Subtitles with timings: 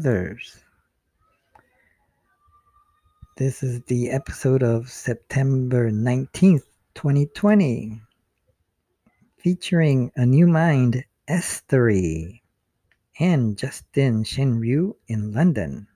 [0.00, 0.56] kind mothers.
[3.36, 6.64] This is the episode of September 19th,
[6.94, 8.00] 2020,
[9.38, 12.40] featuring a new mind, Estory,
[13.18, 15.86] and Justin Shinryu in London.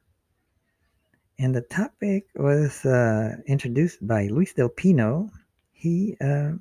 [1.38, 5.30] And the topic was uh, introduced by Luis Del Pino.
[5.72, 6.52] He uh,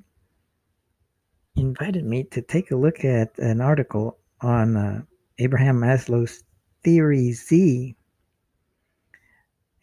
[1.56, 5.02] invited me to take a look at an article on uh,
[5.38, 6.42] Abraham Maslow's
[6.84, 7.96] Theory Z.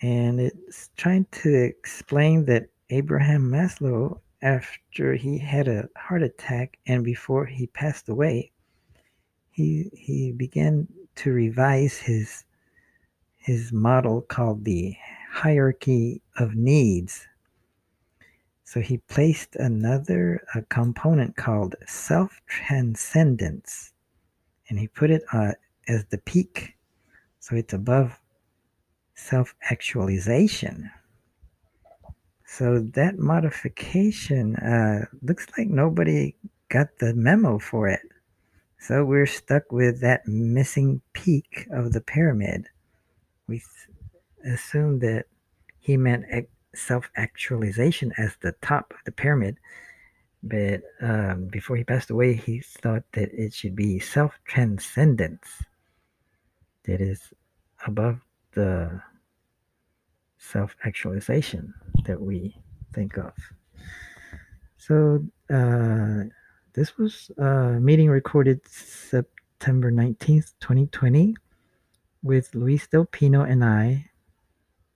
[0.01, 7.03] And it's trying to explain that Abraham Maslow, after he had a heart attack and
[7.03, 8.51] before he passed away,
[9.51, 12.45] he, he began to revise his,
[13.37, 14.95] his model called the
[15.29, 17.27] hierarchy of needs
[18.71, 23.91] so he placed another a component called self transcendence,
[24.69, 25.51] and he put it uh,
[25.89, 26.77] as the peak.
[27.41, 28.19] So it's above
[29.15, 30.91] self actualization.
[32.45, 36.35] So that modification uh, looks like nobody
[36.69, 38.01] got the memo for it.
[38.77, 42.67] So we're stuck with that missing peak of the pyramid.
[43.47, 43.63] We
[44.45, 45.25] assumed that
[45.79, 46.25] he meant
[46.75, 49.57] self actualization as the top of the pyramid.
[50.43, 55.63] But um, before he passed away, he thought that it should be self transcendence
[56.83, 57.33] that is
[57.85, 58.19] above
[58.53, 59.01] the
[60.37, 61.73] self actualization
[62.05, 62.55] that we
[62.93, 63.33] think of.
[64.77, 66.23] So, uh,
[66.73, 71.35] this was a meeting recorded September 19th, 2020,
[72.23, 74.09] with Luis Del Pino and I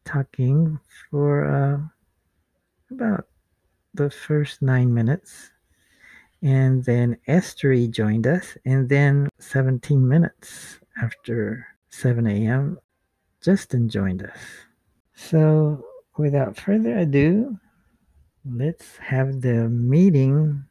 [0.05, 0.79] talking
[1.09, 1.79] for uh,
[2.91, 3.27] about
[3.93, 5.51] the first nine minutes.
[6.41, 8.57] And then Estory joined us.
[8.65, 12.79] And then 17 minutes after 7 a.m.,
[13.41, 14.37] Justin joined us.
[15.15, 15.85] So
[16.17, 17.57] without further ado,
[18.45, 20.65] let's have the meeting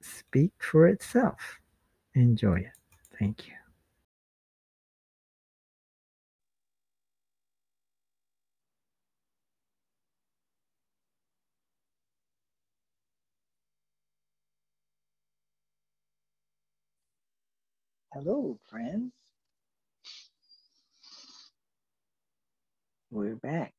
[0.00, 1.60] speak for itself.
[2.14, 2.72] Enjoy it.
[3.18, 3.54] Thank you.
[18.12, 19.12] Hello, friends.
[23.16, 23.72] We're back.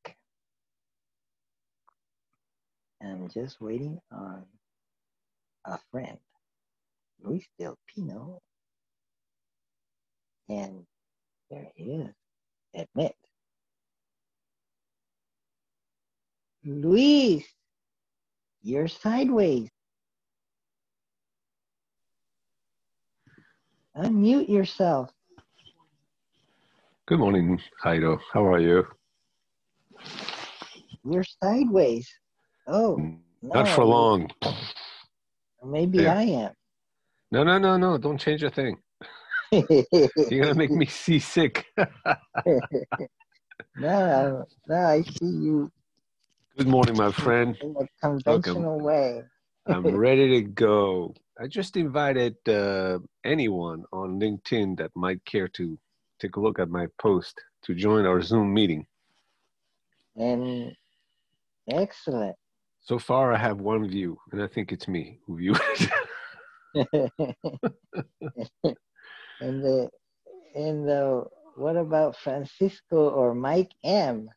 [3.00, 4.42] I'm just waiting on
[5.64, 6.18] a friend,
[7.22, 8.40] Luis Del Pino.
[10.48, 10.82] And
[11.52, 12.12] there he is.
[12.74, 13.14] Admit.
[16.64, 17.44] Luis,
[18.60, 19.68] you're sideways.
[23.96, 25.10] Unmute yourself.
[27.06, 28.18] Good morning, Jairo.
[28.32, 28.97] How are you?
[31.04, 32.08] You're sideways.
[32.66, 33.00] Oh,
[33.42, 34.30] not for long.
[35.64, 36.14] Maybe yeah.
[36.14, 36.52] I am.
[37.30, 37.98] No, no, no, no.
[37.98, 38.78] Don't change a thing.
[39.52, 41.66] You're going to make me seasick.
[43.76, 45.70] no, no, I see you.
[46.56, 47.56] Good morning, my friend.
[47.60, 49.22] In a conventional way.
[49.66, 51.14] I'm ready to go.
[51.40, 55.78] I just invited uh, anyone on LinkedIn that might care to
[56.18, 58.86] take a look at my post to join our Zoom meeting.
[60.18, 60.72] And
[61.70, 62.36] excellent.
[62.80, 65.90] So far, I have one view, and I think it's me who viewed it.
[69.40, 69.88] and the
[70.54, 71.24] and the
[71.56, 74.28] what about Francisco or Mike M?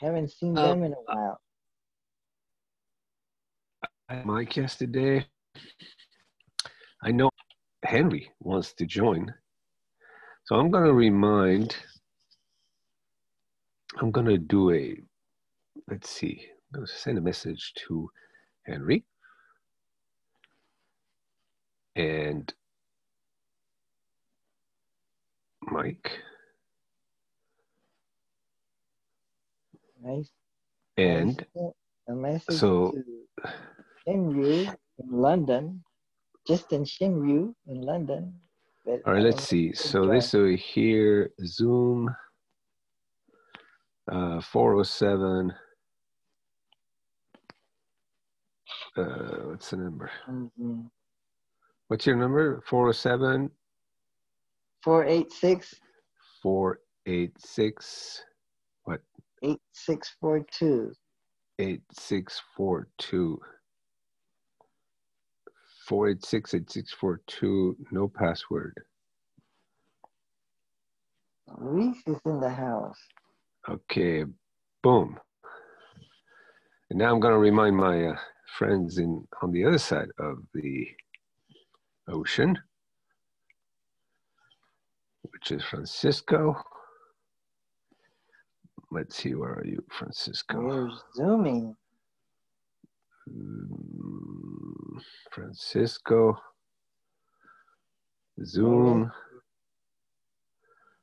[0.00, 1.40] Haven't seen them uh, in a while.
[4.24, 5.26] Mike yesterday.
[7.02, 7.30] I know
[7.84, 9.32] Henry wants to join.
[10.44, 11.76] So I'm going to remind,
[14.00, 14.96] I'm going to do a,
[15.88, 18.10] let's see, I'm going to send a message to
[18.62, 19.04] Henry.
[21.96, 22.52] And
[25.62, 26.18] Mike.
[30.02, 30.30] Nice.
[30.96, 31.44] And
[32.08, 33.50] a message so, to
[34.06, 34.68] Henry
[34.98, 35.82] in London
[36.46, 38.34] Justin Shinryu in London.
[38.86, 39.72] All right, let's see.
[39.72, 42.14] So this over here, Zoom
[44.10, 45.54] uh, 407.
[48.96, 49.02] Uh,
[49.48, 50.10] what's the number?
[50.28, 50.82] Mm-hmm.
[51.88, 52.62] What's your number?
[52.68, 53.50] 407?
[54.82, 55.74] 486.
[56.42, 58.24] 486.
[58.84, 59.00] What?
[59.42, 60.92] 8642.
[61.58, 63.40] 8642.
[65.86, 68.74] 486 8642, no password.
[71.58, 72.98] Luis is in the house.
[73.68, 74.24] Okay,
[74.82, 75.18] boom.
[76.90, 78.16] And now I'm going to remind my uh,
[78.58, 80.86] friends in on the other side of the
[82.08, 82.58] ocean,
[85.22, 86.54] which is Francisco.
[88.90, 90.60] Let's see, where are you, Francisco?
[90.60, 91.74] We're zooming.
[93.30, 95.00] Mm,
[95.32, 96.36] Francisco.
[98.44, 99.10] Zoom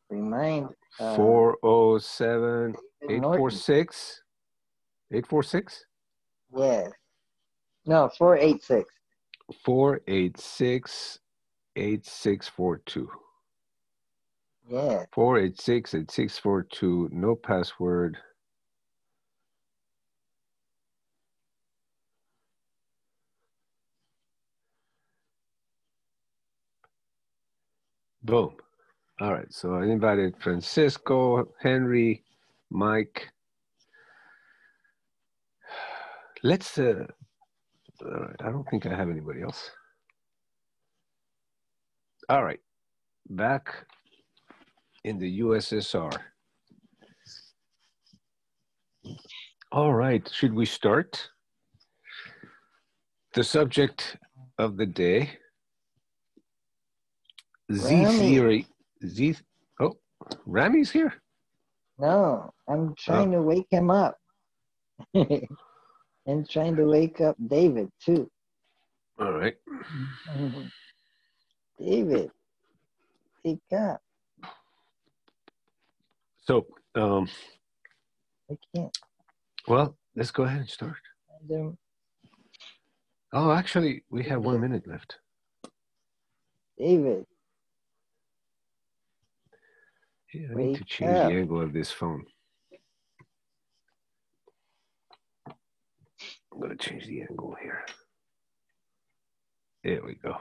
[0.09, 0.69] Remind.
[0.99, 2.75] Uh, 407
[3.09, 4.21] 846
[5.11, 5.85] 846
[6.55, 6.91] Yes.
[7.85, 8.89] No, 486.
[9.63, 11.19] 486
[11.75, 13.07] 8642
[14.69, 15.07] Yes.
[15.11, 18.17] 486 8642 no password
[28.23, 28.51] boom
[29.21, 32.23] all right so i invited francisco henry
[32.71, 33.27] mike.
[36.43, 37.05] Let's uh
[38.03, 39.69] all right i don't think i have anybody else.
[42.29, 42.59] All right
[43.29, 43.85] back
[45.03, 46.11] in the ussr
[49.71, 51.29] all right should we start?
[53.35, 54.17] The subject
[54.57, 55.37] of the day.
[57.71, 58.70] Z theory
[59.05, 59.35] z
[59.79, 59.97] oh
[60.45, 61.13] rami's here
[61.99, 64.17] No, I'm trying to wake him up.
[65.13, 68.29] and trying to wake up David too.
[69.19, 69.55] all right
[71.79, 72.29] David,
[73.43, 74.01] wake up.
[76.47, 76.65] so
[76.95, 77.27] um
[78.51, 78.97] I can't.
[79.67, 80.97] well let's go ahead and start
[81.47, 81.77] find
[83.33, 85.17] oh actually we have one minute left
[86.77, 87.25] David,
[90.33, 91.29] yeah, i need to change up.
[91.29, 92.25] the angle of this phone.
[95.47, 97.85] I'm going to change the angle here.
[99.83, 100.35] There we go.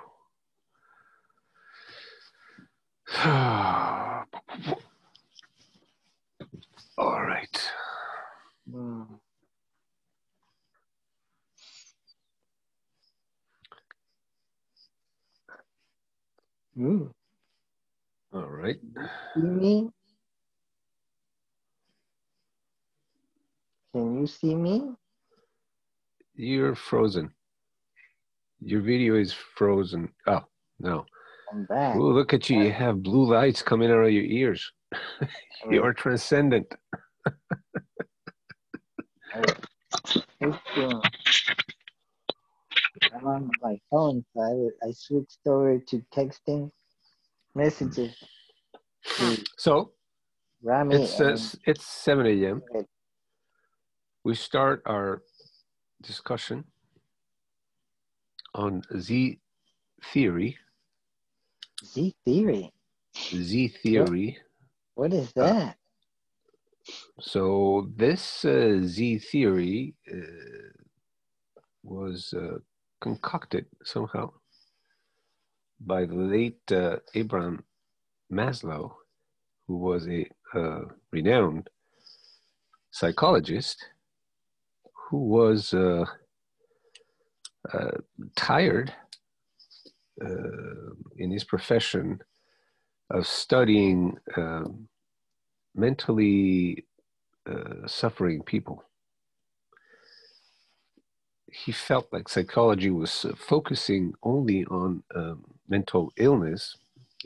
[6.99, 7.73] All right.
[8.71, 9.03] Hmm.
[16.79, 17.20] Ooh, all
[18.61, 18.79] right
[19.35, 19.91] see me?
[23.93, 24.93] Can you see me?
[26.35, 27.31] You're frozen.
[28.61, 30.11] Your video is frozen.
[30.27, 30.45] Oh,
[30.79, 31.07] no.
[31.53, 31.97] I'm back.
[31.97, 32.63] Ooh, look at you.
[32.63, 34.73] You have blue lights coming out of your ears.
[35.71, 36.73] You're transcendent.
[43.13, 44.41] I'm on my phone, so
[44.83, 46.71] I, I switched over to texting
[47.55, 48.15] messages
[49.05, 49.93] to So
[50.63, 50.97] Rami.
[50.97, 51.37] it's uh,
[51.67, 52.63] it's 7 a.m.
[54.25, 55.23] We start our
[56.03, 56.65] discussion
[58.55, 59.39] on Z
[60.13, 60.59] theory.
[61.85, 62.73] Z theory.
[63.17, 64.39] Z theory.
[64.95, 65.77] What is that?
[67.21, 70.17] So this uh, Z theory uh,
[71.83, 72.59] was uh,
[73.01, 74.31] concocted somehow
[75.81, 77.65] by the late uh, Abraham
[78.31, 78.93] Maslow,
[79.67, 80.83] who was a uh,
[81.13, 81.69] renowned
[82.91, 83.85] psychologist
[84.93, 86.05] who was uh,
[87.73, 87.91] uh,
[88.37, 88.93] tired
[90.25, 92.21] uh, in his profession
[93.11, 94.89] of studying um,
[95.75, 96.85] mentally
[97.51, 98.85] uh, suffering people.
[101.51, 106.77] He felt like psychology was focusing only on um, mental illness,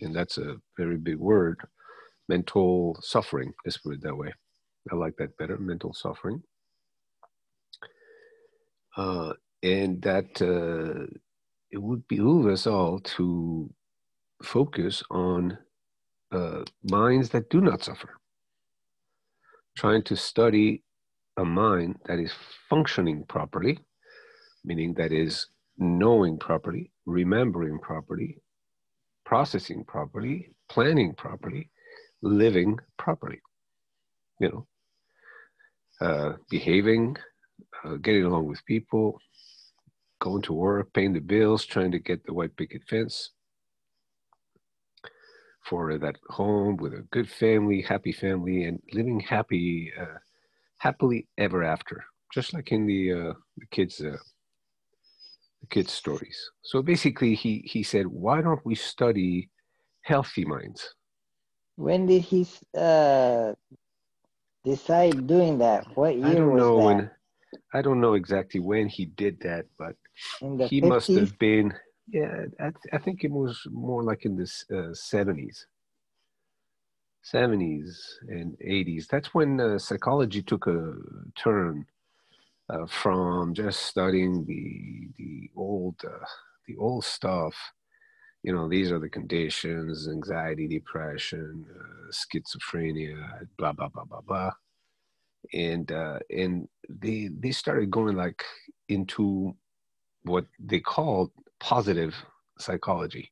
[0.00, 1.60] and that's a very big word
[2.28, 4.32] mental suffering, let's put it that way.
[4.90, 6.42] I like that better mental suffering.
[8.96, 9.32] Uh,
[9.62, 11.06] and that uh,
[11.70, 13.72] it would behoove us all to
[14.42, 15.58] focus on
[16.32, 18.10] uh, minds that do not suffer
[19.76, 20.82] trying to study
[21.38, 22.32] a mind that is
[22.68, 23.78] functioning properly,
[24.64, 25.46] meaning that is
[25.78, 28.38] knowing properly, remembering properly,
[29.35, 31.69] processing properly, planning properly,
[32.23, 33.41] living properly.
[34.38, 34.67] You know,
[36.00, 37.17] uh, behaving,
[37.85, 39.19] uh, getting along with people,
[40.21, 43.31] going to work, paying the bills, trying to get the white picket fence
[45.69, 50.19] for that home with a good family, happy family, and living happy, uh,
[50.79, 52.05] happily ever after.
[52.33, 54.17] Just like in the uh, the kids, uh,
[55.64, 56.38] the kid stories.
[56.62, 59.50] So basically, he he said, why don't we study
[60.02, 60.94] healthy minds?
[61.76, 63.54] When did he uh,
[64.64, 65.87] decide doing that?
[65.97, 66.87] What year I don't was know that?
[66.87, 67.11] when.
[67.73, 69.97] I don't know exactly when he did that, but
[70.71, 70.88] he 50s?
[70.88, 71.73] must have been.
[72.09, 75.66] Yeah, I, th- I think it was more like in the uh, seventies,
[77.23, 79.09] seventies and eighties.
[79.11, 80.94] That's when uh, psychology took a
[81.37, 81.87] turn
[82.71, 86.25] uh, from just studying the the old uh,
[86.66, 87.54] the old stuff.
[88.42, 94.52] You know, these are the conditions: anxiety, depression, uh, schizophrenia, blah blah blah blah blah.
[95.52, 98.42] And uh, and they they started going like
[98.88, 99.54] into
[100.23, 101.30] what they called
[101.61, 102.14] positive
[102.59, 103.30] psychology,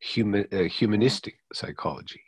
[0.00, 2.22] human uh, humanistic psychology.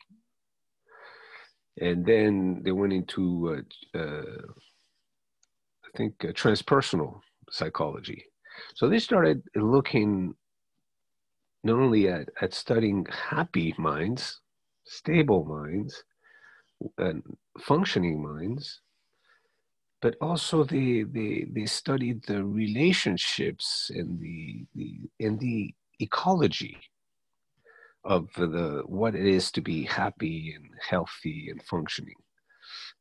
[1.80, 4.42] And then they went into uh, uh,
[5.92, 7.20] I think uh, transpersonal
[7.50, 8.24] psychology.
[8.74, 10.34] So they started looking
[11.64, 14.40] not only at, at studying happy minds,
[14.84, 16.02] stable minds,
[16.98, 17.22] and
[17.60, 18.80] functioning minds,
[20.00, 26.78] but also they, they, they studied the relationships and the, the, and the ecology
[28.04, 32.14] of the, what it is to be happy and healthy and functioning.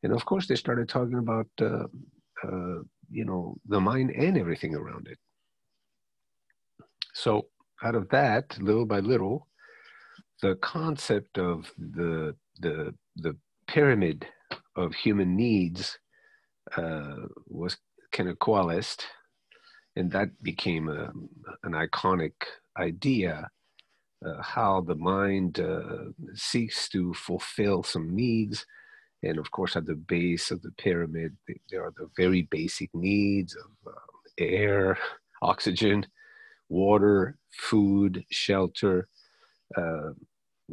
[0.04, 1.86] And of course, they started talking about uh,
[2.44, 5.18] uh, you know the mind and everything around it.
[7.14, 7.48] So
[7.84, 9.48] out of that little by little
[10.42, 13.36] the concept of the the the
[13.68, 14.26] pyramid
[14.76, 15.98] of human needs
[16.78, 17.16] uh,
[17.48, 17.78] was
[18.12, 19.06] kind of coalesced
[19.96, 21.12] and that became a,
[21.64, 22.34] an iconic
[22.78, 23.50] idea
[24.26, 28.66] uh, how the mind uh, seeks to fulfill some needs
[29.24, 31.36] and of course, at the base of the pyramid,
[31.70, 34.00] there are the very basic needs of uh,
[34.38, 34.98] air,
[35.42, 36.06] oxygen,
[36.70, 39.08] water, food, shelter,
[39.78, 40.12] uh,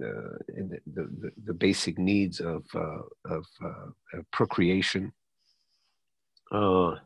[0.02, 5.10] uh, and the, the, the, basic needs of, uh, of uh, procreation,
[6.52, 6.96] uh,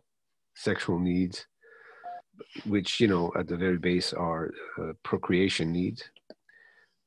[0.56, 1.46] sexual needs,
[2.66, 4.50] which, you know, at the very base are
[5.04, 6.02] procreation needs.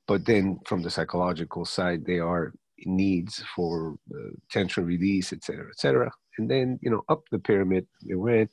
[0.07, 2.53] But then from the psychological side, they are
[2.85, 6.11] needs for uh, tension release, etc., etc.
[6.37, 8.51] And then, you know, up the pyramid, we went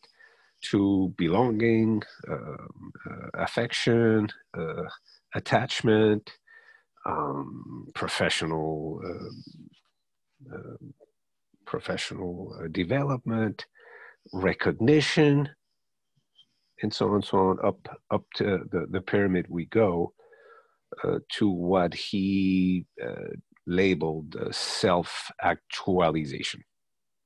[0.71, 4.85] to belonging, um, uh, affection, uh,
[5.35, 6.31] attachment,
[7.07, 10.95] um, professional, uh, um,
[11.67, 13.67] professional uh, development,
[14.33, 15.49] recognition,
[16.83, 17.59] and so on and so on.
[17.65, 17.79] Up
[18.11, 20.13] up to the, the pyramid we go.
[21.05, 23.31] Uh, to what he uh,
[23.71, 26.63] labeled uh, self-actualization,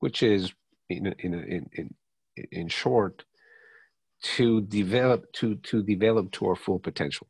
[0.00, 0.52] which is
[0.88, 1.94] in in in in,
[2.52, 3.24] in short
[4.22, 7.26] to develop to to develop to our full potential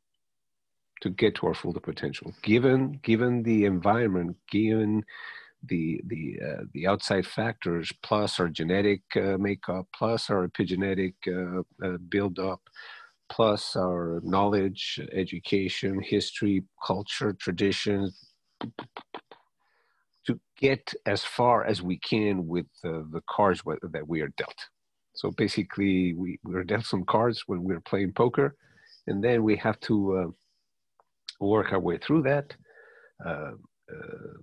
[1.00, 2.32] to get to our full potential.
[2.42, 5.04] Given given the environment given
[5.62, 11.62] the the uh, the outside factors plus our genetic uh, makeup plus our epigenetic uh,
[11.84, 12.60] uh build up
[13.30, 18.33] plus our knowledge education history culture traditions
[20.26, 24.68] to get as far as we can with uh, the cards that we are dealt.
[25.14, 28.56] So basically, we, we are dealt some cards when we're playing poker,
[29.06, 30.26] and then we have to uh,
[31.40, 32.54] work our way through that
[33.24, 33.52] uh,
[33.90, 34.38] uh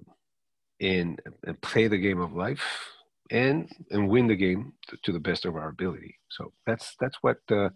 [0.79, 2.63] and, and, play the game of life
[3.29, 6.17] and and win the game to, to the best of our ability.
[6.29, 7.69] So that's that's what uh,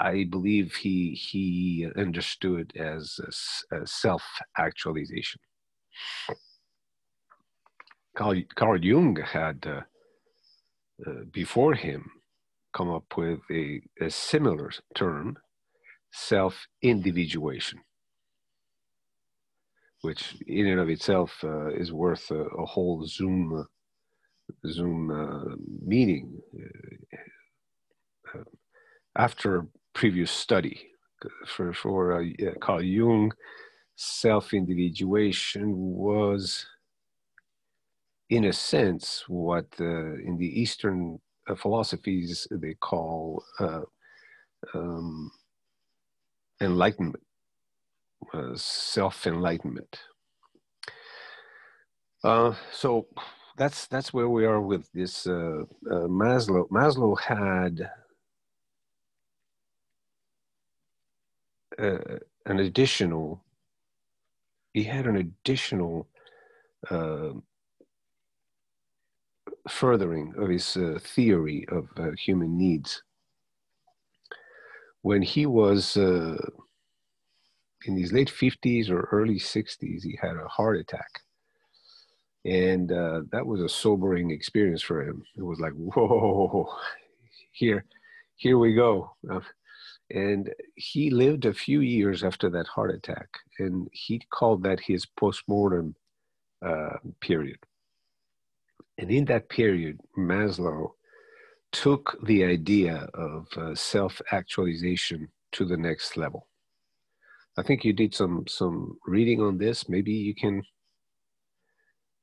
[0.00, 3.18] I believe he he understood as,
[3.84, 4.22] self
[4.58, 5.40] actualization.
[8.16, 9.80] Carl, Carl Jung had uh,
[11.06, 12.10] uh, before him
[12.72, 15.36] come up with a, a similar term,
[16.12, 17.80] self individuation,
[20.02, 23.66] which in and of itself uh, is worth a, a whole Zoom
[24.68, 25.56] Zoom uh,
[25.86, 26.40] meeting.
[26.54, 27.18] Uh,
[28.38, 28.44] uh,
[29.16, 30.86] after previous study.
[31.46, 32.24] For, for uh,
[32.60, 33.32] Carl Jung,
[33.96, 36.64] self individuation was,
[38.30, 43.82] in a sense, what uh, in the Eastern uh, philosophies they call uh,
[44.74, 45.30] um,
[46.62, 47.22] enlightenment,
[48.32, 50.00] uh, self enlightenment.
[52.24, 53.06] Uh, so
[53.58, 56.68] that's that's where we are with this Maslow.
[56.70, 57.90] Maslow had
[62.46, 63.42] an additional
[64.72, 66.06] he had an additional
[66.90, 67.32] uh,
[69.68, 73.02] furthering of his uh, theory of uh, human needs
[75.02, 76.36] when he was uh,
[77.86, 81.20] in his late 50s or early 60s, he had a heart attack.
[82.44, 85.22] And uh, that was a sobering experience for him.
[85.36, 86.68] It was like, whoa,
[87.52, 87.84] here,
[88.36, 89.14] here we go.
[90.10, 95.06] And he lived a few years after that heart attack, and he called that his
[95.06, 95.94] postmortem
[96.66, 97.58] uh, period.
[98.98, 100.90] And in that period, Maslow
[101.72, 106.48] took the idea of uh, self actualization to the next level.
[107.56, 109.88] I think you did some some reading on this.
[109.88, 110.62] Maybe you can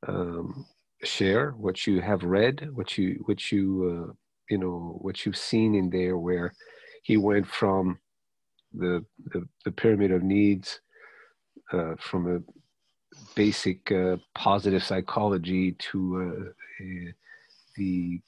[0.08, 0.66] um,
[1.04, 3.66] share what you have read, what you what you
[4.10, 4.14] uh,
[4.50, 6.54] you know what you've seen in there, where
[7.08, 7.98] he went from
[8.74, 10.82] the the, the pyramid of needs,
[11.72, 12.40] uh, from a
[13.34, 17.12] basic uh, positive psychology to uh,
[17.78, 18.20] the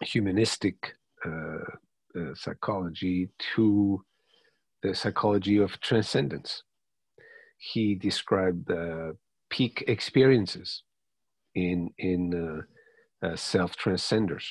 [0.00, 0.94] humanistic
[1.26, 1.64] uh,
[2.18, 4.04] uh, psychology to
[4.84, 6.62] the psychology of transcendence.
[7.58, 9.12] He described uh,
[9.50, 10.84] peak experiences
[11.56, 12.62] in in
[13.34, 14.46] self transcenders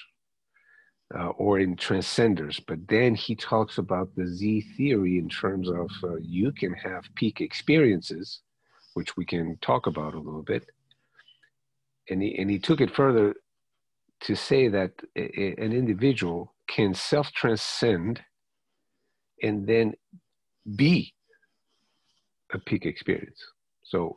[1.18, 2.60] uh, or in transcenders.
[2.68, 7.04] But then he talks about the Z theory in terms of uh, you can have
[7.16, 8.42] peak experiences,
[8.94, 10.66] which we can talk about a little bit.
[12.10, 13.36] And he, and he took it further
[14.22, 18.22] to say that a, an individual can self transcend
[19.42, 19.94] and then
[20.76, 21.14] be
[22.54, 23.40] a peak experience.
[23.84, 24.16] So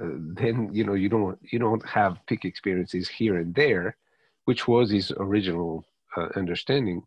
[0.00, 3.96] uh, then you know you don't you don't have peak experiences here and there,
[4.44, 5.84] which was his original
[6.16, 7.02] uh, understanding.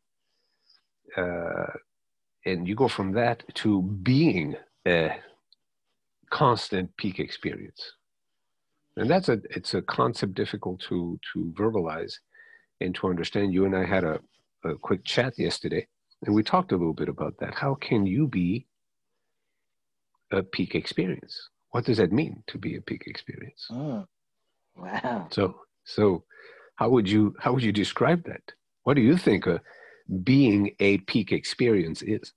[1.16, 1.72] Uh,
[2.46, 4.56] and you go from that to being
[4.88, 5.16] a
[6.30, 7.94] constant peak experience.
[8.98, 12.14] And that's a it's a concept difficult to to verbalize
[12.82, 13.54] and to understand.
[13.54, 14.20] You and i had a,
[14.64, 15.88] a quick chat yesterday
[16.26, 17.54] and we talked a little bit about that.
[17.54, 18.68] How can you be
[20.32, 21.50] a peak experience?
[21.72, 23.68] What does that mean to be a peak experience?
[23.72, 24.06] Oh,
[24.76, 25.28] wow.
[25.32, 26.24] so so
[26.76, 28.44] how would you how would you describe that
[28.84, 29.62] what do you think a
[30.24, 32.34] being a peak experience is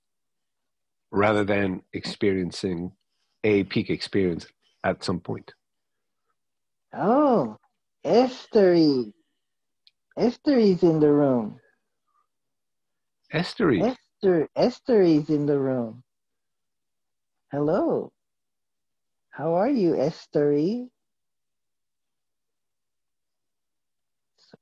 [1.11, 2.91] rather than experiencing
[3.43, 4.45] a peak experience
[4.83, 5.53] at some point
[6.93, 7.57] Oh,
[8.05, 9.11] Estery.
[10.17, 11.59] Estery's in the room.
[13.33, 13.83] Estery.
[13.83, 16.01] Esther, Estery's in the room.
[17.51, 18.11] Hello.
[19.29, 20.87] How are you, Estery?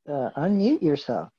[0.10, 1.30] Uh, unmute yourself.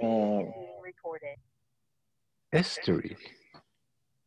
[0.00, 1.36] This Uh, meeting being recorded.
[2.54, 3.16] Estery.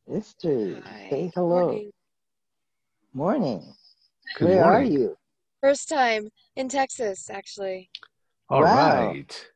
[0.09, 1.07] Estery, Hi.
[1.09, 1.65] say hello.
[1.67, 1.91] Morning.
[3.13, 3.73] Morning.
[4.37, 5.17] Good Where are you?
[5.61, 7.89] First time in Texas, actually.
[8.49, 9.07] All Wow.
[9.07, 9.51] right.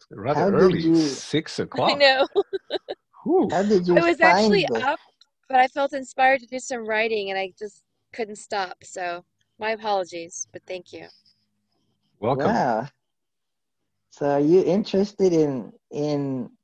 [0.00, 0.80] It's rather How early.
[0.80, 2.26] you- Six I know.
[3.24, 3.48] Whew.
[3.50, 4.82] How did you I was find actually this?
[4.84, 4.98] up,
[5.48, 8.76] but I felt inspired to do some writing and I just couldn't stop.
[8.82, 9.24] So
[9.58, 11.06] my apologies, but thank you.
[12.18, 12.52] Welcome.
[12.52, 12.88] Wow.
[14.12, 16.56] So are you interested in in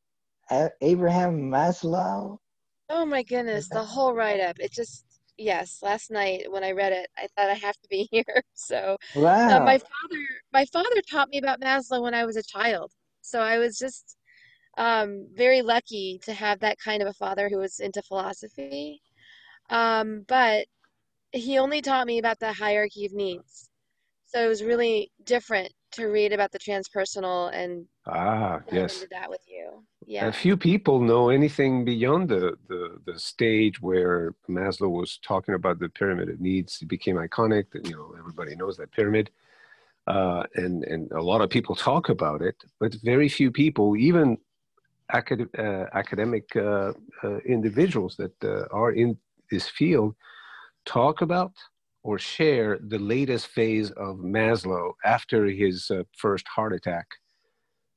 [0.80, 2.38] Abraham Maslow?
[2.90, 4.58] Oh my goodness, the whole write-up.
[4.58, 5.04] It just,
[5.38, 8.42] yes, last night when I read it, I thought I have to be here.
[8.54, 8.96] So
[9.46, 9.60] uh, Wow.
[9.60, 12.92] my father, my father taught me about Maslow when I was a child.
[13.22, 14.16] So I was just
[14.78, 19.02] um, very lucky to have that kind of a father who was into philosophy.
[19.70, 20.66] Um, but
[21.32, 23.70] he only taught me about the hierarchy of needs.
[24.26, 29.04] So it was really different to read about the transpersonal and Ah, yes.
[29.10, 29.84] that with you.
[30.02, 30.30] A Yeah.
[30.30, 35.88] few people know anything beyond the, the, the stage where Maslow was talking about the
[35.90, 36.80] pyramid of needs.
[36.80, 37.70] It became iconic.
[37.72, 39.30] That you know everybody knows that pyramid,
[40.06, 44.38] uh, and and a lot of people talk about it, but very few people, even
[45.12, 49.16] acad- uh, academic uh, uh, individuals that uh, are in
[49.50, 50.14] this field,
[50.86, 51.52] talk about
[52.08, 57.06] or share the latest phase of Maslow after his uh, first heart attack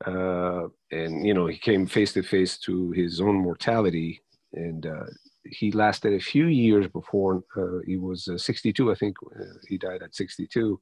[0.06, 4.22] uh, and you know he came face to face to his own mortality
[4.54, 5.06] and uh,
[5.46, 9.78] he lasted a few years before uh, he was uh, 62 i think uh, he
[9.78, 10.80] died at 62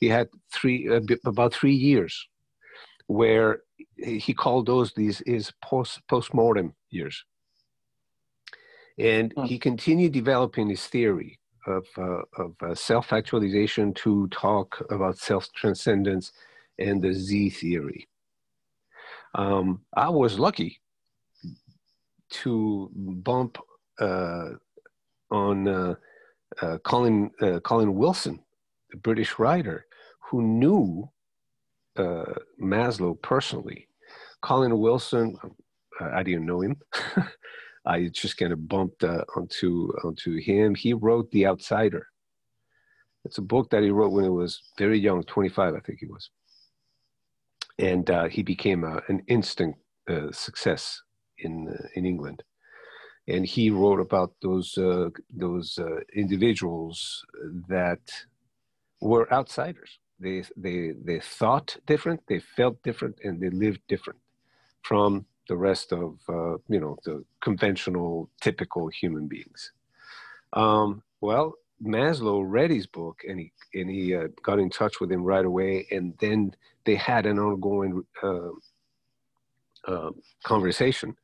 [0.00, 0.78] he had three
[1.24, 2.28] about three years
[3.06, 3.62] where
[3.96, 7.24] he called those these his post postmortem years
[8.98, 9.44] and Hmm.
[9.44, 16.32] he continued developing his theory of, uh, of uh, self-actualization to talk about self-transcendence
[16.78, 18.08] and the z theory
[19.34, 20.80] um, I was lucky
[22.30, 23.58] to bump
[23.98, 24.50] uh,
[25.30, 25.94] on uh,
[26.60, 28.40] uh, Colin uh, Colin Wilson,
[28.90, 29.86] the British writer,
[30.20, 31.08] who knew
[32.60, 33.88] Maslow personally,
[34.40, 35.36] Colin Wilson,
[36.00, 36.76] I didn't know him.
[37.84, 40.74] I just kind of bumped uh, onto onto him.
[40.74, 42.06] He wrote The Outsider.
[43.24, 46.06] It's a book that he wrote when he was very young, 25, I think he
[46.06, 46.30] was,
[47.78, 49.76] and uh, he became a, an instant
[50.08, 51.00] uh, success
[51.38, 52.42] in uh, in England.
[53.28, 55.78] And he wrote about those uh, those
[56.14, 57.24] individuals
[57.68, 58.00] that
[59.00, 59.98] were outsiders.
[60.18, 64.20] They they they thought different, they felt different, and they lived different
[64.82, 69.72] from the rest of uh, you know the conventional typical human beings.
[70.52, 75.10] Um, well maslow read his book and he and he uh, got in touch with
[75.10, 78.50] him right away and then they had an ongoing uh,
[79.88, 81.16] um, conversation.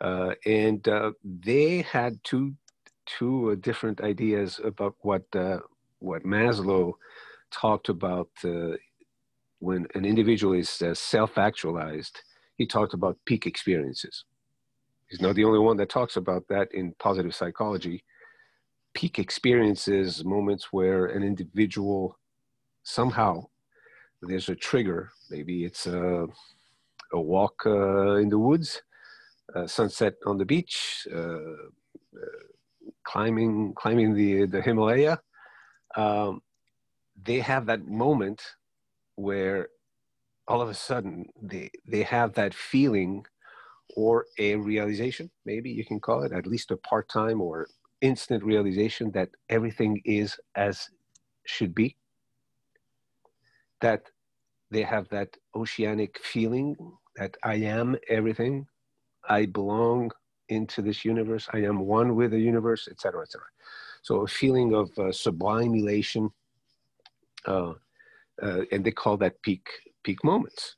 [0.00, 2.52] Uh, and uh, they had two
[3.06, 5.24] two uh, different ideas about what
[6.00, 6.92] what maslow
[7.50, 8.30] talked about
[9.60, 12.20] when an individual is self-actualized
[12.56, 14.24] he talked about peak experiences.
[15.08, 18.04] He's not the only one that talks about that in positive psychology.
[18.94, 22.18] Peak experiences, moments where an individual
[22.82, 23.46] somehow
[24.22, 25.10] there's a trigger.
[25.30, 26.26] Maybe it's a,
[27.12, 28.82] a walk uh, in the woods,
[29.66, 32.40] sunset on the beach, uh, uh,
[33.04, 35.18] climbing climbing the the Himalaya.
[35.96, 36.40] Um,
[37.20, 38.40] they have that moment
[39.16, 39.68] where
[40.48, 43.24] all of a sudden they they have that feeling
[43.96, 47.66] or a realization maybe you can call it at least a part-time or
[48.00, 50.90] instant realization that everything is as
[51.46, 51.96] should be.
[53.80, 54.02] That
[54.70, 56.76] they have that oceanic feeling
[57.16, 58.66] that i am everything.
[59.28, 60.10] I belong
[60.48, 61.48] into this universe.
[61.52, 63.44] I am one with the universe etc etc
[64.02, 66.28] so a feeling of uh, sublime elation
[67.46, 67.72] uh,
[68.42, 69.68] uh, and they call that peak
[70.04, 70.76] peak moments.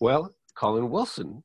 [0.00, 1.42] Well, Colin Wilson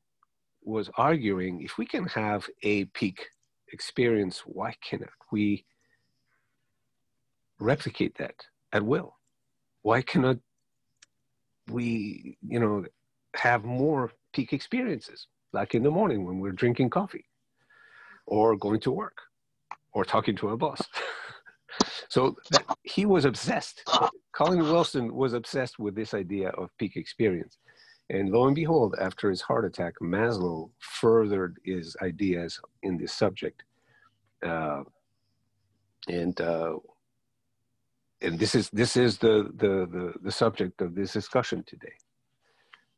[0.62, 3.26] was arguing if we can have a peak
[3.72, 5.64] experience, why cannot we
[7.58, 8.34] replicate that
[8.72, 9.16] at will?
[9.82, 10.38] Why cannot
[11.68, 12.84] we, you know,
[13.34, 17.26] have more peak experiences, like in the morning when we're drinking coffee,
[18.26, 19.18] or going to work,
[19.92, 20.80] or talking to our boss?
[22.08, 22.36] so
[22.82, 23.82] he was obsessed.
[24.32, 27.58] Colin Wilson was obsessed with this idea of peak experience.
[28.08, 33.64] And lo and behold, after his heart attack, Maslow furthered his ideas in this subject.
[34.44, 34.84] Uh,
[36.08, 36.76] and uh,
[38.22, 41.92] and this is this is the, the, the, the subject of this discussion today.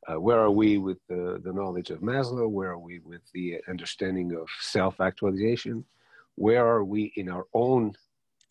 [0.07, 2.49] Uh, where are we with the, the knowledge of Maslow?
[2.49, 5.85] Where are we with the understanding of self-actualization?
[6.37, 7.95] Where are we in our own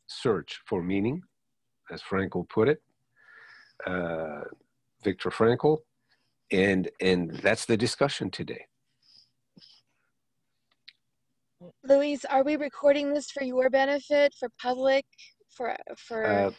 [0.07, 1.21] search for meaning,
[1.91, 2.81] as Frankl put it,
[3.85, 4.41] uh,
[5.03, 5.79] Viktor Frankl,
[6.51, 8.65] and and that's the discussion today.
[11.83, 15.05] Louise, are we recording this for your benefit, for public,
[15.49, 16.25] for for?
[16.25, 16.51] Uh,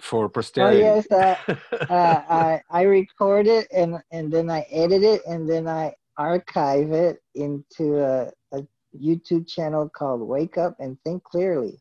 [0.00, 0.82] for posterity.
[0.82, 1.56] Oh yes, uh,
[1.90, 6.92] uh, I I record it and and then I edit it and then I archive
[6.92, 11.80] it into a, a YouTube channel called Wake Up and Think Clearly.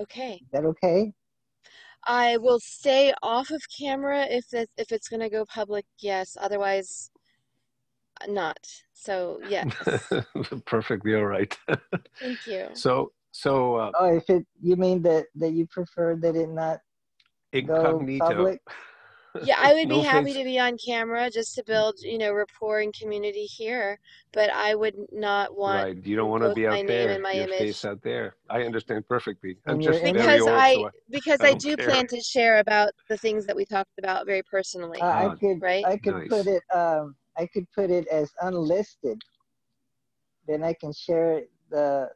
[0.00, 0.34] Okay.
[0.34, 1.12] Is that okay?
[2.06, 5.84] I will stay off of camera if it, if it's going to go public.
[5.98, 6.36] Yes.
[6.40, 7.10] Otherwise,
[8.28, 8.58] not.
[8.92, 9.72] So yes.
[10.66, 11.56] Perfectly all right.
[12.20, 12.68] Thank you.
[12.74, 13.76] So so.
[13.76, 16.80] Uh, oh, if it you mean that that you prefer that it not
[17.52, 18.28] incognito.
[18.28, 18.60] go public?
[19.44, 20.36] yeah i would be No happy face.
[20.36, 23.98] to be on camera just to build you know rapport and community here
[24.32, 26.86] but i would not want right, you don't want to both be my out name
[26.88, 27.58] there, and my your image.
[27.58, 28.34] face out there.
[28.48, 29.56] I understand perfectly.
[29.66, 30.14] I'm And just image.
[30.14, 31.88] very because old, i so I, because I i don't care.
[31.90, 35.62] plan to share about the things that we talked about very personally Uh, I could
[35.62, 35.84] right?
[35.84, 36.28] I could Nice.
[36.30, 39.18] put it um I could put it as unlisted.
[40.48, 42.10] Then I can share the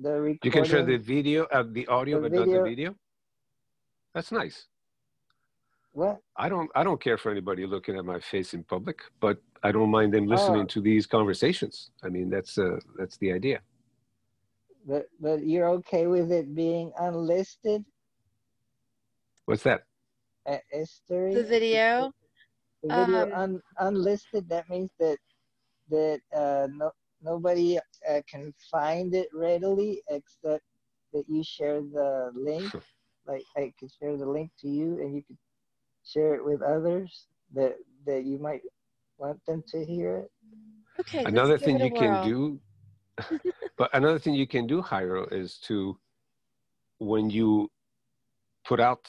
[0.00, 0.38] the recording.
[0.44, 2.64] you can share the video, uh, the audio, The but not the video.
[2.70, 2.94] video.
[4.14, 4.66] That's nice.
[5.98, 6.18] What?
[6.36, 9.72] I don't I don't care for anybody looking at my face in public, but I
[9.72, 10.74] don't mind them listening Oh.
[10.74, 11.90] to these conversations.
[12.06, 13.58] I mean, that's uh that's the idea.
[14.86, 17.84] But but you're okay with it being unlisted,
[19.46, 19.80] What's that?
[20.46, 21.24] uh, Esther?
[21.34, 22.12] the video
[22.82, 23.52] The video Um, un,
[23.88, 24.48] unlisted.
[24.54, 25.18] That means that
[25.94, 26.88] that uh, no
[27.30, 27.68] nobody
[28.10, 30.64] uh, can find it readily except
[31.12, 32.70] that you share the link.
[33.26, 35.40] like I could share the link to you, and you could
[36.12, 37.74] share it with others that
[38.06, 38.62] that you might
[39.18, 40.30] want them to hear it.
[41.00, 42.60] okay let's another give thing it a you can do
[43.78, 45.98] but another thing you can do Jairo, is to
[46.98, 47.70] when you
[48.66, 49.04] put out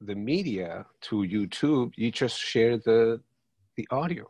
[0.00, 3.20] the media to youtube you just share the
[3.76, 4.26] the audio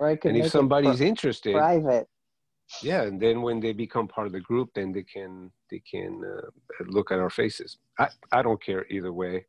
[0.00, 2.08] Or I could and if somebody's pri- interested, private.
[2.82, 6.12] yeah, and then when they become part of the group, then they can they can
[6.24, 6.48] uh,
[6.96, 7.78] look at our faces.
[7.98, 9.46] I I don't care either way,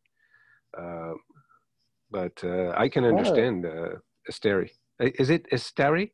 [0.77, 1.13] uh,
[2.13, 3.09] but uh, I can Oh.
[3.11, 3.95] understand uh,
[4.29, 4.69] Esteri.
[5.01, 6.05] Uh, Is it Esteri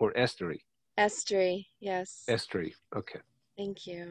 [0.00, 0.60] or Esteri?
[0.98, 2.24] Estri, yes.
[2.28, 2.72] Esteri.
[3.00, 3.20] Okay.
[3.56, 4.02] Thank you.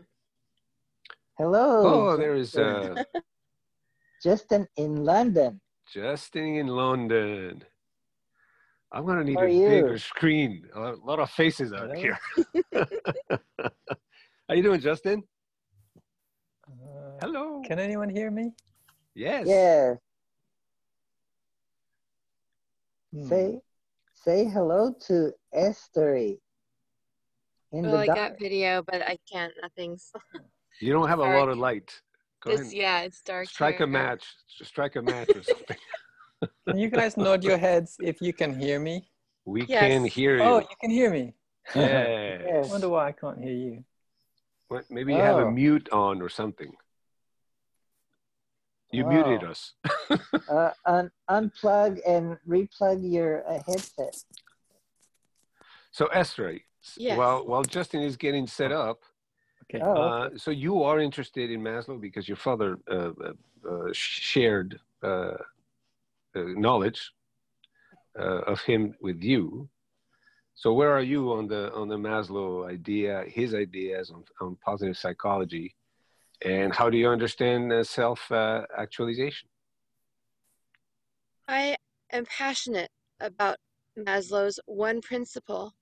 [1.38, 1.68] Hello.
[1.92, 2.96] Oh, there is uh,
[4.26, 5.60] Justin in London.
[5.94, 7.62] Justin in London.
[8.94, 9.70] I'm gonna need a you?
[9.70, 10.64] bigger screen.
[10.74, 12.02] A lot of faces out Hello.
[12.04, 12.18] here.
[14.48, 15.24] How are you doing, Justin?
[16.66, 17.62] Uh, Hello.
[17.68, 18.54] can anyone hear me?
[19.14, 19.44] Yes.
[19.46, 19.98] Yes.
[23.14, 23.28] Hmm.
[23.28, 23.60] Say
[24.14, 26.40] say hello to Estery.
[27.72, 28.18] In Well, I dark.
[28.18, 29.54] got video, but I can't.
[29.62, 30.12] Nothing's.
[30.80, 31.90] You don't have a lot of light.
[32.44, 32.74] Go It's, ahead.
[32.74, 33.48] yeah, it's dark.
[33.50, 33.86] Strike here.
[33.86, 34.28] a match.
[34.48, 35.78] Strike a match or something.
[36.68, 39.10] Can you guys nod your heads if you can hear me?
[39.46, 39.80] We Yes.
[39.82, 40.44] can hear you.
[40.44, 41.34] Oh, you can hear me.
[41.74, 42.42] yes.
[42.46, 42.70] Yes.
[42.70, 43.84] Wonder why I can't hear you.
[44.70, 45.50] Well, Maybe you have a Oh.
[45.50, 46.72] mute on or something.
[48.92, 49.08] You Oh.
[49.10, 49.74] muted us.
[50.50, 54.24] uh, un- unplug and replug your uh, headset.
[55.92, 56.60] So Esther,
[56.96, 57.18] Yes.
[57.18, 59.04] while while Justin is getting set up,
[59.70, 59.84] Okay.
[59.84, 63.12] Oh, uh, so you are interested in Maslow because your father uh,
[63.70, 65.36] uh, shared uh, uh,
[66.36, 67.12] knowledge
[68.18, 69.68] uh, of him with you.
[70.56, 74.98] So where are you on the on the Maslow idea, his ideas on, on positive
[74.98, 75.76] psychology,
[76.44, 79.50] and how do you understand uh, self uh, actualization?
[81.48, 81.76] I
[82.12, 83.58] am passionate about
[83.98, 85.74] Maslow's one principle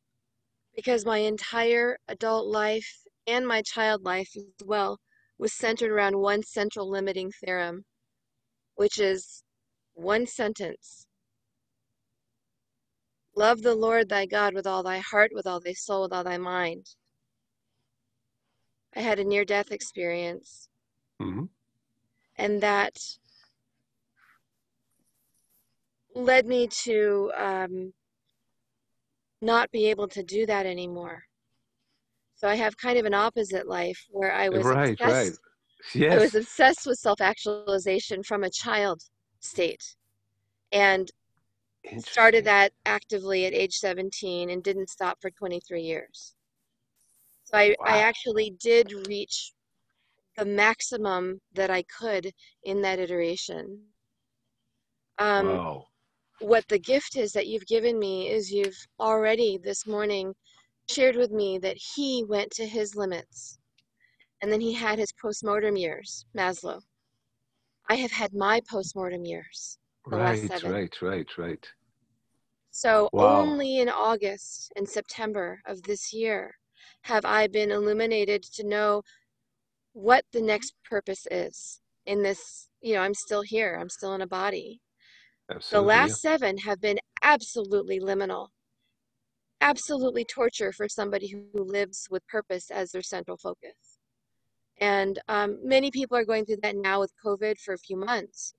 [0.75, 4.99] because my entire adult life and my child life as well
[5.37, 7.83] was centered around one central limiting theorem,
[8.75, 9.43] which is
[9.93, 11.07] one sentence
[13.37, 16.23] Love the Lord thy God with all thy heart, with all thy soul, with all
[16.23, 16.85] thy mind.
[18.95, 20.69] I had a near death experience,
[21.19, 21.45] hmm
[22.37, 22.97] and that
[26.15, 27.93] led me to um,
[29.41, 31.23] not be able to do that anymore.
[32.35, 35.39] So I have kind of an opposite life where I was Right, obsessed.
[35.99, 36.11] right.
[36.11, 39.01] I was obsessed with self-actualization from a child
[39.39, 39.95] state,
[40.71, 41.11] and
[41.97, 46.34] started that actively at age 17 and didn't stop for 23 years.
[47.55, 49.53] So I, I actually did reach
[50.35, 52.29] the maximum that I could
[52.63, 53.79] in that iteration.
[55.19, 55.85] Um, wow.
[56.41, 60.33] what the gift is that you've given me is you've already this morning
[60.89, 63.57] shared with me that he went to his limits
[64.41, 66.81] and then he had his postmortem years, Maslow.
[67.89, 69.77] I have had my postmortem years.
[70.05, 71.67] Right, right, right, right.
[72.71, 73.43] So Wow.
[73.43, 76.53] only in August and September of this year
[77.03, 79.01] have I been illuminated to know
[79.93, 82.69] what the next purpose is in this.
[82.81, 84.81] You know, I'm still here, I'm still in a body.
[85.71, 88.49] The last seven have been absolutely liminal,
[89.61, 93.99] absolutely torture for somebody who lives with purpose as their central focus.
[94.79, 98.53] And um, many people are going through that now with COVID for a few months.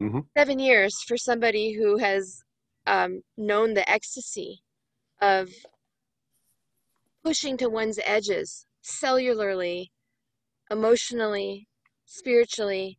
[0.00, 0.26] Mhm.
[0.36, 2.42] Seven years for somebody who has
[2.86, 4.62] um, known the ecstasy
[5.20, 5.50] of
[7.24, 9.90] pushing to one's edges cellularly,
[10.70, 11.68] emotionally,
[12.06, 12.98] spiritually,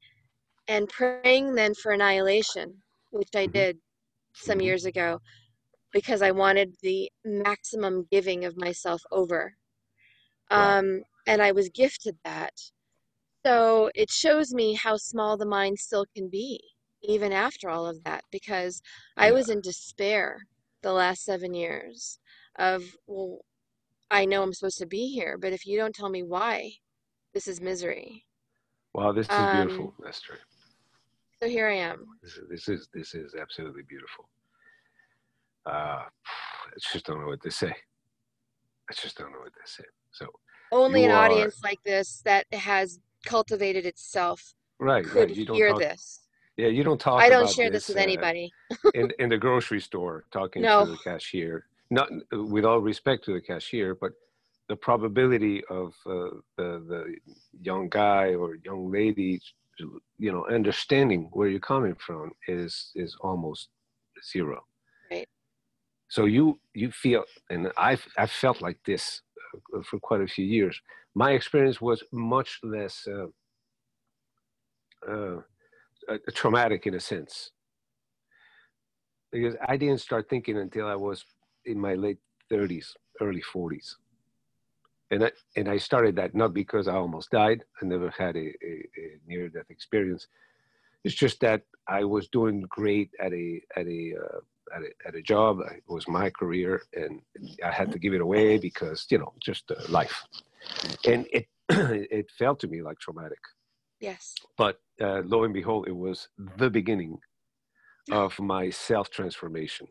[0.67, 3.51] and praying then for annihilation, which I Mhm.
[3.53, 3.79] did
[4.33, 4.63] some Mhm.
[4.63, 5.19] years ago
[5.91, 9.55] because I wanted the maximum giving of myself over.
[10.49, 12.53] Um, and I was gifted that.
[13.45, 16.59] So it shows me how small the mind still can be,
[17.01, 18.81] even after all of that, because
[19.17, 20.47] I was in despair
[20.81, 22.19] the last seven years
[22.57, 23.39] of, well,
[24.13, 26.71] I know I'm supposed to be here, but if you don't tell me why,
[27.33, 28.25] this is misery.
[28.93, 30.37] Wow, this is Um, beautiful, Esther.
[31.41, 32.05] So here I am.
[32.21, 34.29] This is this is this is absolutely beautiful.
[35.65, 37.73] Uh, I just don't know what to say.
[38.89, 39.83] I just don't know what to say.
[40.11, 40.27] So
[40.71, 45.35] Only an are- audience like this that has cultivated itself right, could right.
[45.35, 45.79] You don't hear talk.
[45.79, 46.19] this.
[46.57, 47.19] Yeah, you don't talk.
[47.19, 48.53] I don't share this with uh, anybody.
[48.93, 50.85] in in the grocery store talking No.
[50.85, 51.65] to the cashier.
[51.97, 54.13] Not with all respect to the cashier, but
[54.67, 57.01] the probability of uh, the the
[57.69, 59.31] young guy or young lady,
[60.25, 62.71] you know, understanding where you're coming from is
[63.03, 63.61] is almost
[64.33, 64.57] zero.
[65.11, 65.29] Right.
[66.15, 69.21] So you you feel, and I've I've felt like this
[69.75, 70.75] uh, for quite a few years.
[71.13, 73.29] My experience was much less uh,
[75.11, 75.39] uh,
[76.09, 77.51] uh, traumatic in a sense
[79.31, 81.23] because I didn't start thinking until I was
[81.65, 82.19] in my late
[82.51, 82.87] 30s,
[83.21, 83.95] early 40s.
[85.11, 87.63] And I, and I started that not because I almost died.
[87.81, 90.27] I never had a, a, a near death experience.
[91.03, 94.39] It's just that I was doing great at a at a uh,
[94.75, 95.59] at a, at a job.
[95.59, 97.21] It was my career, and
[97.63, 100.23] I had to give it away because you know just uh, life.
[101.05, 103.39] And it it felt to me like traumatic.
[103.99, 104.33] Yes.
[104.57, 107.19] But uh, lo and behold, it was the beginning
[108.11, 109.87] of my self transformation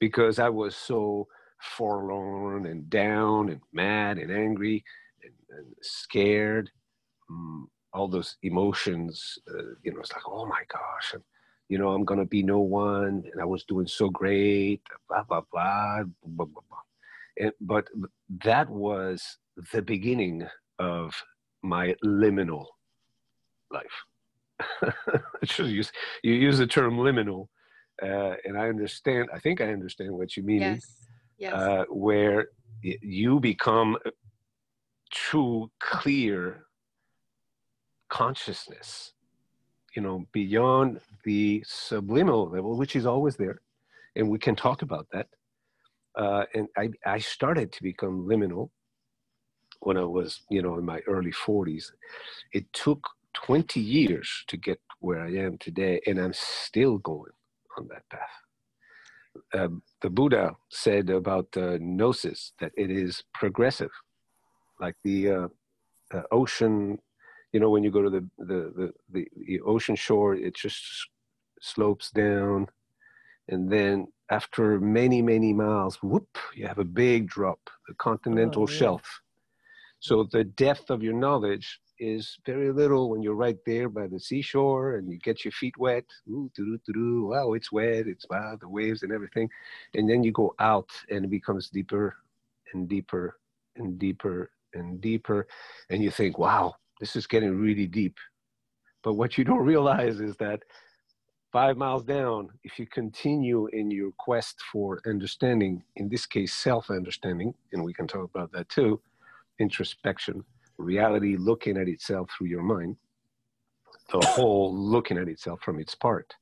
[0.00, 1.28] because I was so
[1.60, 4.84] forlorn and down and mad and angry
[5.22, 6.70] and, and scared.
[7.30, 11.22] Um, all those emotions, uh, you know, it's like, oh my gosh, and,
[11.68, 15.42] you know, I'm gonna be no one, and I was doing so great, blah blah
[15.52, 16.78] blah, blah blah blah.
[17.38, 17.88] And, but
[18.44, 19.38] that was
[19.72, 20.46] the beginning
[20.78, 21.14] of
[21.62, 22.66] my liminal
[23.70, 24.92] life.
[25.58, 27.48] you use you use the term liminal,
[28.00, 29.28] uh, and I understand.
[29.32, 30.60] I think I understand what you mean.
[30.60, 30.96] Yes.
[31.38, 31.52] Yes.
[31.54, 32.48] Uh, where
[32.82, 33.98] you become
[35.10, 36.66] true, clear
[38.08, 39.12] consciousness.
[39.94, 43.60] You know, beyond the subliminal level, which is always there,
[44.16, 45.26] and we can talk about that.
[46.14, 48.70] Uh, and I, I started to become liminal
[49.80, 51.90] when I was, you know, in my early 40s.
[52.52, 57.32] It took 20 years to get where I am today, and I'm still going
[57.78, 58.36] on that path.
[59.54, 63.90] Um, the Buddha said about uh, gnosis that it is progressive,
[64.80, 65.48] like the uh,
[66.12, 66.98] uh, ocean.
[67.52, 70.82] You know, when you go to the, the the, the the ocean shore, it just
[71.60, 72.66] slopes down,
[73.48, 78.70] and then after many many miles, whoop, you have a big drop, the continental Oh,
[78.70, 78.78] yeah.
[78.78, 79.20] shelf.
[80.00, 84.18] So the depth of your knowledge is very little when you're right there by the
[84.18, 86.04] seashore and you get your feet wet.
[86.28, 88.08] Ooh, doo doo doo Wow, it's wet.
[88.08, 89.48] It's wow, the waves and everything.
[89.94, 92.16] And then you go out and it becomes deeper
[92.74, 93.38] and deeper
[93.76, 95.46] and deeper and deeper.
[95.90, 98.16] And you think, wow, this is getting really deep.
[99.04, 100.60] But what you don't realize is that
[101.52, 106.90] five miles down, if you continue in your quest for understanding, in this case, self
[106.90, 109.00] understanding, and we can talk about that too,
[109.60, 110.44] introspection,
[110.78, 112.96] reality looking at itself through your mind,
[114.10, 116.34] the whole looking at itself from its part.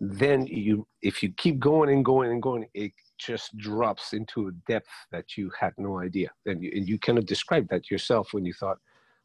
[0.00, 4.52] Then you, if you keep going and going and going, it just drops into a
[4.68, 6.30] depth that you had no idea.
[6.46, 8.78] And you, and you cannot describe that yourself when you thought,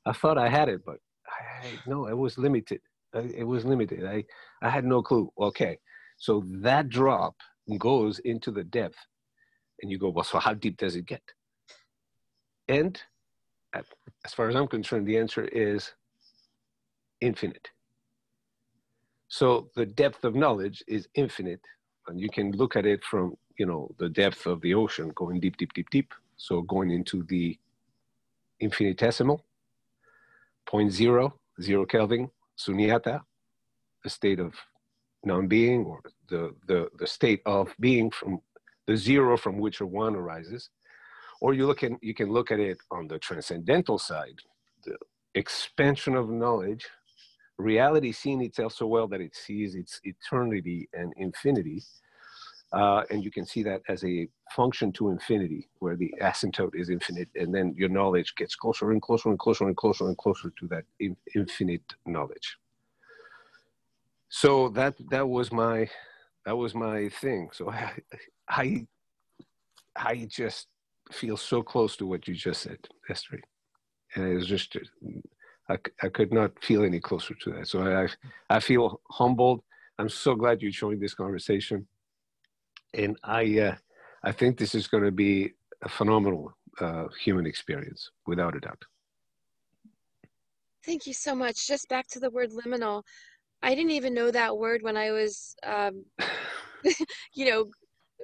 [0.05, 2.81] I thought I had it, but I, no, it was limited.
[3.13, 4.05] It was limited.
[4.05, 4.23] I,
[4.61, 5.31] I had no clue.
[5.39, 5.79] Okay.
[6.17, 7.35] So that drop
[7.77, 8.97] goes into the depth
[9.81, 11.23] and you go, well, so how deep does it get?
[12.67, 13.01] And
[13.73, 15.93] as far as I'm concerned, the answer is
[17.21, 17.69] infinite.
[19.27, 21.61] So the depth of knowledge is infinite,
[22.07, 25.39] and you can look at it from you know the depth of the ocean, going
[25.39, 26.13] deep, deep, deep, deep.
[26.37, 27.57] So going into the
[28.59, 29.45] infinitesimal,
[30.65, 33.21] point zero, zero Kelvin, sunyata,
[34.03, 34.53] the state of
[35.23, 38.41] non-being, or the the the state of being from
[38.87, 40.69] the zero from which a one arises
[41.41, 44.39] or you look at you can look at it on the transcendental side
[44.85, 44.97] the
[45.35, 46.85] expansion of knowledge
[47.57, 51.83] reality seeing itself so well that it sees its eternity and infinity
[52.71, 56.89] uh, and you can see that as a function to infinity where the asymptote is
[56.89, 60.51] infinite and then your knowledge gets closer and closer and closer and closer and closer
[60.59, 62.57] to that in, infinite knowledge.
[64.29, 65.89] So that that was my
[66.45, 67.49] that was my thing.
[67.51, 67.91] So i
[68.47, 68.87] i,
[69.95, 70.67] I just
[71.11, 72.77] feel so close to what you just said,
[73.09, 73.39] Esther.
[74.15, 74.75] And it was just,
[75.69, 77.67] I, I could not feel any closer to that.
[77.67, 78.07] So I,
[78.55, 79.61] I feel humbled.
[79.97, 81.87] I'm so glad you joined this conversation.
[82.93, 83.75] And I, uh,
[84.23, 85.51] I think this is going to be
[85.83, 88.83] a phenomenal uh, human experience, without a doubt.
[90.85, 91.67] Thank you so much.
[91.67, 93.03] Just back to the word liminal.
[93.61, 96.05] I didn't even know that word when I was, um,
[97.33, 97.65] you know,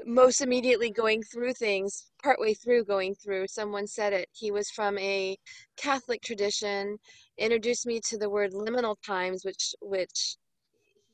[0.06, 3.48] most immediately going through things, partway through going through.
[3.48, 4.30] Someone said it.
[4.32, 5.38] He was from a
[5.78, 6.98] Catholic tradition,
[7.38, 10.38] introduced me to the word liminal times, which which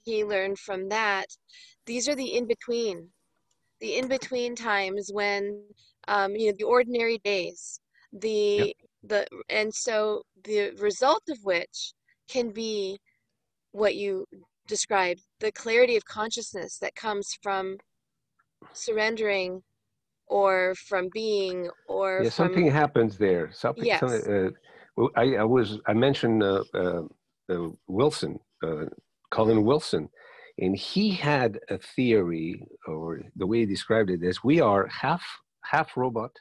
[0.04, 1.28] he learned from that.
[1.86, 3.10] These are the in between,
[3.80, 5.64] the in between times when
[6.08, 7.80] um, you know the ordinary days,
[8.12, 11.94] the the and so the result of which
[12.28, 13.00] can be
[13.72, 14.26] what you
[14.68, 17.78] described, the clarity of consciousness that comes from
[18.74, 19.64] surrendering
[20.28, 23.52] or from being or yeah, from something happens there.
[23.52, 23.86] Something.
[23.86, 24.00] Yes.
[24.00, 24.56] some-
[24.98, 25.80] uh, I, I was.
[25.88, 27.04] I mentioned uh, uh,
[27.50, 28.86] uh, Wilson, uh,
[29.32, 30.10] Colin Wilson.
[30.60, 35.24] And he had a theory, or the way he described it is we are half
[35.64, 36.32] half robot,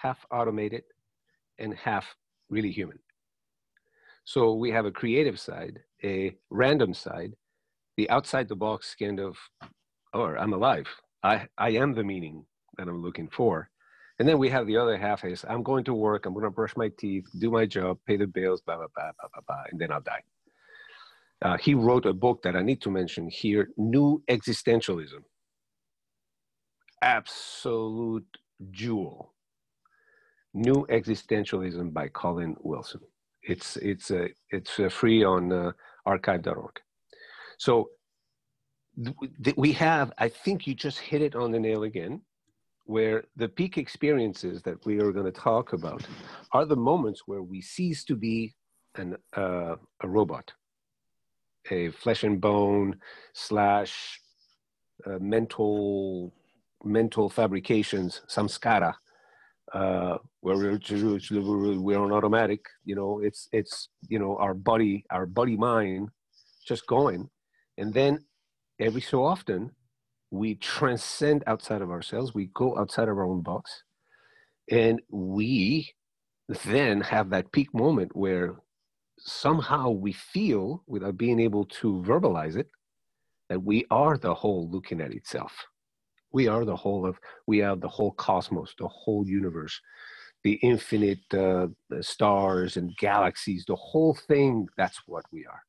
[0.00, 0.84] half automated,
[1.58, 2.14] and half
[2.48, 2.98] really human.
[4.24, 7.32] So we have a creative side, a random side,
[7.96, 9.36] the outside the box kind of,
[10.14, 10.86] or oh, I'm alive.
[11.22, 12.44] I, I am the meaning
[12.76, 13.70] that I'm looking for.
[14.18, 16.50] And then we have the other half is I'm going to work, I'm going to
[16.50, 19.64] brush my teeth, do my job, pay the bills, blah, blah, blah, blah, blah, blah,
[19.70, 20.22] and then I'll die.
[21.42, 25.22] Uh, he wrote a book that I need to mention here New Existentialism.
[27.00, 28.36] Absolute
[28.70, 29.32] jewel.
[30.52, 33.00] New Existentialism by Colin Wilson.
[33.42, 35.72] It's, it's, uh, it's free on uh,
[36.04, 36.78] archive.org.
[37.56, 37.88] So
[39.44, 42.20] th- we have, I think you just hit it on the nail again,
[42.84, 46.06] where the peak experiences that we are going to talk about
[46.52, 48.54] are the moments where we cease to be
[48.96, 50.52] an, uh, a robot
[51.70, 52.96] a flesh and bone
[53.34, 54.20] slash
[55.06, 56.32] uh, mental
[56.84, 58.94] mental fabrications, samskara,
[59.74, 62.64] uh, where we're, we're on automatic.
[62.84, 66.08] You know, it's it's you know our body our body mind
[66.66, 67.28] just going,
[67.78, 68.24] and then
[68.80, 69.70] every so often
[70.30, 72.34] we transcend outside of ourselves.
[72.34, 73.82] We go outside of our own box,
[74.70, 75.92] and we
[76.64, 78.56] then have that peak moment where
[79.18, 82.68] somehow we feel, without being able to verbalize it,
[83.48, 85.52] that we are the whole looking at itself.
[86.32, 89.80] We are the whole of, we are the whole cosmos, the whole universe,
[90.44, 91.66] the infinite uh,
[92.00, 95.60] stars and galaxies, the whole thing, that's what we are,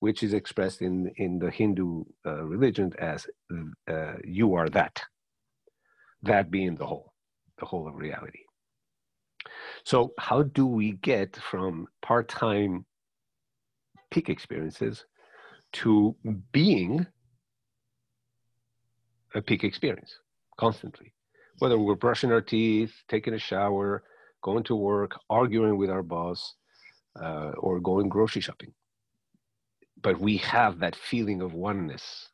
[0.00, 3.26] which is expressed in, in the Hindu uh, religion as
[3.88, 5.02] uh, you are that,
[6.22, 7.12] that being the whole,
[7.58, 8.40] the whole of reality.
[9.84, 12.84] So, how do we get from part time
[14.10, 15.04] peak experiences
[15.72, 16.14] to
[16.52, 17.06] being
[19.34, 20.14] a peak experience
[20.58, 21.14] constantly?
[21.58, 24.04] Whether we're brushing our teeth, taking a shower,
[24.42, 26.54] going to work, arguing with our boss,
[27.20, 28.72] uh, or going grocery shopping.
[30.02, 32.28] But we have that feeling of oneness,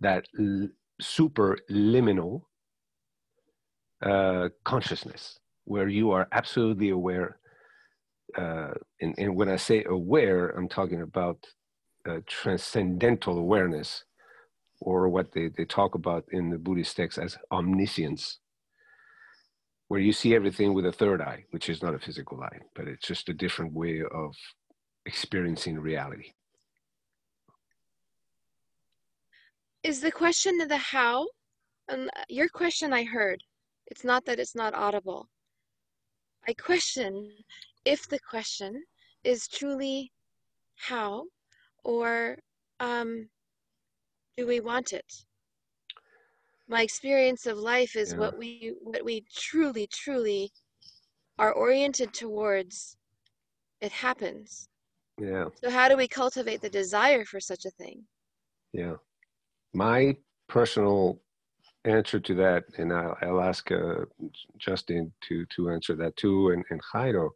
[0.00, 0.68] that l-
[1.00, 2.42] super liminal
[4.02, 7.38] uh, consciousness where you are absolutely aware.
[8.36, 11.46] Uh, and, and when I say aware, I'm talking about
[12.08, 14.04] uh, transcendental awareness,
[14.80, 18.38] or what they, they talk about in the Buddhist texts as omniscience,
[19.88, 22.88] where you see everything with a third eye, which is not a physical eye, but
[22.88, 24.34] it's just a different way of
[25.06, 26.32] experiencing reality.
[29.82, 31.26] Is the question of the how?
[31.88, 33.42] Um, your question I heard.
[33.88, 35.28] It's not that it's not audible.
[36.46, 37.30] I question
[37.84, 38.84] if the question
[39.24, 40.12] is truly
[40.76, 41.24] how
[41.84, 42.38] or
[42.80, 43.28] um,
[44.36, 45.12] do we want it?
[46.68, 48.18] My experience of life is yeah.
[48.18, 50.50] what we what we truly truly
[51.38, 52.96] are oriented towards.
[53.80, 54.68] It happens.
[55.20, 55.46] Yeah.
[55.62, 58.04] So how do we cultivate the desire for such a thing?
[58.72, 58.94] Yeah.
[59.74, 60.16] My
[60.48, 61.20] personal
[61.84, 64.04] answer to that, and I'll, I'll ask uh,
[64.58, 67.30] Justin to to answer that too, and, and Jairo.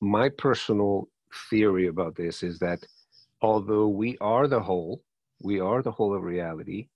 [0.00, 1.08] My personal
[1.50, 2.80] theory about this is that
[3.42, 5.02] although we are the whole,
[5.42, 6.88] we are the whole of reality.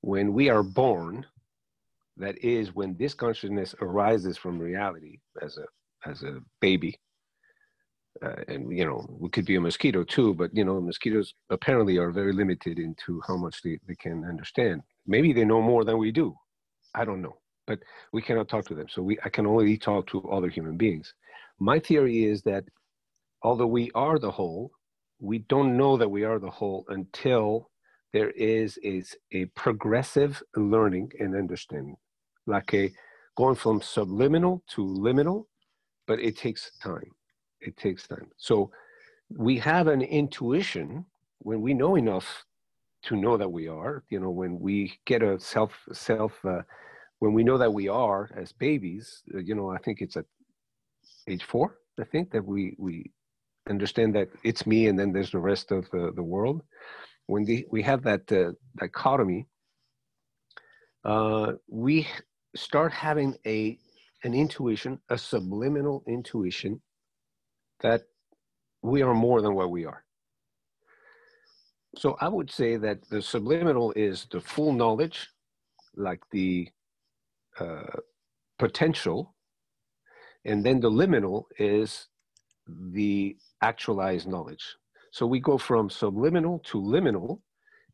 [0.00, 1.26] When we are born,
[2.16, 5.66] that is when this consciousness arises from reality as a
[6.08, 6.98] as a baby.
[8.22, 11.96] Uh, and you know, we could be a mosquito too, but you know, mosquitoes apparently
[11.98, 14.82] are very limited into how much they, they can understand.
[15.06, 16.34] Maybe they know more than we do.
[16.94, 17.36] I don't know,
[17.66, 17.80] but
[18.12, 18.86] we cannot talk to them.
[18.88, 21.12] So we, I can only talk to other human beings.
[21.58, 22.64] My theory is that
[23.42, 24.70] although we are the whole,
[25.20, 27.70] we don't know that we are the whole until
[28.12, 29.02] there is a,
[29.32, 31.96] a progressive learning and understanding,
[32.46, 32.92] like a
[33.36, 35.46] going from subliminal to liminal,
[36.06, 37.10] but it takes time.
[37.64, 38.30] It takes time.
[38.36, 38.70] So
[39.30, 41.04] we have an intuition
[41.38, 42.44] when we know enough
[43.04, 46.62] to know that we are you know when we get a self self uh,
[47.18, 50.24] when we know that we are as babies uh, you know i think it's at
[51.28, 53.10] age four i think that we we
[53.68, 56.62] understand that it's me and then there's the rest of the, the world
[57.26, 59.46] when the, we have that uh, dichotomy
[61.04, 62.06] uh, we
[62.56, 63.78] start having a
[64.22, 66.80] an intuition a subliminal intuition
[67.80, 68.02] that
[68.82, 70.04] we are more than what we are
[71.96, 75.28] so I would say that the subliminal is the full knowledge,
[75.96, 76.68] like the
[77.58, 77.98] uh,
[78.58, 79.34] potential,
[80.44, 82.08] and then the liminal is
[82.66, 84.64] the actualized knowledge.
[85.12, 87.40] So we go from subliminal to liminal,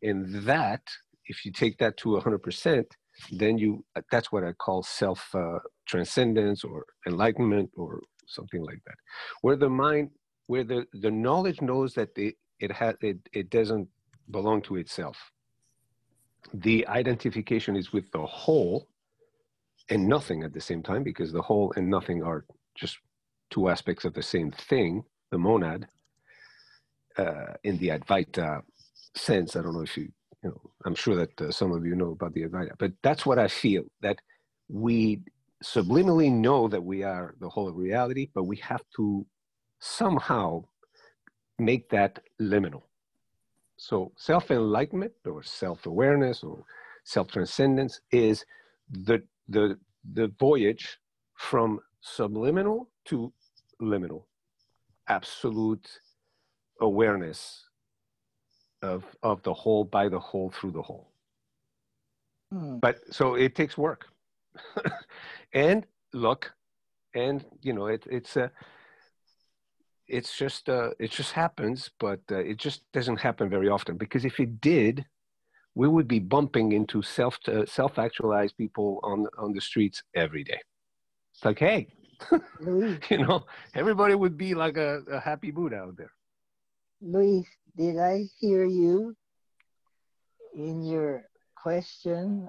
[0.02, 0.82] And that,
[1.26, 2.84] if you take that to 100%,
[3.32, 8.00] then you, that's what I call self uh, transcendence or enlightenment or
[8.30, 8.96] something like that.
[9.42, 10.10] Where the mind,
[10.46, 13.88] where the, the knowledge knows that it, it, has, it, it doesn't
[14.30, 15.16] belong to itself.
[16.54, 18.88] The identification is with the whole
[19.90, 22.98] and nothing at the same time because the whole and nothing are just
[23.50, 25.86] two aspects of the same thing, the monad,
[27.18, 28.62] uh, in the Advaita
[29.16, 29.56] sense.
[29.56, 30.10] I don't know if you,
[30.42, 33.26] you know, I'm sure that uh, some of you know about the Advaita, but that's
[33.26, 34.18] what I feel that
[34.68, 35.20] we
[35.62, 39.26] subliminally know that we are the whole of reality, but we have to
[39.78, 40.64] somehow
[41.58, 42.82] make that liminal.
[43.76, 46.64] So self enlightenment or self awareness or
[47.04, 48.44] self transcendence is
[48.90, 49.78] the, the,
[50.12, 50.98] the voyage
[51.36, 53.32] from subliminal to
[53.80, 54.24] liminal,
[55.08, 55.88] absolute
[56.80, 57.64] awareness
[58.82, 61.12] of, of the whole by the whole through the whole.
[62.52, 62.78] Hmm.
[62.78, 64.06] But so it takes work
[65.52, 66.52] and luck
[67.14, 68.50] and you know it, it's a
[70.06, 74.24] it's just uh, it just happens but uh, it just doesn't happen very often because
[74.24, 75.04] if it did
[75.74, 80.44] we would be bumping into self uh, self actualized people on on the streets every
[80.44, 80.60] day.
[81.34, 81.88] It's like hey
[83.10, 86.12] you know everybody would be like a, a happy buddha out there.
[87.00, 87.46] Luis
[87.76, 89.16] did i hear you
[90.54, 91.24] in your
[91.54, 92.48] question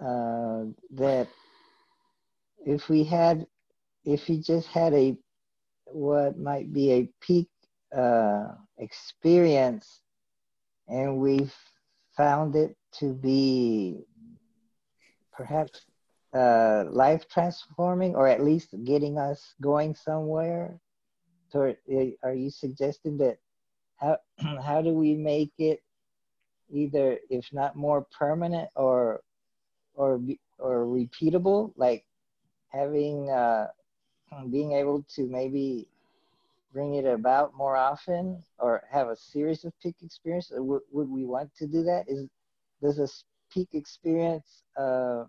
[0.00, 1.28] uh, that
[2.64, 3.46] if we had
[4.04, 5.16] if we just had a
[5.86, 7.48] what might be a peak
[7.96, 10.00] uh, experience
[10.88, 11.54] and we've
[12.16, 14.04] found it to be
[15.32, 15.82] perhaps
[16.34, 20.78] uh, life transforming or at least getting us going somewhere
[21.50, 21.74] so
[22.22, 23.38] are you suggesting that
[23.96, 24.18] how
[24.62, 25.80] how do we make it
[26.70, 29.22] either if not more permanent or
[29.98, 30.20] or
[30.60, 32.06] or repeatable like
[32.72, 33.68] having uh
[34.50, 35.88] being able to maybe
[36.72, 41.24] bring it about more often or have a series of peak experience would, would we
[41.24, 42.04] want to do that?
[42.08, 42.26] Is
[42.82, 43.08] does a
[43.52, 45.24] peak experience uh,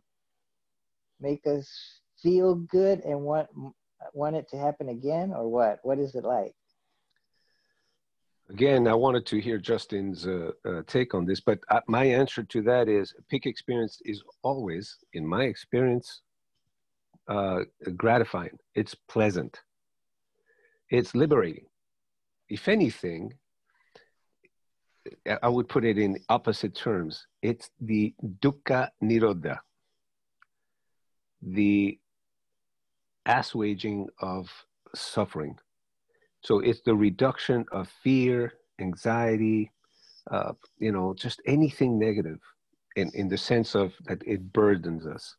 [1.20, 3.50] make us feel good and want
[4.14, 5.80] want it to happen again or what?
[5.84, 6.56] What is it like
[8.50, 12.44] again i wanted to hear justin's uh, uh, take on this but uh, my answer
[12.44, 16.22] to that is peak experience is always in my experience
[17.30, 17.60] uh,
[17.96, 18.58] gratifying.
[18.74, 19.62] It's pleasant.
[20.90, 21.66] It's liberating.
[22.50, 23.34] If anything,
[25.42, 27.28] I would put it in opposite terms.
[27.44, 29.60] It's the dukkha nirodha,
[31.42, 32.00] the
[33.28, 34.50] assuaging of
[34.96, 35.58] suffering.
[36.42, 39.72] So it's the reduction of fear, anxiety,
[40.32, 42.40] uh, you know, just anything negative
[42.96, 45.36] in, in the sense of that it burdens us.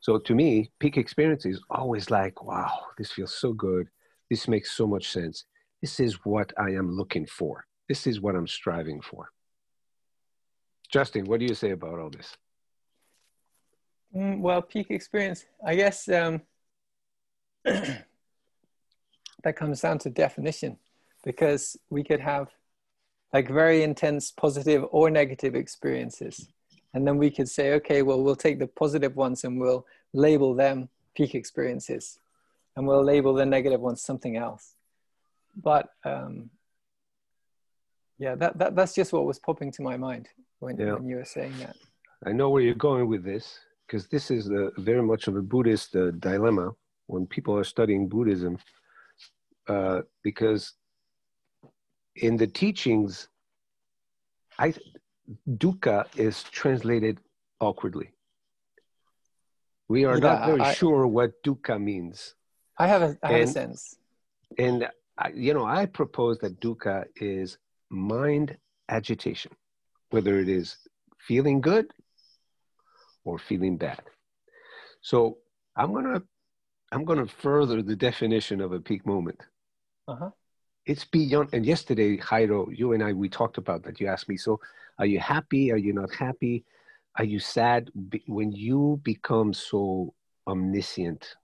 [0.00, 3.88] So to me, peak experience is always like, wow, this feels so good.
[4.30, 5.44] This makes so much sense.
[5.82, 7.64] This is what I am looking for.
[7.88, 9.30] This is what I'm striving for.
[10.90, 12.36] Justin, what do you say about all this?
[14.14, 16.42] Mm, well, peak experience, I guess um,
[19.42, 20.76] that comes down to definition
[21.24, 22.48] because we could have
[23.32, 26.48] like very intense positive or negative experiences.
[26.92, 30.54] And then we could say okay well we'll take the positive ones and we'll label
[30.54, 32.18] them peak experiences
[32.76, 34.74] and we'll label the negative ones something else.
[35.56, 36.50] But um,
[38.18, 40.28] yeah that, that that's just what was popping to my mind
[40.58, 40.94] when, yeah.
[40.94, 41.76] when you were saying that.
[42.26, 45.42] I know where you're going with this because this is a, very much of a
[45.42, 46.72] buddhist uh, dilemma
[47.06, 48.58] when people are studying buddhism
[49.68, 50.74] uh, because
[52.16, 53.28] in the teachings
[54.58, 54.74] i
[55.48, 57.20] dukkha is translated
[57.60, 58.12] awkwardly.
[59.88, 62.34] We are yeah, not very I, sure what dukkha means.
[62.78, 63.96] I have a, I have and, a sense.
[64.58, 64.88] And,
[65.18, 67.58] I, you know, I propose that dukkha is
[67.90, 68.56] mind
[68.88, 69.52] agitation,
[70.10, 70.76] whether it is
[71.18, 71.92] feeling good
[73.24, 74.00] or feeling bad.
[75.02, 75.38] So
[75.76, 76.22] I'm going to
[76.92, 79.40] I'm going to further the definition of a peak moment.
[80.08, 80.30] Uh-huh.
[80.86, 84.00] It's beyond, and yesterday, Jairo, you and I, we talked about that.
[84.00, 84.60] You asked me, so
[84.98, 85.70] are you happy?
[85.70, 86.64] Are you not happy?
[87.16, 87.90] Are you sad?
[88.26, 90.14] When you become so
[90.46, 91.36] omniscient,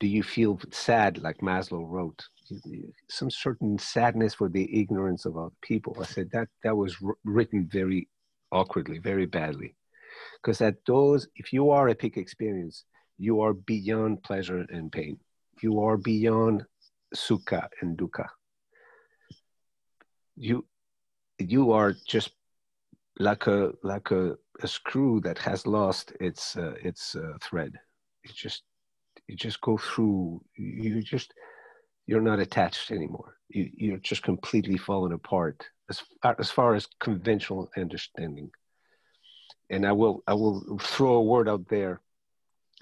[0.00, 2.24] do you feel sad, like Maslow wrote?
[3.08, 5.96] Some certain sadness for the ignorance of other people.
[6.00, 8.08] I said that that was written very
[8.50, 9.74] awkwardly, very badly.
[10.40, 12.84] Because at those, if you are a peak experience,
[13.18, 15.18] you are beyond pleasure and pain.
[15.60, 16.64] You are beyond
[17.14, 18.28] sukha and dukkha.
[20.36, 20.64] You,
[21.38, 22.30] you are just
[23.18, 27.72] like a like a, a screw that has lost its uh, its uh, thread.
[28.22, 28.62] It just
[29.26, 30.40] you just go through.
[30.56, 31.34] You just
[32.06, 33.36] you're not attached anymore.
[33.48, 38.50] You you're just completely fallen apart as far, as far as conventional understanding.
[39.70, 42.00] And I will I will throw a word out there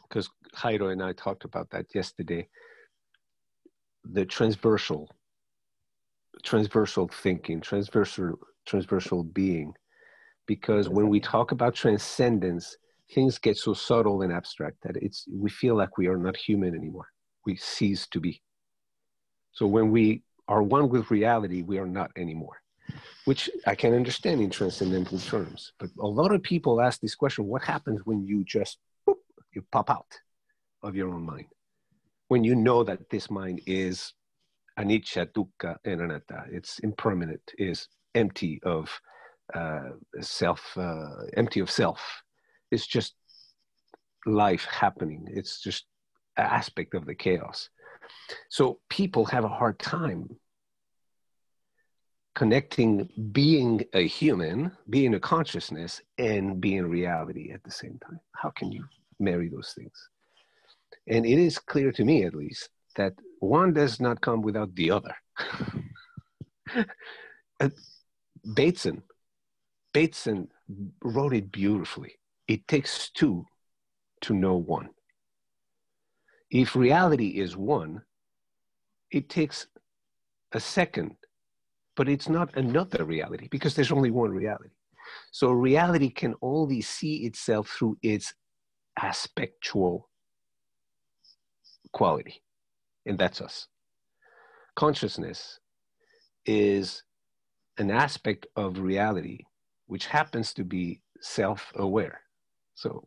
[0.08, 2.48] because Jairo and I talked about that yesterday.
[4.04, 5.10] The transversal
[6.42, 9.72] transversal thinking, transversal transversal being
[10.46, 12.76] because when we talk about transcendence
[13.14, 16.74] things get so subtle and abstract that it's we feel like we are not human
[16.74, 17.08] anymore.
[17.44, 18.42] We cease to be.
[19.52, 22.60] So when we are one with reality we are not anymore
[23.24, 25.72] which i can understand in transcendental terms.
[25.78, 28.78] But a lot of people ask this question what happens when you just
[29.56, 30.12] you pop out
[30.82, 31.46] of your own mind
[32.28, 34.12] when you know that this mind is
[34.78, 38.88] anicca dukkha and anatta it's impermanent is empty of
[39.54, 39.90] uh,
[40.20, 42.00] self, uh, empty of self.
[42.70, 43.14] It's just
[44.24, 45.26] life happening.
[45.28, 45.84] It's just
[46.36, 47.68] an aspect of the chaos.
[48.48, 50.28] So people have a hard time
[52.34, 58.20] connecting being a human, being a consciousness, and being reality at the same time.
[58.34, 58.84] How can you
[59.18, 60.08] marry those things?
[61.06, 64.90] And it is clear to me, at least, that one does not come without the
[64.90, 65.14] other.
[68.54, 69.02] Bateson
[69.96, 70.48] Bateson
[71.02, 72.18] wrote it beautifully.
[72.48, 73.46] It takes two
[74.20, 74.90] to know one.
[76.50, 78.02] If reality is one,
[79.10, 79.68] it takes
[80.52, 81.16] a second,
[81.96, 84.74] but it's not another reality because there's only one reality.
[85.30, 88.34] So reality can only see itself through its
[89.00, 90.08] aspectual
[91.92, 92.42] quality,
[93.04, 93.68] and that's us.
[94.74, 95.58] Consciousness
[96.44, 97.02] is
[97.78, 99.40] an aspect of reality
[99.86, 102.20] which happens to be self aware.
[102.74, 103.06] So,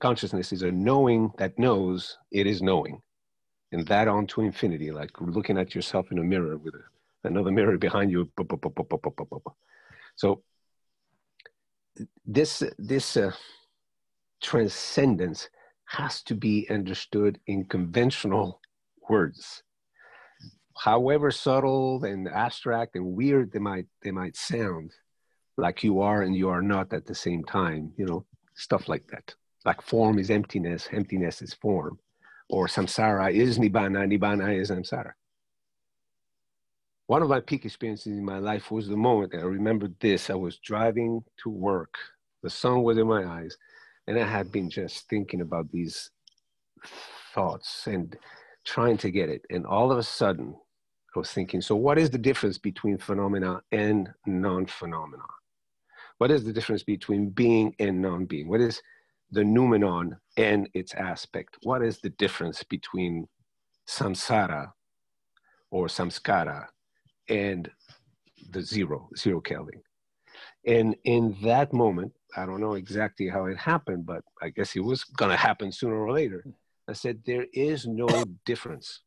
[0.00, 3.00] consciousness is a knowing that knows it is knowing.
[3.72, 7.50] And that on to infinity, like looking at yourself in a mirror with a, another
[7.50, 8.30] mirror behind you.
[10.16, 10.42] So,
[12.26, 13.32] this, this uh,
[14.42, 15.48] transcendence
[15.86, 18.60] has to be understood in conventional
[19.08, 19.62] words
[20.76, 24.92] however subtle and abstract and weird they might they might sound
[25.56, 28.24] like you are and you are not at the same time, you know,
[28.54, 29.34] stuff like that.
[29.64, 31.98] Like form is emptiness, emptiness is form.
[32.48, 35.12] Or samsara is nibbana, nibbana is samsara.
[37.06, 40.30] One of my peak experiences in my life was the moment I remembered this.
[40.30, 41.94] I was driving to work,
[42.42, 43.56] the sun was in my eyes,
[44.06, 46.10] and I had been just thinking about these
[47.34, 48.16] thoughts and
[48.64, 49.42] trying to get it.
[49.50, 50.54] And all of a sudden,
[51.14, 55.22] I was thinking, so what is the difference between phenomena and non phenomena?
[56.18, 58.48] What is the difference between being and non being?
[58.48, 58.82] What is
[59.30, 61.56] the noumenon and its aspect?
[61.62, 63.28] What is the difference between
[63.88, 64.72] samsara
[65.70, 66.66] or samskara
[67.28, 67.70] and
[68.50, 69.82] the zero, zero Kelvin?
[70.66, 74.80] And in that moment, I don't know exactly how it happened, but I guess it
[74.80, 76.44] was going to happen sooner or later.
[76.88, 78.08] I said, there is no
[78.44, 79.00] difference.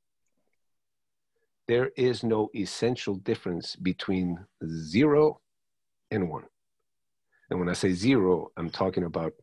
[1.68, 5.42] There is no essential difference between zero
[6.10, 6.46] and one.
[7.50, 9.34] And when I say zero, I'm talking about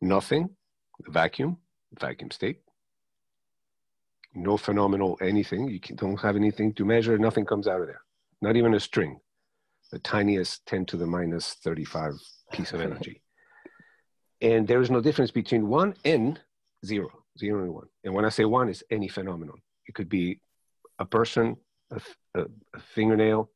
[0.00, 0.50] nothing,
[1.06, 1.58] vacuum,
[1.98, 2.60] vacuum state,
[4.34, 5.68] no phenomenal anything.
[5.68, 8.02] You don't have anything to measure, nothing comes out of there,
[8.40, 9.20] not even a string,
[9.92, 12.14] the tiniest 10 to the minus 35
[12.56, 13.20] piece of energy.
[14.40, 16.40] and there is no difference between one and
[16.84, 17.88] zero, zero and one.
[18.04, 19.58] And when I say one, it's any phenomenon.
[19.86, 20.40] It could be
[20.98, 21.56] a person,
[21.90, 22.00] a,
[22.34, 22.42] a,
[22.74, 23.50] a fingernail,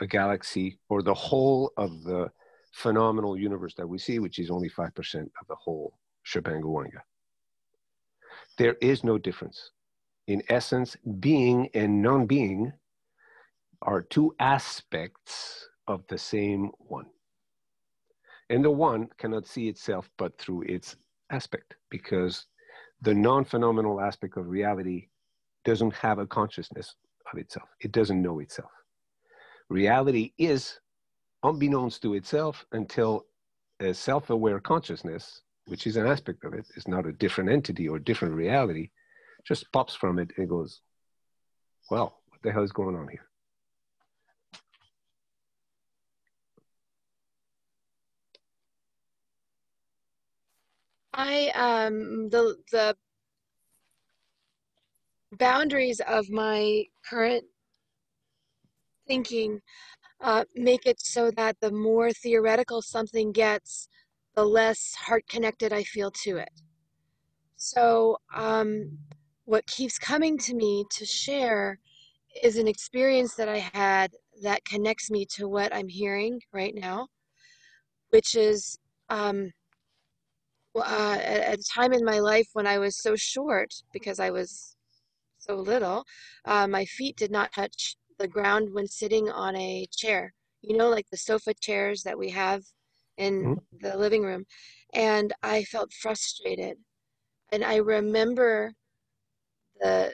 [0.00, 2.30] a galaxy, or the whole of the
[2.72, 5.94] phenomenal universe that we see, which is only 5% of the whole
[6.26, 7.02] Shebangawanga.
[8.58, 9.70] There is no difference.
[10.26, 12.72] In essence, being and non being
[13.82, 17.06] are two aspects of the same one.
[18.50, 20.96] And the one cannot see itself but through its
[21.30, 22.46] aspect, because
[23.02, 25.08] the non phenomenal aspect of reality
[25.64, 26.94] doesn't have a consciousness
[27.32, 28.70] of itself, it doesn't know itself.
[29.68, 30.78] Reality is
[31.42, 33.26] unbeknownst to itself until
[33.80, 37.98] a self-aware consciousness which is an aspect of it is not a different entity or
[37.98, 38.90] different reality
[39.46, 40.80] just pops from it and goes
[41.90, 43.27] well what the hell is going on here
[51.18, 52.96] I um the the
[55.32, 57.44] boundaries of my current
[59.06, 59.60] thinking
[60.20, 63.88] uh, make it so that the more theoretical something gets,
[64.36, 66.60] the less heart connected I feel to it.
[67.56, 68.98] So, um,
[69.44, 71.78] what keeps coming to me to share
[72.42, 74.12] is an experience that I had
[74.42, 77.08] that connects me to what I'm hearing right now,
[78.10, 79.50] which is um,
[80.76, 84.76] uh, at a time in my life when I was so short because I was
[85.38, 86.04] so little,
[86.44, 90.34] uh, my feet did not touch the ground when sitting on a chair.
[90.62, 92.62] You know, like the sofa chairs that we have
[93.16, 93.80] in Mhm.
[93.80, 94.46] the living room.
[94.94, 96.78] And I felt frustrated.
[97.52, 98.74] And I remember
[99.80, 100.12] the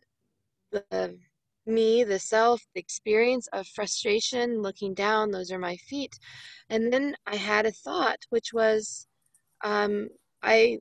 [0.73, 1.19] the
[1.67, 6.19] me, the self, the experience of frustration, looking down, those are my feet.
[6.71, 9.07] And then I had a thought, which was,
[9.65, 10.09] um,
[10.45, 10.79] I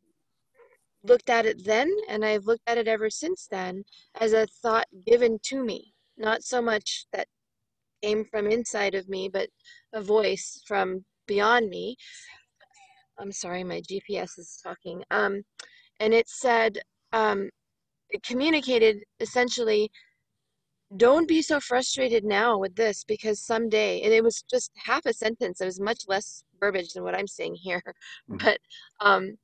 [1.04, 3.84] looked at it then, and I've looked at it ever since then
[4.20, 7.28] as a thought given to me, not so much that
[8.04, 9.50] came from inside of me, but
[9.94, 11.96] a voice from beyond me.
[13.18, 15.04] I'm sorry, my GPS is talking.
[15.12, 15.44] Um,
[16.00, 16.80] and it said,
[17.14, 17.50] um,
[18.10, 19.90] it communicated essentially,
[20.98, 25.14] don't be so frustrated now with this because someday, and it was just half a
[25.14, 25.62] sentence.
[25.62, 27.82] It was much less verbiage than what I'm saying here,
[28.28, 28.60] but
[29.00, 29.38] um,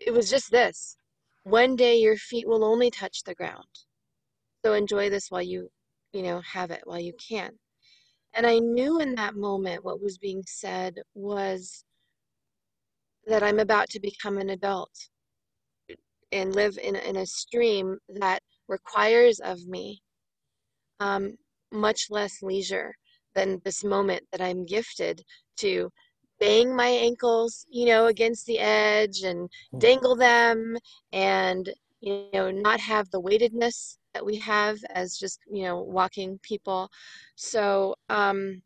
[0.00, 0.96] it was just this.
[1.44, 3.68] One day your feet will only touch the ground.
[4.64, 5.68] So enjoy this while you,
[6.12, 7.52] you know, have it while you can.
[8.34, 11.84] And I knew in that moment what was being said was
[13.26, 14.90] that I'm about to become an adult
[16.32, 20.00] and live in, in a stream that requires of me
[21.00, 21.36] um,
[21.72, 22.94] much less leisure
[23.34, 25.22] than this moment that I'm gifted
[25.58, 25.90] to
[26.40, 30.76] bang my ankles, you know, against the edge and dangle them
[31.12, 36.40] and, you know, not have the weightedness that we have as just, you know, walking
[36.42, 36.90] people.
[37.36, 38.62] So, um,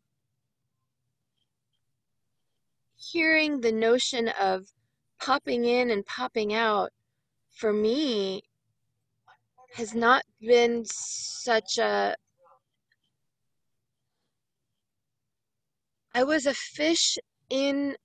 [2.95, 4.65] hearing the notion of
[5.19, 6.91] popping in and popping out
[7.51, 8.41] for me
[9.73, 12.15] has not been such a
[16.13, 17.17] I was a fish
[17.49, 17.95] in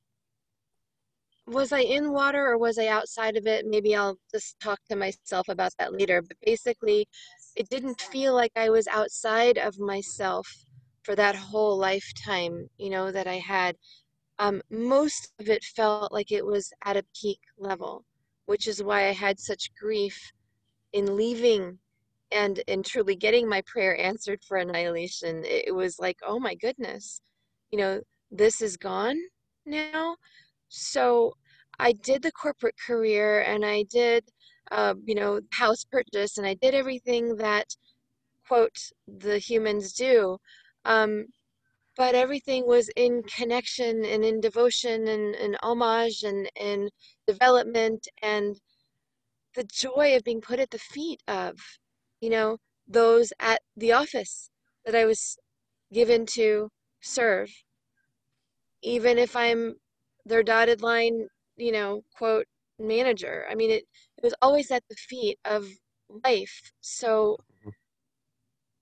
[1.46, 3.66] was I in water or was I outside of it?
[3.66, 6.22] Maybe I'll just talk to myself about that later.
[6.22, 7.08] But basically,
[7.56, 10.48] it didn't feel like I was outside of myself
[11.02, 13.76] for that whole lifetime, you know, that I had.
[14.38, 18.04] Um, most of it felt like it was at a peak level,
[18.46, 20.32] which is why I had such grief
[20.92, 21.78] in leaving
[22.32, 25.42] and in truly getting my prayer answered for annihilation.
[25.44, 27.20] It, was like, oh my goodness,
[27.70, 28.00] you know,
[28.30, 29.18] this is gone
[29.66, 30.16] now.
[30.68, 31.34] So
[31.78, 34.24] I did the corporate career and I did,
[34.70, 37.74] uh, you know, house purchase and I did everything that,
[38.46, 38.78] quote,
[39.08, 40.38] the humans do.
[40.84, 41.26] Um,
[41.96, 46.88] but everything was in connection and in devotion and, and homage and, in
[47.26, 48.56] development and
[49.54, 51.56] the joy of being put at the feet of,
[52.20, 54.50] you know, those at the office
[54.84, 55.36] that I was
[55.92, 56.68] given to
[57.00, 57.50] serve.
[58.82, 59.74] Even if I'm
[60.24, 62.46] their dotted line, you know, quote,
[62.78, 63.46] manager.
[63.50, 63.84] I mean, it,
[64.16, 65.68] it was always at the feet of
[66.24, 66.72] life.
[66.80, 67.36] So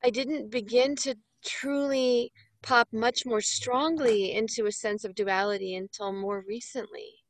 [0.02, 2.32] I didn't begin to truly
[2.62, 7.24] pop much more strongly into a sense of duality until more recently.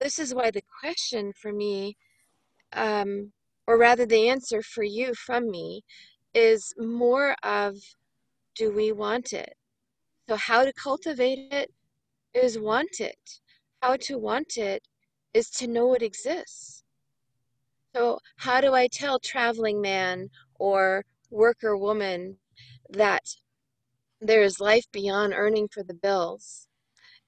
[0.00, 1.96] This is why the question for me,
[2.72, 3.32] um,
[3.66, 5.82] or rather the answer for you from me,
[6.34, 7.76] is more of
[8.54, 9.54] do we want it?
[10.30, 11.72] So, how to cultivate it
[12.34, 13.40] is want it.
[13.82, 14.86] How to want it
[15.34, 16.84] is to know it exists.
[17.96, 22.36] So, how do I tell traveling man or worker woman
[22.90, 23.24] that
[24.20, 26.68] there is life beyond earning for the bills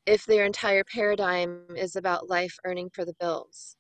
[0.07, 3.74] if their entire paradigm is about life earning for the bills?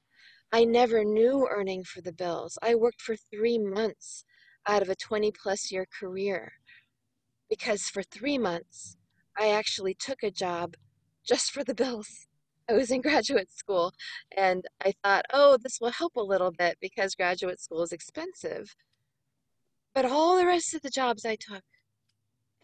[0.50, 2.58] I never knew earning for the bills.
[2.60, 4.24] I worked for three months
[4.66, 6.54] out of a 20 plus year career
[7.48, 8.96] because for three months
[9.38, 10.76] I actually took a job
[11.24, 12.26] just for the bills.
[12.68, 13.92] I was in graduate school
[14.36, 18.74] and I thought, oh, this will help a little bit because graduate school is expensive.
[19.94, 21.62] But all the rest of the jobs I took,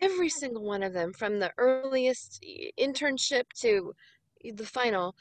[0.01, 2.45] every single one of them, from the earliest
[2.79, 3.93] internship to
[4.43, 5.15] the final,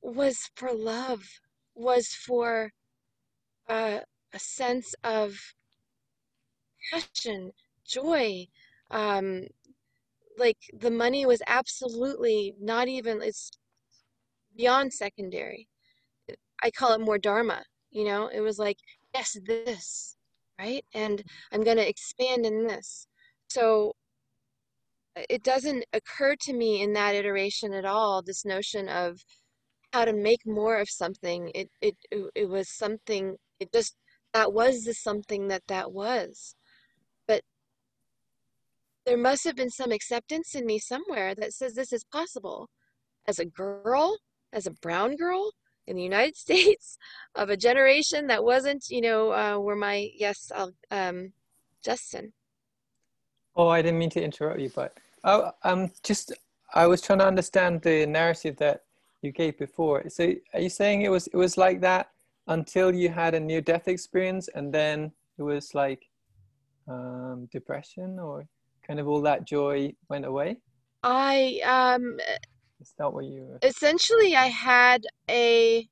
[0.00, 1.22] was for love,
[1.74, 2.72] was for
[3.68, 4.00] uh,
[4.32, 5.54] a sense of
[6.92, 7.52] passion,
[7.84, 8.46] joy.
[8.90, 9.46] Um,
[10.38, 13.50] like the money was absolutely not even, it's
[14.56, 15.68] beyond secondary.
[16.62, 18.28] I call it more dharma, you know?
[18.28, 18.78] It was like,
[19.14, 20.16] yes, this,
[20.58, 20.84] right?
[20.94, 21.22] And
[21.52, 23.06] I'm going to expand in this.
[23.48, 23.92] So
[25.28, 29.20] it doesn't occur to me in that iteration at all this notion of
[29.92, 33.94] how to make more of something it it it, was something it just
[34.32, 36.56] that was the something that that was
[39.06, 42.68] there must have been some acceptance in me somewhere that says this is possible.
[43.26, 44.18] As a girl
[44.52, 45.50] as a brown girl
[45.88, 46.96] in the united states
[47.34, 51.32] of a generation that wasn't you know uh, where my yes i'll um
[51.84, 52.32] justin.
[53.56, 56.32] Oh, I didn't mean to interrupt you, but oh, um, just
[56.74, 58.82] I was trying to understand the narrative that
[59.22, 60.08] you gave before.
[60.08, 62.10] So, are you saying it was it was like that
[62.48, 66.08] until you had a near death experience, and then it was like
[66.88, 68.46] um, depression, or
[68.86, 70.58] kind of all that joy went away?
[71.02, 72.18] i um
[72.80, 73.58] Is that what you were?
[73.62, 75.88] essentially i had a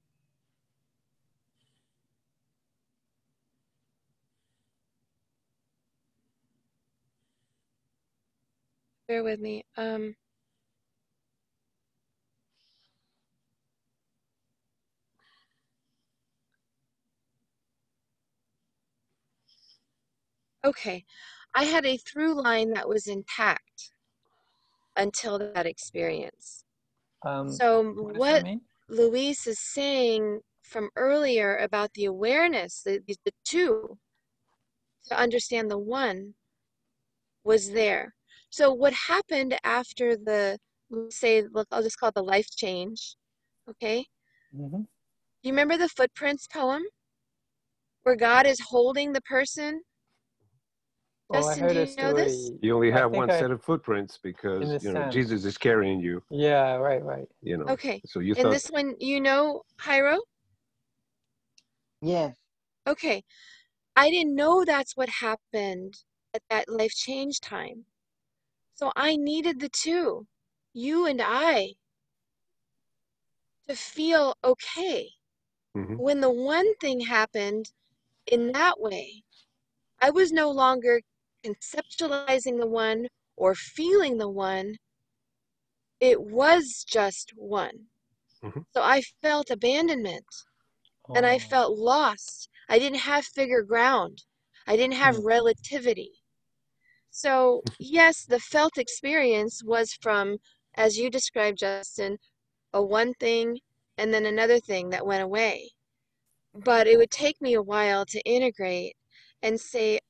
[9.09, 10.15] bear with me um
[20.65, 21.05] okay
[21.55, 23.93] i had a through line that was intact
[24.97, 26.65] until that experience
[27.25, 28.45] Um, so what what?
[28.89, 33.99] Luis is saying from earlier about the awareness, the, the, two,
[35.07, 36.35] to understand the one,
[37.45, 38.15] was there.
[38.51, 40.59] So, what happened after the,
[41.11, 43.17] say, look, I'll just call it the life change,
[43.69, 44.07] okay?
[44.55, 44.83] hmm
[45.43, 46.83] You remember the footprints poem
[48.05, 49.83] where God is holding the person?
[51.33, 52.53] Oh, I Justin, heard do a you know this?
[52.53, 52.59] story.
[52.63, 55.13] You only have one I- set of footprints because you know sand.
[55.13, 56.23] Jesus is carrying you.
[56.31, 57.29] Yeah, right, right.
[57.43, 57.69] You know.
[57.73, 58.03] Okay.
[58.07, 60.21] So you And thought this one, you know, Jairo?
[62.03, 62.37] Yes.
[62.87, 63.25] Okay.
[63.97, 66.05] I didn't know that's what happened
[66.35, 67.87] at that life change time.
[68.75, 70.27] So I needed the two,
[70.73, 71.75] you and I,
[73.69, 75.11] to feel okay.
[75.77, 75.97] Mhm.
[75.99, 77.73] When the one thing happened
[78.27, 79.25] in that way,
[80.01, 81.03] I was no longer
[81.45, 84.77] conceptualizing the one or feeling the one.
[86.01, 87.89] It was just one.
[88.43, 88.65] Mhm.
[88.75, 90.27] So I felt abandonment
[91.15, 92.49] and I Oh, felt lost.
[92.69, 94.25] I didn't have figure ground.
[94.67, 95.23] I didn't have Hmm.
[95.25, 96.13] relativity.
[97.11, 100.39] So, yes, the felt experience was from,
[100.75, 102.09] as you described, Justin,
[102.63, 103.49] a one thing
[103.97, 105.71] and then another thing that went away.
[106.55, 108.97] But it would take me a while to integrate
[109.43, 110.01] and say,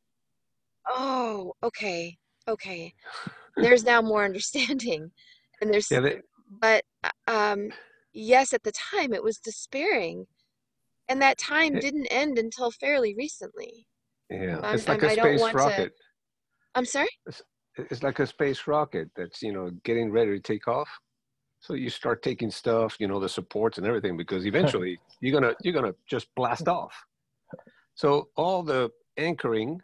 [0.88, 2.16] oh, okay,
[2.48, 2.94] okay,
[3.56, 5.10] there's now more understanding.
[5.60, 6.20] And there's, yeah, they,
[6.60, 7.68] but uh, um,
[8.12, 10.26] yes, at the time it was despairing.
[11.08, 13.86] And that time didn't end until fairly recently.
[14.30, 14.58] yeah.
[14.62, 15.92] I'm- It's like I'm- a I space want to- rocket.
[16.74, 17.08] I'm sorry?
[17.76, 20.88] It's like a space rocket that's you know getting ready to take off.
[21.60, 25.54] So you start taking stuff, you know, the supports and everything, because eventually you're gonna
[25.62, 26.94] you're gonna just blast off.
[27.94, 29.80] So all the anchoring,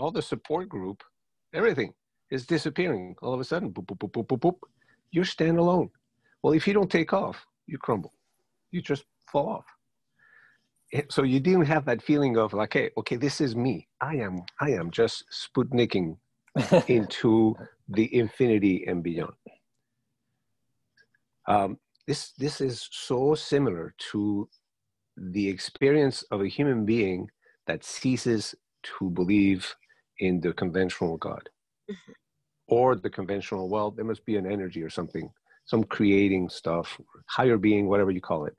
[0.00, 1.02] all the support group,
[1.54, 1.92] everything
[2.30, 3.70] is disappearing all of a sudden.
[3.72, 4.58] Boop, boop, boop, boop, boop, boop.
[5.12, 5.90] You're standalone.
[6.42, 8.14] Well, if you don't take off, you crumble.
[8.70, 9.66] You just fall off.
[10.92, 13.88] Eh, So you didn't have that feeling of like, hey, okay, this is me.
[14.00, 16.16] I am, I am just Sputniking
[16.88, 17.54] into
[17.88, 19.34] the infinity and beyond.
[21.46, 24.48] Um, this this is so similar to
[25.16, 27.28] the experience of a human being
[27.66, 29.74] that ceases to believe
[30.20, 31.50] in the conventional God
[31.90, 32.14] Mhm.
[32.68, 33.68] or the conventional.
[33.68, 35.30] Well, there must be an energy or something,
[35.66, 38.58] some creating stuff, higher being, whatever you call it,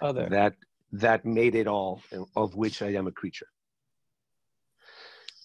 [0.00, 0.28] Other.
[0.30, 0.56] that
[0.92, 2.02] that made it all,
[2.36, 3.48] of which I am a creature.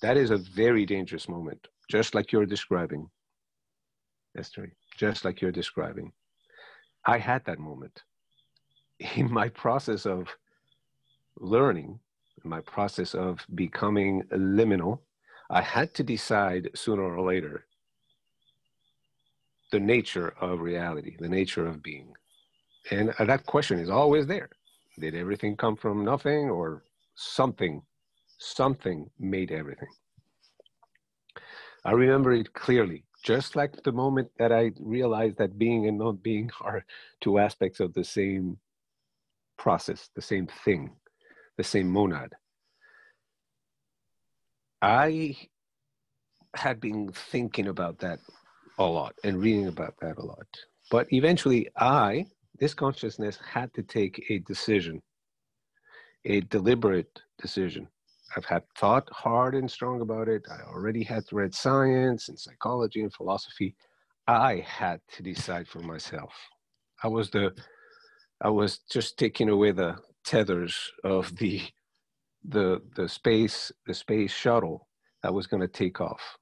[0.02, 3.10] That is a very dangerous moment, just like you're describing,
[4.38, 6.14] Esther, just like you're describing.
[7.06, 8.04] I had that moment
[9.18, 10.28] in my process of
[11.40, 12.00] learning,
[12.44, 15.00] in my process of becoming liminal.
[15.52, 17.66] I had to decide sooner or later
[19.74, 22.14] the nature of reality, the nature of being.
[22.90, 24.50] And uh, that question is always there.
[24.98, 26.84] Did everything come from nothing or
[27.16, 27.82] something?
[28.38, 29.90] Something made everything.
[31.84, 36.24] I remember it clearly, just like the moment that I realized that being and not
[36.24, 36.86] being are
[37.20, 38.58] two aspects of the same
[39.58, 40.92] process, the same thing,
[41.58, 42.32] the same monad.
[44.82, 45.36] I
[46.56, 48.20] had been thinking about that
[48.78, 50.48] a lot and reading about that a lot.
[50.90, 52.26] But eventually, I,
[52.60, 55.02] this consciousness, had to take a decision,
[56.26, 57.88] a deliberate decision,
[58.36, 60.46] I've had thought hard and strong about it.
[60.50, 63.76] I already had read science and psychology and philosophy.
[64.28, 66.34] I had to decide for myself.
[67.04, 67.54] I was the,
[68.40, 71.62] I was just taking away the tethers of the,
[72.44, 74.88] the the space the space shuttle
[75.24, 76.38] that was going to take off.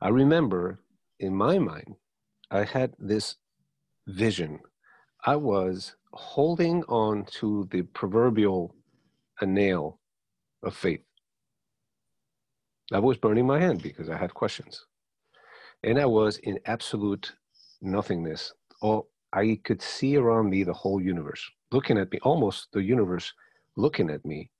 [0.00, 0.80] I remember
[1.20, 1.96] in my mind,
[2.50, 3.36] I had this
[4.06, 4.60] vision.
[5.24, 8.74] I was holding on to the proverbial
[9.42, 10.00] nail
[10.62, 11.02] of faith.
[12.92, 14.86] I was burning my hand because I had questions.
[15.82, 17.32] And I was in absolute
[17.82, 18.52] nothingness.
[18.80, 23.32] All I could see around me the whole universe, looking at me, almost the universe
[23.76, 24.50] looking at me,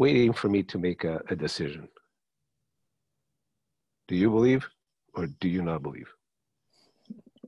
[0.00, 1.86] waiting for me to make a, a decision.
[4.08, 4.66] Do you believe
[5.12, 6.08] or do you not believe?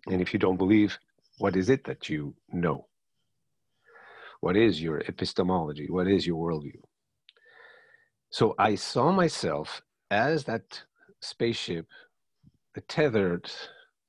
[0.06, 0.98] And if you don't believe,
[1.38, 2.86] what is it that you know?
[4.40, 5.86] What is your epistemology?
[5.88, 6.82] What is your worldview?
[8.28, 9.80] So I saw myself
[10.10, 10.82] as that
[11.22, 11.86] spaceship,
[12.74, 13.50] the tethered,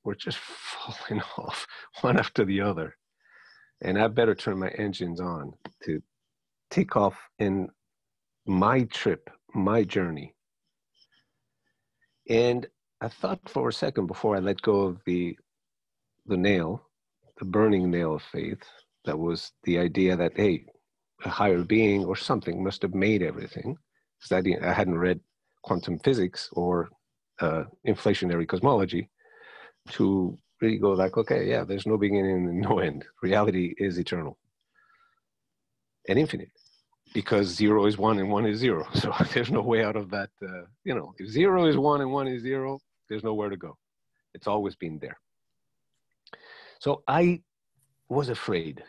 [0.04, 0.38] were just
[0.74, 1.66] falling off
[2.02, 2.94] one after the other.
[3.80, 6.02] And I better turn my engines on to
[6.70, 7.70] take off in
[8.46, 10.34] my trip, my journey.
[12.28, 12.66] And
[13.00, 15.36] I thought for a second before I let go of the
[16.26, 16.88] the nail,
[17.38, 18.62] the burning nail of faith,
[19.04, 20.64] that was the idea that hey,
[21.24, 23.76] a higher being or something must have made everything
[24.18, 25.20] because I, I hadn't read
[25.62, 26.88] quantum physics or
[27.40, 29.10] uh, inflationary cosmology
[29.90, 33.04] to really go like, okay, yeah, there's no beginning and no end.
[33.22, 34.38] Reality is eternal
[36.08, 36.50] and infinite
[37.14, 38.86] because zero is one and one is zero.
[38.94, 40.30] So there's no way out of that.
[40.42, 43.78] Uh, you know, if zero is one and one is zero, there's nowhere to go.
[44.34, 45.16] It's always been there.
[46.80, 47.40] So I
[48.08, 48.82] was afraid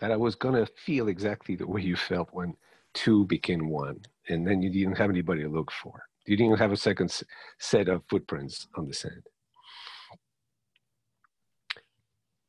[0.00, 2.54] that I was going to feel exactly the way you felt when
[2.92, 6.02] two became one, and then you didn't have anybody to look for.
[6.26, 7.22] You didn't have a second
[7.58, 9.22] set of footprints on the sand.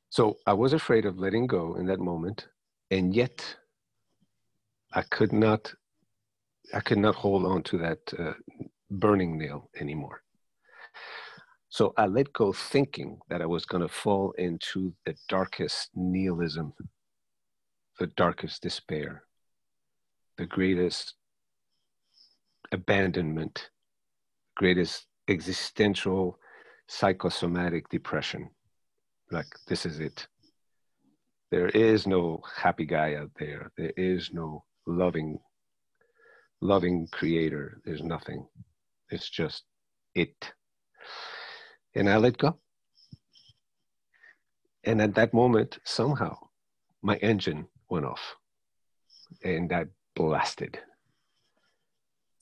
[0.09, 2.47] So I was afraid of letting go in that moment,
[2.89, 3.45] and yet
[4.93, 5.73] I could not,
[6.73, 8.33] I could not hold on to that uh,
[8.89, 10.21] burning nail anymore.
[11.69, 16.73] So I let go, thinking that I was going to fall into the darkest nihilism,
[17.99, 19.23] the darkest despair,
[20.37, 21.13] the greatest
[22.71, 23.69] abandonment,
[24.55, 26.39] greatest existential
[26.87, 28.49] psychosomatic depression.
[29.29, 30.25] Like, this is it.
[31.51, 33.71] There is no happy guy out there.
[33.77, 35.39] There is no loving,
[36.61, 37.81] loving creator.
[37.85, 38.47] There's nothing.
[39.11, 39.63] It's just
[40.15, 40.53] it.
[41.95, 42.57] And I let go.
[44.83, 46.37] And at that moment, somehow,
[47.01, 48.35] my engine went off.
[49.43, 49.85] And I
[50.15, 50.79] blasted.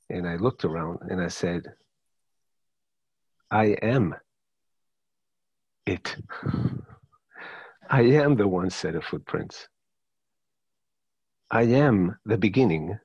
[0.09, 1.63] And I looked around and I said,
[3.49, 4.15] I am
[5.85, 6.15] it.
[7.89, 9.67] I am the one set of footprints.
[11.55, 12.99] I am the beginning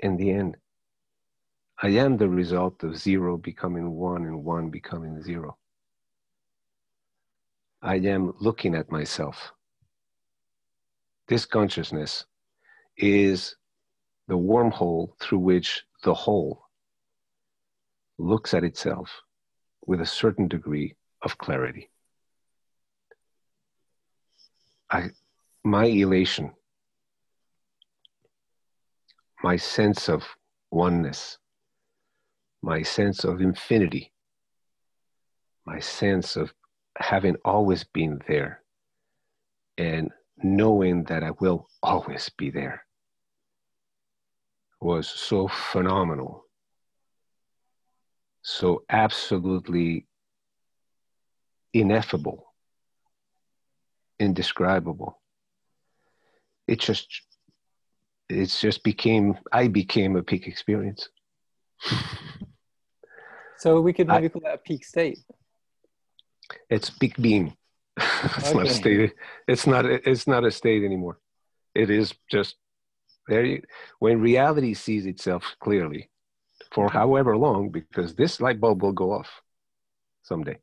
[0.00, 0.56] and the end.
[1.80, 5.56] I am the result of zero becoming one and one becoming zero.
[7.80, 9.52] I am looking at myself.
[11.28, 12.24] This consciousness
[12.96, 13.54] is
[14.26, 16.64] the wormhole through which the whole
[18.18, 19.22] looks at itself
[19.86, 21.90] with a certain degree of clarity.
[24.90, 25.10] I,
[25.62, 26.54] my elation,
[29.44, 30.22] my sense of
[30.70, 31.36] oneness,
[32.62, 34.10] my sense of infinity,
[35.66, 36.50] my sense of
[36.96, 38.62] having always been there
[39.76, 40.10] and
[40.42, 42.86] knowing that I will always be there
[44.80, 46.46] was so phenomenal,
[48.40, 50.06] so absolutely
[51.74, 52.46] ineffable,
[54.18, 55.20] indescribable.
[56.66, 57.08] It just,
[58.28, 61.08] it's just became, I became a peak experience.
[63.64, 65.20] So we could maybe I, call that a peak state.
[66.68, 67.56] It's peak being.
[67.96, 68.58] it's okay.
[68.58, 69.12] not a state.
[69.48, 69.86] It's not.
[69.86, 71.18] It's not a state anymore.
[71.74, 72.56] It is just
[73.26, 73.42] there.
[73.42, 73.62] You,
[74.00, 76.10] when reality sees itself clearly,
[76.72, 79.30] for however long, because this light bulb will go off
[80.22, 80.58] someday.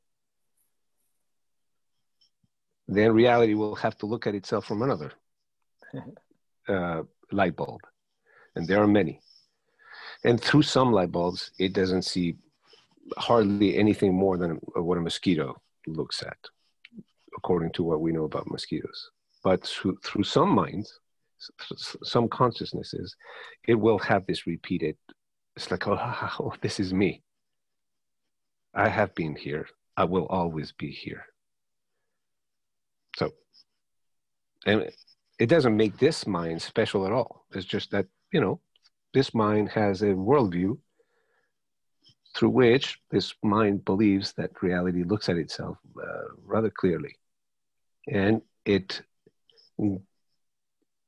[2.88, 5.12] Then reality will have to look at itself from another
[6.68, 7.02] uh,
[7.32, 7.82] light bulb,
[8.56, 9.20] and there are many.
[10.24, 12.36] And through some light bulbs, it doesn't see
[13.18, 16.38] hardly anything more than what a mosquito looks at
[17.36, 19.10] according to what we know about mosquitoes.
[19.44, 21.00] But through, through some minds,
[22.04, 23.16] some consciousnesses,
[23.68, 24.96] it will have this repeated.
[25.56, 25.98] It's like, oh,
[26.40, 27.24] oh, this is me.
[28.74, 29.68] I have been here.
[29.98, 31.26] I will always be here.
[33.18, 33.32] So,
[34.66, 34.90] and
[35.42, 37.32] it doesn't make this mind special at all.
[37.56, 38.62] It's just that, you know,
[39.16, 40.78] this mind has a worldview
[42.36, 47.16] through which this mind believes that reality looks at itself uh, rather clearly.
[48.08, 49.02] And it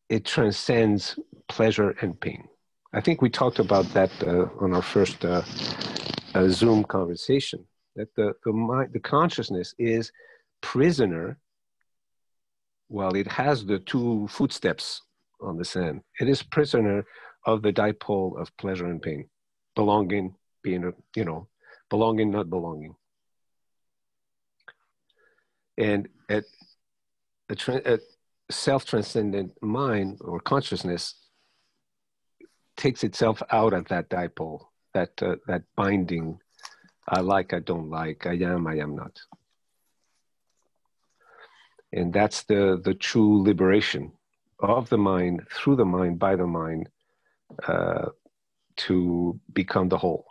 [0.10, 2.48] it transcends pleasure and pain.
[2.92, 5.44] I think we talked about that uh, on our first uh,
[6.34, 7.60] uh, Zoom conversation.
[7.96, 10.12] That the the mind, the consciousness is
[10.62, 11.38] prisoner.
[12.90, 15.02] Well, it has the two footsteps
[15.42, 16.02] on the sand.
[16.20, 17.06] It is prisoner
[17.46, 19.30] of the dipole of pleasure and pain,
[19.76, 21.48] belonging, being, you know,
[21.90, 22.96] belonging, not belonging.
[25.78, 26.44] And at
[27.50, 28.00] a, a
[28.52, 31.16] self-transcendent mind or consciousness
[32.78, 36.40] takes itself out of that dipole, that uh, that binding.
[37.08, 39.20] I like, I don't like, I am, I am not.
[41.94, 44.12] And that's the the true liberation
[44.60, 46.90] of the mind through the mind by the mind
[47.68, 48.08] uh,
[48.76, 50.26] to become the whole,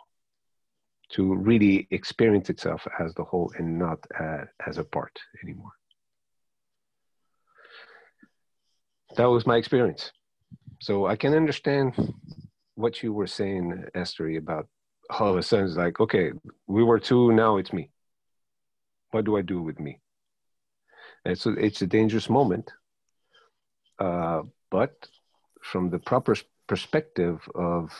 [1.09, 5.71] to really experience itself as the whole and not uh, as a part anymore.
[9.15, 10.11] that was my experience.
[10.81, 12.13] So I can understand
[12.75, 14.67] what you were saying, Esther, about
[15.09, 16.31] all of a sudden it's like, okay,
[16.67, 17.89] we were two, now it's me.
[19.11, 19.99] What do I do with me?
[21.25, 22.71] And so it's a dangerous moment.
[23.99, 25.07] Uh, but
[25.61, 26.35] from the proper
[26.67, 27.91] perspective of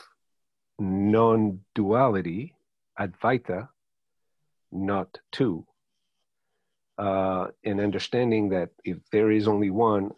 [0.80, 2.56] non duality,
[3.00, 3.70] Advaita,
[4.72, 5.66] not two,
[6.98, 10.12] uh, and understanding that if there is only one,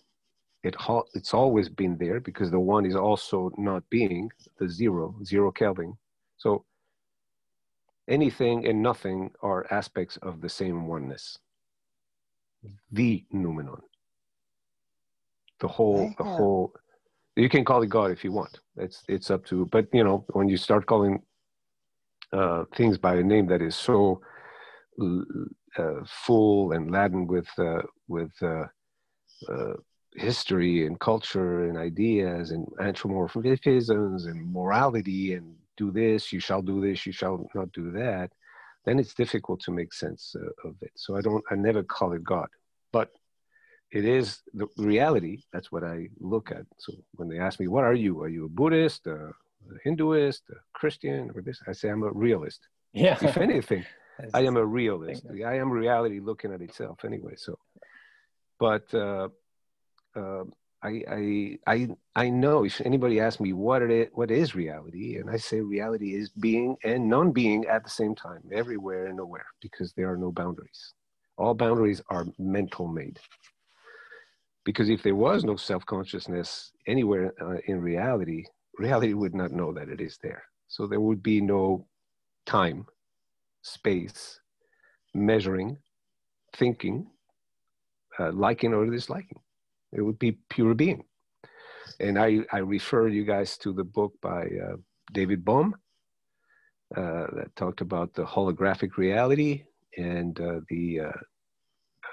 [0.64, 5.16] it ha- it's always been there because the one is also not being the zero
[5.24, 5.96] zero kelvin.
[6.38, 6.66] So
[8.08, 11.38] anything and nothing are aspects of the same oneness
[12.92, 13.82] the noumenon.
[15.60, 16.74] The whole the whole
[17.36, 18.60] you can call it god if you want.
[18.78, 21.22] It's it's up to but you know when you start calling
[22.34, 24.22] uh, things by a name that is so
[25.02, 28.66] uh, full and laden with uh, with uh,
[29.50, 29.74] uh,
[30.16, 36.80] history and culture and ideas and anthropomorphisms and morality and do this, you shall do
[36.82, 38.32] this, you shall not do that,
[38.86, 40.92] then it's difficult to make sense uh, of it.
[40.96, 42.48] So I don't, I never call it God,
[42.92, 43.12] but
[43.92, 45.44] it is the reality.
[45.54, 46.66] That's what I look at.
[46.78, 48.22] So when they ask me, what are you?
[48.22, 49.32] Are you a Buddhist, a,
[49.86, 51.60] Hinduist, a Christian, or this?
[51.68, 52.68] I say I'm a realist.
[52.94, 53.18] Yeah.
[53.22, 53.86] If anything,
[54.34, 55.26] I am a realist.
[55.46, 57.34] I am reality looking at itself anyway.
[57.38, 57.58] So,
[58.60, 59.30] but uh,
[60.16, 60.44] uh,
[60.86, 65.18] I, I, I, I know if anybody asks me what it is, what is reality,
[65.18, 69.48] and I say reality is being and non-being at the same time, everywhere and nowhere,
[69.62, 70.94] because there are no boundaries.
[71.38, 73.20] All boundaries are mental made.
[74.64, 78.46] Because if there was no self-consciousness anywhere uh, in reality,
[78.78, 80.44] reality would not know that it is there.
[80.68, 81.88] So there would be no
[82.46, 82.86] time,
[83.64, 84.40] space,
[85.14, 85.78] measuring,
[86.56, 87.08] thinking,
[88.20, 89.40] uh, liking or disliking.
[89.92, 91.04] It would be pure being.
[92.00, 94.76] And I, I refer you guys to the book by uh,
[95.14, 95.76] David Bohm
[96.96, 99.64] uh, that talked about the holographic reality
[99.98, 101.20] and uh, the uh,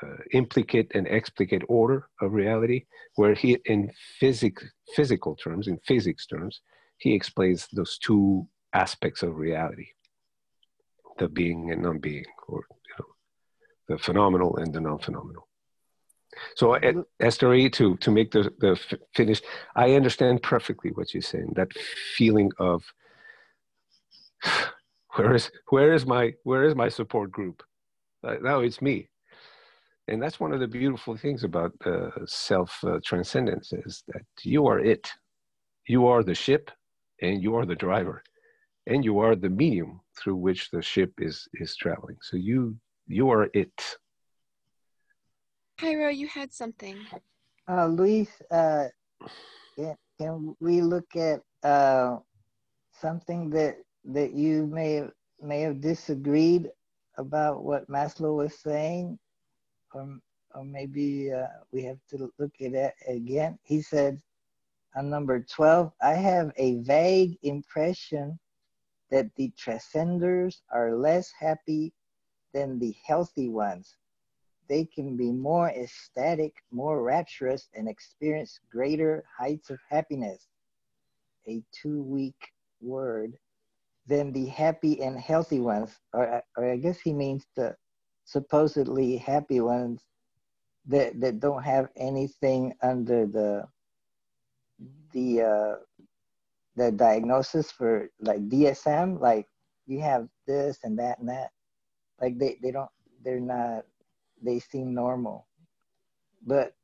[0.03, 2.85] uh, implicate and explicate order of reality,
[3.17, 4.59] where he, in physic,
[4.95, 6.61] physical terms, in physics terms,
[6.99, 9.89] he explains those two aspects of reality
[11.19, 15.47] the being and non being, or you know, the phenomenal and the non phenomenal.
[16.57, 16.75] So,
[17.21, 19.43] Esther, to to make the the finish,
[19.77, 21.53] I understand perfectly what you're saying.
[21.57, 21.73] That
[22.17, 22.83] feeling of
[25.17, 27.63] where is where is my where is my support group?
[28.25, 29.09] Uh, it's me,
[30.09, 34.67] and that's one of the beautiful things about uh, self uh, transcendence is that you
[34.67, 35.11] are it,
[35.87, 36.71] you are the ship,
[37.21, 38.23] and you are the driver,
[38.87, 42.17] and you are the medium through which the ship is is traveling.
[42.23, 42.77] So you
[43.07, 43.97] you are it
[45.83, 46.97] Jairo, you had something.
[47.69, 48.87] Uh, Luis, uh,
[49.77, 52.19] can, we look at uh,
[52.93, 55.03] something that that you may
[55.41, 56.71] may have disagreed
[57.19, 59.19] about what Maslow was saying,
[59.93, 60.19] or
[60.55, 63.59] or maybe uh, we have to look at it again.
[63.65, 64.23] He said
[64.95, 68.39] on number twelve, I have a vague impression
[69.11, 71.93] that the transcenders are less happy
[72.55, 73.97] than the healthy ones
[74.73, 80.49] they can be more ecstatic, more rapturous, and experience greater heights of happiness.
[81.47, 82.43] A too weak
[82.81, 83.35] word
[84.07, 87.77] than the happy and healthy ones, or, or I guess he means the
[88.25, 90.01] supposedly happy ones
[90.87, 93.65] that, that don't have anything under the
[95.13, 95.75] the uh,
[96.77, 99.47] the diagnosis for like DSM, like
[99.87, 101.51] you have this and that and that.
[102.23, 102.89] Like they, they don't
[103.23, 103.85] they're not
[104.43, 105.47] they seem normal.
[106.47, 106.75] But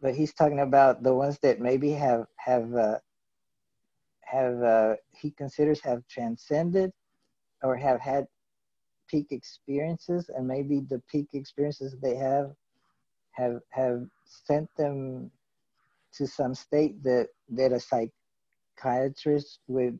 [0.00, 2.98] but he's talking about the ones that maybe have have uh,
[4.22, 6.92] have uh, he considers have transcended
[7.62, 8.26] or have had
[9.08, 12.52] peak experiences and maybe the peak experiences they have
[13.32, 15.30] have have sent them
[16.12, 17.80] to some state that that a
[18.78, 19.98] psychiatrist would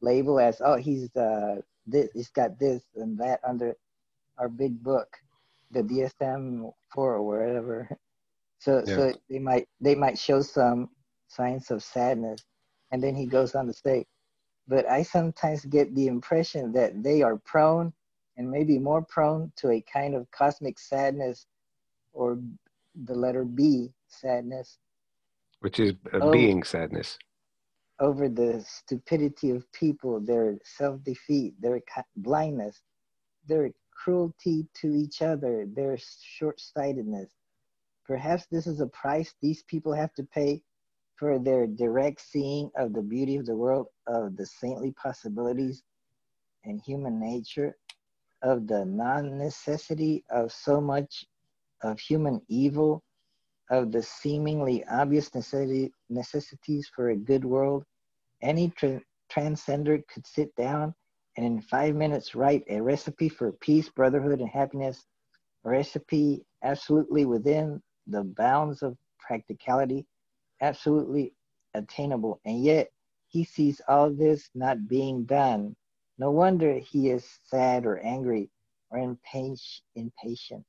[0.00, 3.74] label as oh he's uh this he's got this and that under
[4.38, 5.08] our big book
[5.70, 7.88] the DSM four or whatever.
[8.58, 8.94] So yeah.
[8.94, 10.90] so they might they might show some
[11.28, 12.44] signs of sadness
[12.92, 14.04] and then he goes on to say
[14.70, 17.92] but I sometimes get the impression that they are prone
[18.36, 21.46] and maybe more prone to a kind of cosmic sadness
[22.12, 22.38] or
[23.04, 24.78] the letter B sadness.
[25.58, 27.18] Which is a oh, being sadness.
[27.98, 31.80] Over the stupidity of people, their self defeat, their
[32.16, 32.80] blindness,
[33.46, 33.70] their
[34.02, 37.30] cruelty to each other, their short sightedness.
[38.06, 40.62] Perhaps this is a price these people have to pay
[41.16, 45.82] for their direct seeing of the beauty of the world, of the saintly possibilities
[46.64, 47.76] and human nature,
[48.42, 51.24] of the non necessity of so much
[51.82, 53.02] of human evil
[53.70, 57.84] of the seemingly obvious necessity, necessities for a good world,
[58.42, 59.00] any tra-
[59.32, 60.92] transcender could sit down
[61.36, 65.04] and in five minutes write a recipe for peace, brotherhood, and happiness,
[65.64, 70.06] a recipe absolutely within the bounds of practicality,
[70.60, 71.32] absolutely
[71.74, 72.40] attainable.
[72.44, 72.90] And yet
[73.28, 75.76] he sees all this not being done.
[76.18, 78.50] No wonder he is sad or angry
[78.90, 80.66] or impatient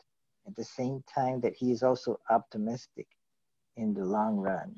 [0.48, 3.08] at the same time that he is also optimistic
[3.78, 4.76] in the long run.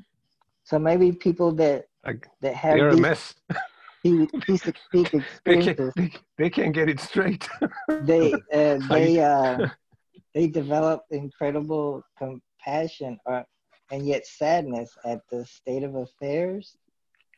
[0.63, 3.35] So maybe people that like, that have these,
[4.05, 4.29] a mess.
[4.47, 7.47] these, these experiences, they, can't, they, they, can't get it straight.
[7.87, 9.67] they uh, they uh,
[10.33, 13.43] they develop incredible compassion or uh,
[13.91, 16.77] and yet sadness at the state of affairs.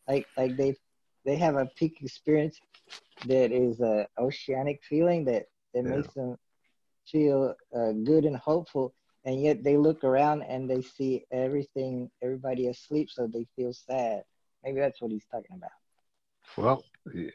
[0.08, 0.76] Like like they
[1.26, 2.60] they have a peak experience
[3.26, 5.96] that is a oceanic feeling that that yeah.
[5.96, 6.38] makes them
[7.06, 8.94] feel uh, good and hopeful
[9.26, 14.24] and yet they look around and they see everything everybody asleep so they feel sad
[14.64, 15.72] maybe that's what he's talking about
[16.58, 16.84] well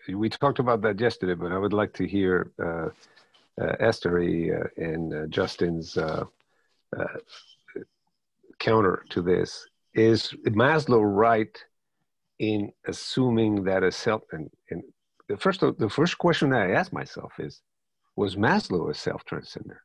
[0.08, 2.88] we talked about that yesterday but i would like to hear uh,
[3.60, 6.24] uh, uh, and uh, justin's uh,
[6.96, 7.18] uh,
[8.58, 11.56] counter to this is maslow right
[12.38, 14.82] in assuming that a self and, and
[15.28, 17.62] the first the first question that i ask myself is
[18.20, 19.78] was Maslow a self transcender?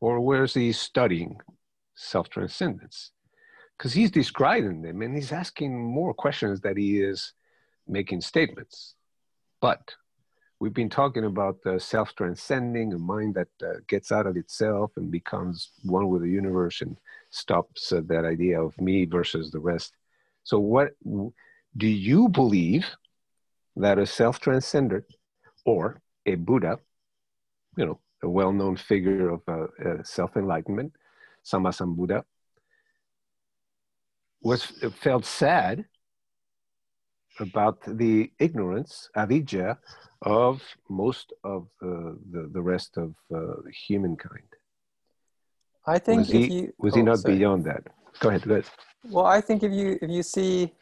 [0.00, 1.40] Or was he studying
[1.94, 3.12] self transcendence?
[3.76, 7.32] Because he's describing them and he's asking more questions that he is
[7.86, 8.94] making statements.
[9.60, 9.94] But
[10.60, 14.92] we've been talking about uh, self transcending, a mind that uh, gets out of itself
[14.96, 16.96] and becomes one with the universe and
[17.30, 19.94] stops uh, that idea of me versus the rest.
[20.42, 20.90] So, what
[21.76, 22.86] do you believe
[23.76, 25.02] that a self transcender
[25.64, 26.78] or a Buddha
[27.76, 30.92] you know, a well-known figure of uh, uh, self-enlightenment,
[31.44, 32.22] Sammasambuddha,
[34.42, 34.64] was
[35.00, 35.84] felt sad
[37.40, 39.78] about the ignorance, avidya,
[40.22, 43.56] of most of uh, the, the rest of uh,
[43.86, 44.48] humankind.
[45.86, 47.36] I think was he, you, was oh, he not sorry.
[47.36, 47.84] beyond that?
[48.20, 48.70] Go ahead, go ahead.
[49.10, 50.72] Well, I think if you if you see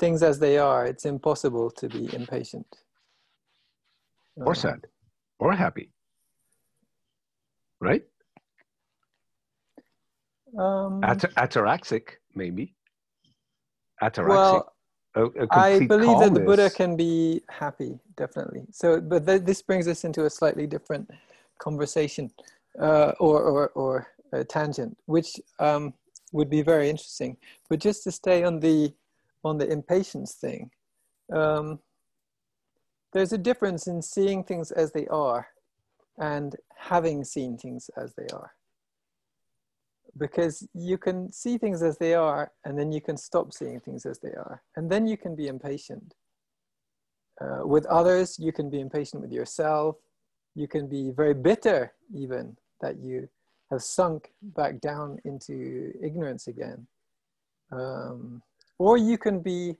[0.00, 2.66] things as they are, it's impossible to be impatient.
[4.36, 4.86] Or sad,
[5.38, 5.90] or happy
[7.80, 8.02] right?
[10.56, 12.74] Um, At- ataraxic, maybe.
[14.02, 14.28] Ataraxic.
[14.28, 14.72] Well,
[15.16, 16.20] a, a I believe calmness.
[16.20, 18.66] that the Buddha can be happy, definitely.
[18.70, 21.10] So, but th- this brings us into a slightly different
[21.58, 22.30] conversation
[22.80, 25.94] uh, or, or, or a tangent, which um,
[26.32, 27.36] would be very interesting.
[27.68, 28.92] But just to stay on the
[29.44, 30.70] on the impatience thing,
[31.32, 31.78] um,
[33.12, 35.48] there's a difference in seeing things as they are
[36.18, 38.52] and having seen things as they are.
[40.18, 44.06] Because you can see things as they are, and then you can stop seeing things
[44.06, 46.14] as they are, and then you can be impatient.
[47.40, 49.96] Uh, with others, you can be impatient with yourself.
[50.54, 53.28] You can be very bitter, even that you
[53.70, 56.86] have sunk back down into ignorance again.
[57.72, 58.42] Um,
[58.78, 59.76] or you can be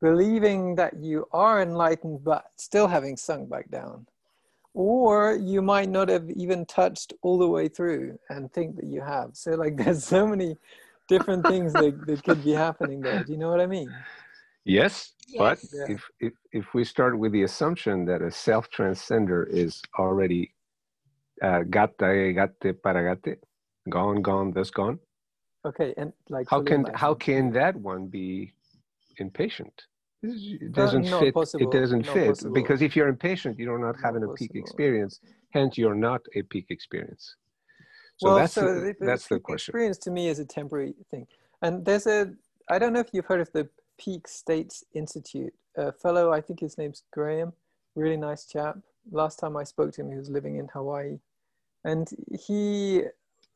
[0.00, 4.06] believing that you are enlightened but still having sunk back down.
[4.74, 9.00] Or you might not have even touched all the way through and think that you
[9.00, 9.30] have.
[9.34, 10.56] So, like, there's so many
[11.08, 13.22] different things that, that could be happening there.
[13.24, 13.92] Do you know what I mean?
[14.64, 15.74] Yes, but Yes.
[15.74, 15.94] Yeah.
[15.94, 20.52] if, if if we start with the assumption that a self transcender is already
[21.42, 23.36] uh, gate gate paragate,
[23.88, 24.98] gone, gone, thus gone,
[25.64, 28.52] Okay, and like how can how can that one be
[29.18, 29.82] impatient?
[30.22, 31.34] It uh, doesn't not fit.
[31.34, 32.52] possible, It doesn't not fit possible.
[32.52, 35.20] because if you're impatient, you're not having a peak experience.
[35.50, 37.36] Hence, you're not a peak experience.
[38.18, 39.72] So well, that's so the, the, the that's the peak question.
[39.72, 41.26] experience to me is a temporary thing.
[41.62, 42.32] And there's a,
[42.68, 43.68] I don't know if you've heard of the
[43.98, 45.54] Peak States Institute.
[45.76, 47.52] A fellow, I think his name's Graham,
[47.94, 48.78] really nice chap.
[49.10, 51.18] Last time I spoke to him, he was living in Hawaii.
[51.84, 53.02] And he,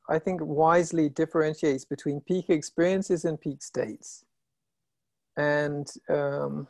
[0.08, 4.24] I think, wisely differentiates between peak experiences and peak states.
[5.36, 6.68] And um,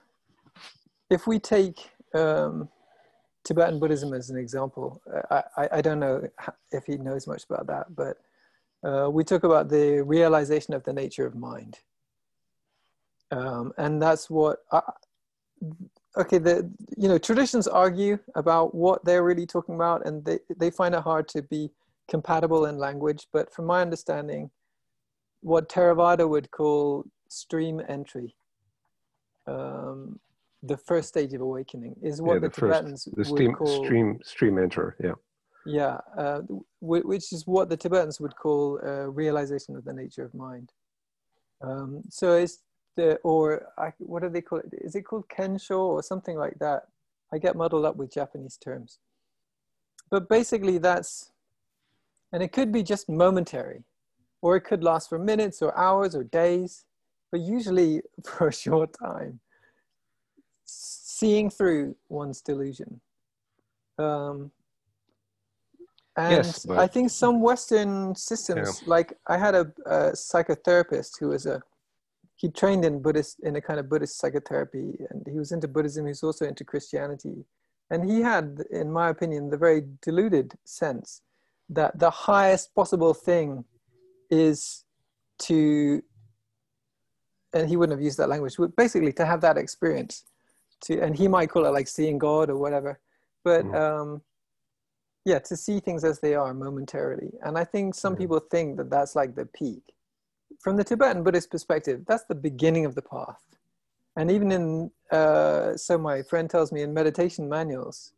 [1.11, 2.69] if we take um,
[3.45, 6.27] Tibetan Buddhism as an example, I, I, I don't know
[6.73, 8.17] if he knows much about that, but
[8.89, 11.79] uh, we talk about the realization of the nature of mind.
[13.31, 14.81] Um, and that's what, I,
[16.17, 20.71] okay, the, you know, traditions argue about what they're really talking about and they, they
[20.71, 21.71] find it hard to be
[22.09, 23.27] compatible in language.
[23.33, 24.51] But from my understanding,
[25.41, 28.35] what Theravada would call stream entry,
[29.47, 30.19] um,
[30.63, 33.53] the first stage of awakening, is what Yeah, the, the first- Tibetans The would stream
[33.55, 34.97] call stream stream enter.
[35.03, 35.13] Yeah.
[35.67, 36.41] yeah, uh,
[36.81, 40.73] wh- which is what the Tibetans would call uh, realization of the nature of mind.
[41.61, 42.59] Um, so it's
[42.97, 44.67] the or I, what do they call it?
[44.73, 46.85] Is it called kensho or something like that?
[47.33, 48.99] I get muddled up with Japanese terms.
[50.11, 51.31] But basically, that's
[52.33, 53.85] and it could be just momentary,
[54.43, 56.85] or it could last for minutes or hours or days,
[57.35, 59.41] but usually for a short time.
[60.65, 63.01] Seeing through one's delusion.
[63.99, 64.53] Um,
[66.17, 71.45] and Yes, I think some Western systems, like I had a, a psychotherapist who was
[71.47, 71.61] a,
[72.37, 76.05] he trained in Buddhist, in a kind of Buddhist psychotherapy, and he was into Buddhism.
[76.07, 77.45] He was also into Christianity.
[77.91, 81.23] And he had, in my opinion, the very deluded sense
[81.69, 83.65] that the highest possible thing
[84.31, 84.85] is
[85.41, 86.03] to,
[87.55, 90.25] and he wouldn't have used that language, but basically to have that experience.
[90.85, 93.01] To, and he might call it like seeing God or whatever.
[93.43, 93.75] But Mm.
[93.75, 94.23] um,
[95.25, 98.91] yeah to see things as they are momentarily and i think some people think that
[98.91, 99.83] that's like the peak
[100.61, 103.43] from the tibetan buddhist perspective that's the beginning of the path
[104.17, 108.13] and even in uh, so my friend tells me in meditation manuals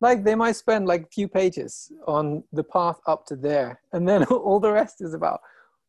[0.00, 4.24] like they might spend like few pages on the path up to there and then
[4.30, 5.40] all the rest is about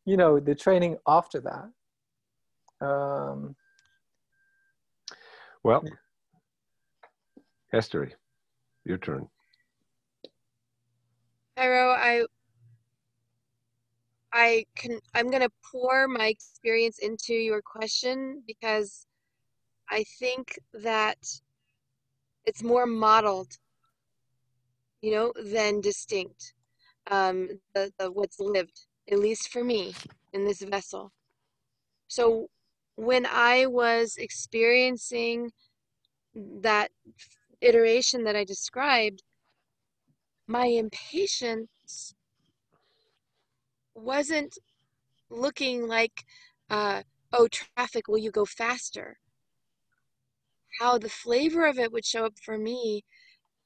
[0.04, 1.68] you know the training after that
[2.80, 3.54] um,
[5.64, 5.82] Well,
[7.72, 8.12] Esther,
[8.84, 9.26] your turn.
[11.56, 12.26] Jairo, I
[14.32, 19.06] I can I'm gonna pour my experience into your question because
[19.90, 21.18] I think that
[22.44, 23.56] it's more modeled,
[25.00, 26.52] you know, than distinct.
[27.10, 29.94] Um, the, the what's lived, at least for me,
[30.32, 31.12] in this vessel.
[32.08, 32.48] So
[32.96, 35.52] when I was experiencing
[36.34, 36.90] that
[37.60, 39.22] iteration that I described,
[40.46, 42.14] my impatience
[43.94, 44.58] wasn't
[45.30, 46.24] looking like,
[46.70, 47.02] uh,
[47.32, 49.18] oh, traffic, will you go faster?
[50.80, 53.04] How the flavor of it would show up for me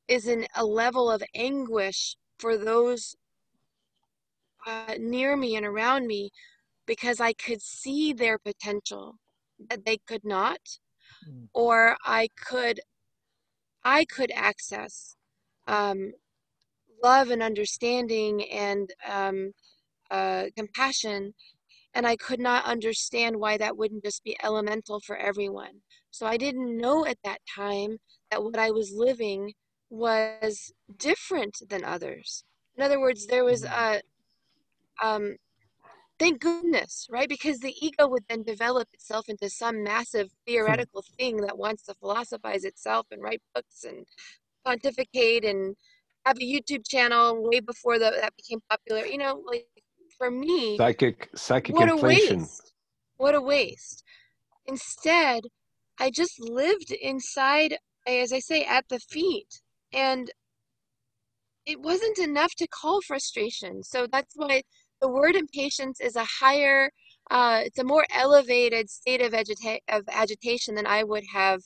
[0.07, 3.17] is in a level of anguish for those
[4.67, 6.31] uh, near me and around me
[6.89, 9.17] because I could see their potential
[9.71, 10.59] that they could not,
[11.29, 11.49] Mm.
[11.53, 12.81] or I could,
[13.85, 15.17] I could access
[15.67, 16.13] um,
[17.03, 19.53] love and understanding and um,
[20.11, 21.35] uh, compassion,
[21.95, 25.83] and I could not understand why that wouldn't just be elemental for everyone.
[26.11, 27.99] So I didn't know at that time
[28.31, 29.53] that what I was living
[29.91, 32.45] was different than others.
[32.77, 34.01] In other words, there was a
[35.03, 35.37] um,
[36.19, 37.29] thank goodness, right?
[37.29, 40.53] Because the ego would then develop itself into some massive hmm.
[40.53, 44.07] theoretical thing that wants to philosophize itself and write books and
[44.65, 45.77] pontificate and
[46.27, 49.05] have a YouTube channel way before the, that became popular.
[49.07, 49.67] You know, like
[50.17, 52.75] for me, Psychic psychic what a waste.
[53.17, 54.05] What a waste.
[54.67, 55.45] Instead,
[55.99, 57.77] I just lived inside,
[58.07, 59.61] as I say, at the feet.
[59.93, 60.31] And
[61.67, 63.83] it wasn't enough to call frustration.
[63.83, 64.63] So that's why
[65.01, 66.91] the word impatience is a higher,
[67.31, 71.63] uh, it's a more elevated state of, agita- of agitation than I would have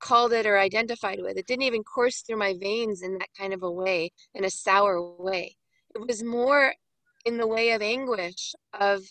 [0.00, 1.36] called it or identified with.
[1.36, 4.50] It didn't even course through my veins in that kind of a way, in a
[4.50, 5.56] sour way.
[5.94, 6.74] It was more
[7.24, 9.02] in the way of anguish, of,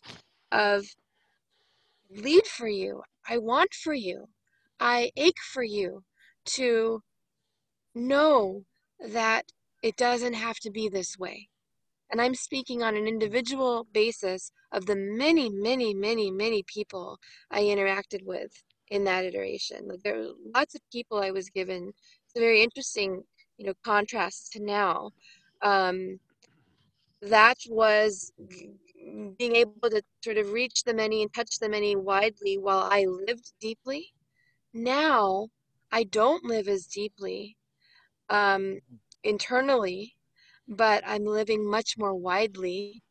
[0.51, 0.85] of
[2.09, 3.01] lead for you.
[3.27, 4.25] I want for you.
[4.79, 6.03] I ache for you
[6.45, 7.01] to
[7.95, 8.63] know
[8.99, 9.45] that
[9.81, 11.49] it doesn't have to be this way.
[12.15, 17.19] And I'm speaking on an individual basis of the many, many, many, many people
[17.51, 18.53] I interacted with
[18.87, 19.85] in that iteration.
[19.89, 21.89] Like there were lots of people I was given.
[21.89, 23.21] It's a very interesting,
[23.57, 25.09] you know, contrast to now.
[25.61, 26.17] Um,
[27.21, 28.31] that was
[29.37, 33.07] being able to sort of reach the many and touch the many widely while I
[33.27, 34.13] lived deeply.
[34.73, 35.49] Now
[35.91, 37.57] I don't live as deeply
[38.29, 38.79] um,
[39.25, 40.15] internally,
[40.67, 43.01] but I'm living much more widely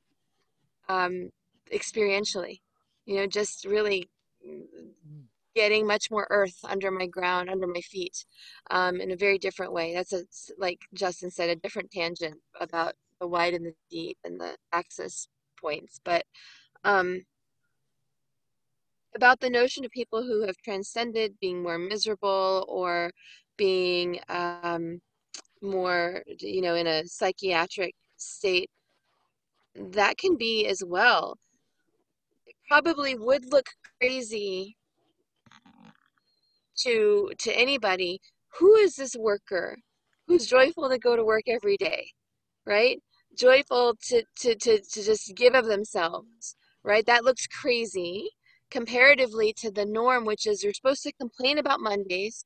[0.89, 1.31] um,
[1.73, 2.61] experientially.
[3.07, 4.09] You know, just really
[5.55, 8.25] getting much more earth under my ground, under my feet,
[8.71, 9.95] um, in a very different way.
[9.95, 10.25] That's a,
[10.59, 15.29] like Justin said, a different tangent about the wide and the deep and the access
[15.61, 16.01] points.
[16.05, 16.25] But
[16.83, 17.25] um,
[19.15, 23.11] about the notion of people who have transcended being more miserable or
[23.57, 25.01] being um,
[25.65, 28.71] more, you know, in a psychiatric state,
[29.75, 31.37] that can be as well.
[32.47, 33.67] It probably would look
[34.01, 34.77] crazy
[36.79, 38.21] to to anybody.
[38.59, 39.77] Who is this worker
[40.27, 42.09] who's joyful to go to work every day,
[42.67, 43.03] right?
[43.37, 47.05] Joyful to to to, to just give of themselves, right?
[47.07, 48.29] That looks crazy
[48.71, 52.45] comparatively to the norm, which is you're supposed to complain about Mondays,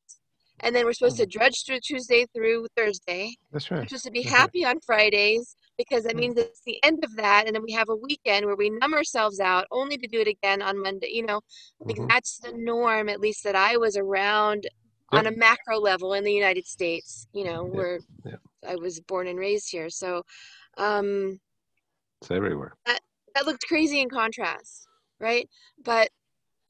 [0.61, 3.35] and then we're supposed to dredge through Tuesday through Thursday.
[3.53, 3.77] That's right.
[3.79, 3.89] We're right.
[3.89, 4.41] supposed to be That's right.
[4.41, 6.21] happy on Fridays because that Mm.
[6.21, 8.95] means it's the end of that, and then we have a weekend where we numb
[8.95, 11.09] ourselves out only to do it again on Monday.
[11.11, 11.41] You know,
[11.81, 12.09] like Mhm.
[12.09, 14.69] that's the norm, at least that I was around
[15.11, 17.27] on a macro level in the United States.
[17.33, 18.41] You know, where yep.
[18.67, 20.23] I was born and raised here, so
[20.77, 21.41] um,
[22.23, 22.75] It's everywhere.
[23.35, 24.89] that looked crazy in contrast,
[25.21, 25.49] right?
[25.85, 26.11] But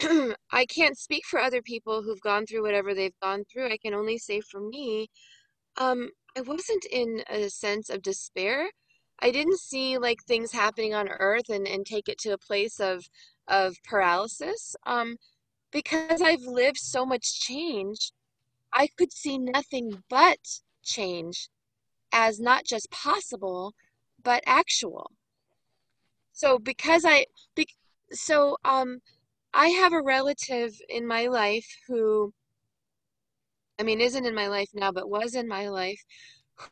[0.53, 3.71] I can't speak for other people who've gone through whatever they've gone through.
[3.71, 5.09] I can only say for me,
[5.77, 8.71] um, I wasn't in a sense of despair.
[9.21, 12.81] I didn't see like things happening on earth and, and take it to a place
[12.81, 13.09] of
[13.49, 14.77] of paralysis.
[14.87, 15.17] Um,
[15.73, 18.13] because I've lived so much change,
[18.73, 20.39] I could see nothing but
[20.83, 21.49] change
[22.13, 23.75] as not just possible,
[24.23, 25.11] but actual.
[26.33, 27.27] So because I,
[28.13, 29.01] so um,
[29.53, 32.33] I have a relative in my life who,
[33.79, 36.01] I mean, isn't in my life now, but was in my life,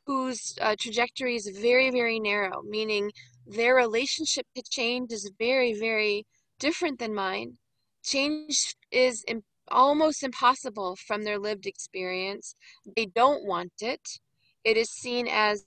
[0.07, 3.13] whose uh, trajectory is very, very narrow, meaning
[3.47, 6.27] their relationship to change is very, very
[6.59, 7.59] different than mine.
[8.05, 12.55] Change is im- almost impossible from their lived experience.
[12.97, 14.21] They don't want it,
[14.65, 15.67] it is seen as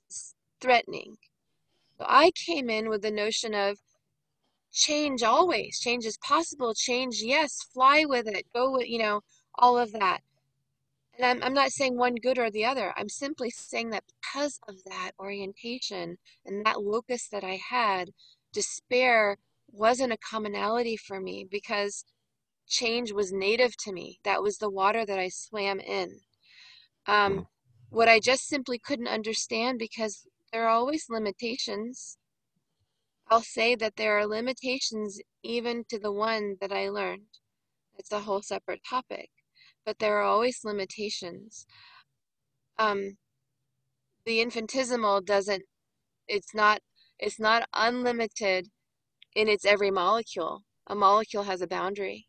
[0.61, 1.17] threatening.
[1.97, 3.79] So I came in with the notion of
[4.71, 9.21] change always, change is possible, change, yes, fly with it, go with, you know,
[9.55, 10.21] all of that.
[11.17, 12.93] And I'm, I'm not saying one good or the other.
[12.97, 18.11] I'm simply saying that because of that orientation and that locus that I had,
[18.53, 19.37] despair
[19.71, 22.05] wasn't a commonality for me because
[22.67, 24.19] change was native to me.
[24.23, 26.21] That was the water that I swam in.
[27.07, 27.47] Um, Mhm.
[27.89, 32.18] what I just simply couldn't understand because there are always limitations.
[33.29, 37.27] I'll say that there are limitations even to the one that I learned.
[37.97, 39.29] It's a whole separate topic,
[39.85, 41.67] but there are always limitations.
[42.79, 43.17] Um,
[44.25, 45.63] the infinitesimal doesn't,
[46.27, 46.79] it's not,
[47.19, 48.69] it's not unlimited
[49.35, 50.63] in its every molecule.
[50.87, 52.25] A molecule has a boundary.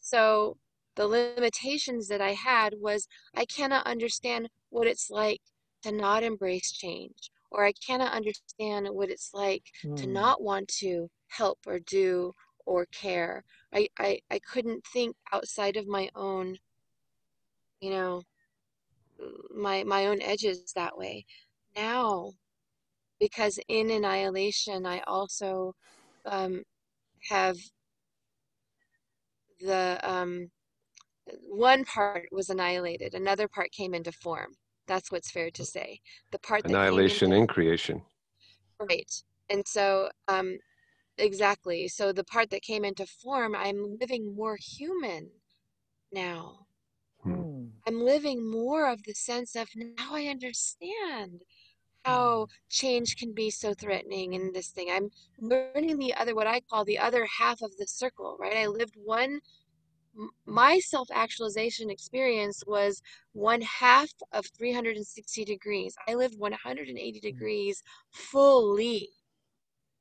[0.00, 0.58] So
[0.94, 5.40] the limitations that I had was I cannot understand what it's like
[5.82, 9.64] to not embrace change, or I cannot understand what it's like
[9.96, 10.08] to Mm.
[10.08, 12.34] not want to help or do
[12.66, 13.44] or care.
[13.72, 16.58] I, I, I couldn't think outside of my own,
[17.80, 18.22] you know,
[19.54, 21.24] my my own edges that way.
[21.76, 22.32] Now,
[23.20, 25.74] because in annihilation, I also
[26.26, 26.64] um,
[27.30, 27.56] have
[29.60, 30.50] the um,
[31.42, 34.56] one part was annihilated, another part came into form.
[34.88, 36.00] That's what's fair to say.
[36.32, 38.02] The part that Annihilation into and creation.
[38.80, 39.12] Right.
[39.50, 40.58] And so, um,
[41.18, 41.88] exactly.
[41.88, 45.30] So the part that came into form, I'm living more human
[46.12, 46.66] now.
[47.24, 47.70] Mm.
[47.86, 51.42] I'm living more of the sense of now I understand
[52.04, 54.88] how change can be so threatening in this thing.
[54.90, 55.10] I'm
[55.40, 58.56] learning the other, what I call the other half of the circle, right?
[58.56, 59.40] I lived one,
[60.46, 65.96] my self actualization experience was one half of 360 degrees.
[66.08, 69.10] I lived 180 degrees fully.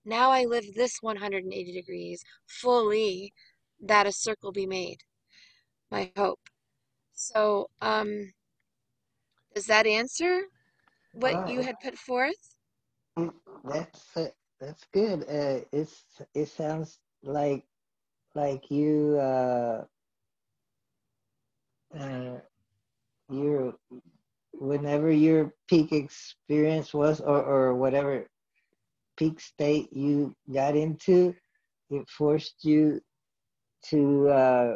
[0.06, 3.34] Now I live this 180 degrees fully,
[3.82, 5.04] that a circle be made.
[5.92, 6.50] My hope.
[7.14, 8.34] So, um,
[9.54, 10.44] does that answer
[11.12, 12.56] what you had put forth?
[13.18, 13.34] mm,
[13.64, 14.30] that's uh,
[14.60, 15.24] that's good.
[15.24, 17.66] Uh, it's it sounds like
[18.36, 19.86] like you uh,
[21.98, 22.40] uh,
[23.30, 23.76] your
[24.54, 28.28] whenever your peak experience was or or whatever
[29.18, 31.36] peak state you got into,
[31.90, 33.02] it forced you
[33.84, 34.76] to uh,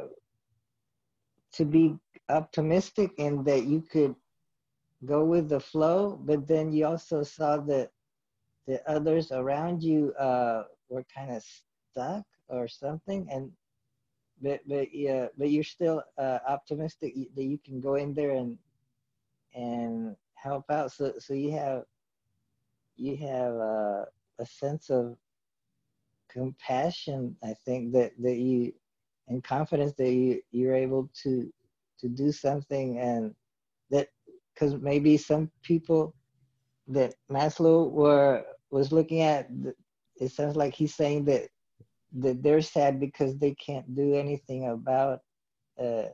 [1.53, 1.95] to be
[2.29, 4.15] optimistic and that you could
[5.05, 6.19] go with the flow.
[6.23, 7.89] But then you also saw that
[8.67, 11.43] the others around you uh, were kind of
[11.91, 13.51] stuck or something, and
[14.41, 18.57] but but yeah, but you're still uh, optimistic that you can go in there and
[19.53, 20.91] and help out.
[20.91, 21.83] So so you have
[22.95, 24.05] you have uh,
[24.39, 25.17] a sense of
[26.29, 27.35] compassion.
[27.43, 28.73] I think that that you
[29.27, 31.51] and confidence that you you're able to
[31.99, 33.35] to do something and
[33.91, 34.09] that
[34.53, 36.15] because maybe some people
[36.87, 39.49] that Maslow were was looking at
[40.19, 41.49] it sounds like he's saying that
[42.13, 45.19] that they're sad because they can't do anything about
[45.79, 46.09] uh,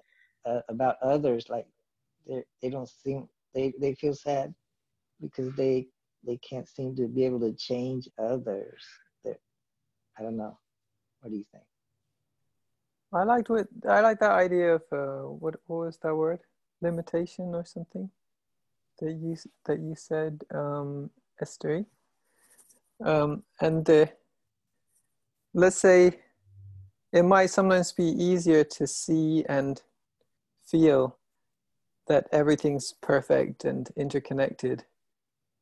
[0.45, 1.68] uh about others like
[2.61, 4.53] they don't seem they they feel sad
[5.22, 5.88] because they
[6.26, 8.84] they can't seem to be able to change others
[9.24, 9.38] that
[10.19, 10.57] i don't know
[11.22, 11.64] what do you think
[13.14, 16.40] I liked what I like that idea of uh, what what was that word?
[16.82, 18.10] Limitation or something
[18.99, 21.10] that you that you said, um,
[21.41, 21.86] Esther.
[23.03, 24.07] Um, and uh,
[25.57, 26.11] let's say
[27.11, 29.81] it might sometimes be easier to see and
[30.63, 31.17] feel
[32.07, 34.85] that everything's perfect and interconnected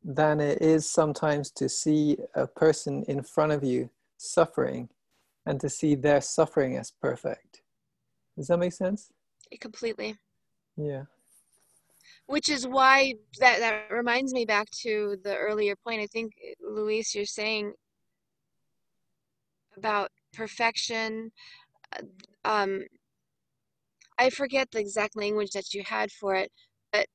[0.03, 4.89] than it is sometimes to see a person in front of you suffering
[5.45, 7.61] and to see their suffering as perfect.
[8.37, 9.13] Does that make sense?
[9.61, 10.17] Completely.
[10.75, 11.03] Yeah.
[12.25, 16.01] Which is why that that reminds me back to the earlier point.
[16.01, 17.73] I think Luis, you're saying
[19.77, 21.31] about perfection.
[21.93, 22.03] uh,
[22.43, 22.83] Um,
[24.17, 26.51] I forget the exact language that you had for it,
[26.91, 27.07] but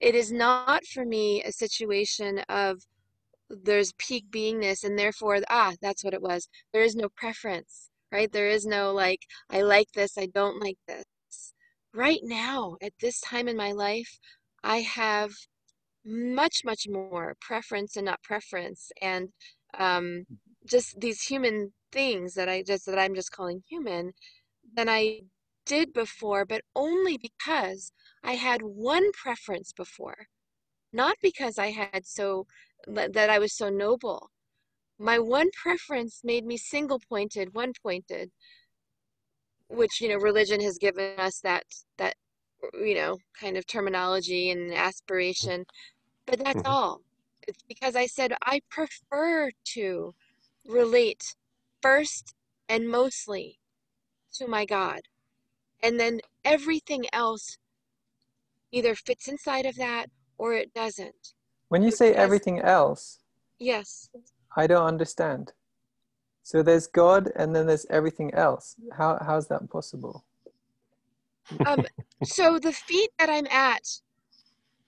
[0.00, 2.82] it is not for me a situation of
[3.50, 8.32] there's peak beingness and therefore ah that's what it was there is no preference right
[8.32, 9.20] there is no like
[9.50, 11.54] i like this i don't like this
[11.94, 14.18] right now at this time in my life
[14.62, 15.30] i have
[16.04, 19.28] much much more preference and not preference and
[19.78, 20.26] um
[20.66, 24.12] just these human things that i just that i'm just calling human
[24.74, 25.20] than i
[25.66, 27.92] did before but only because
[28.24, 30.26] i had one preference before
[30.92, 32.46] not because I had so
[32.86, 34.30] that I was so noble.
[34.98, 38.30] My one preference made me single pointed, one pointed,
[39.68, 41.64] which you know religion has given us that
[41.98, 42.14] that
[42.74, 45.64] you know kind of terminology and aspiration,
[46.26, 46.66] but that's mm-hmm.
[46.66, 47.00] all.
[47.46, 50.14] It's because I said I prefer to
[50.66, 51.34] relate
[51.82, 52.34] first
[52.68, 53.58] and mostly
[54.34, 55.00] to my God.
[55.82, 57.58] And then everything else
[58.72, 61.34] either fits inside of that or it doesn't.
[61.68, 63.18] When you say everything else,
[63.58, 64.08] yes,
[64.56, 65.52] I don't understand.
[66.42, 68.76] So there's God and then there's everything else.
[68.96, 70.24] How how's that possible?
[71.66, 71.84] Um,
[72.24, 73.82] so the feet that I'm at,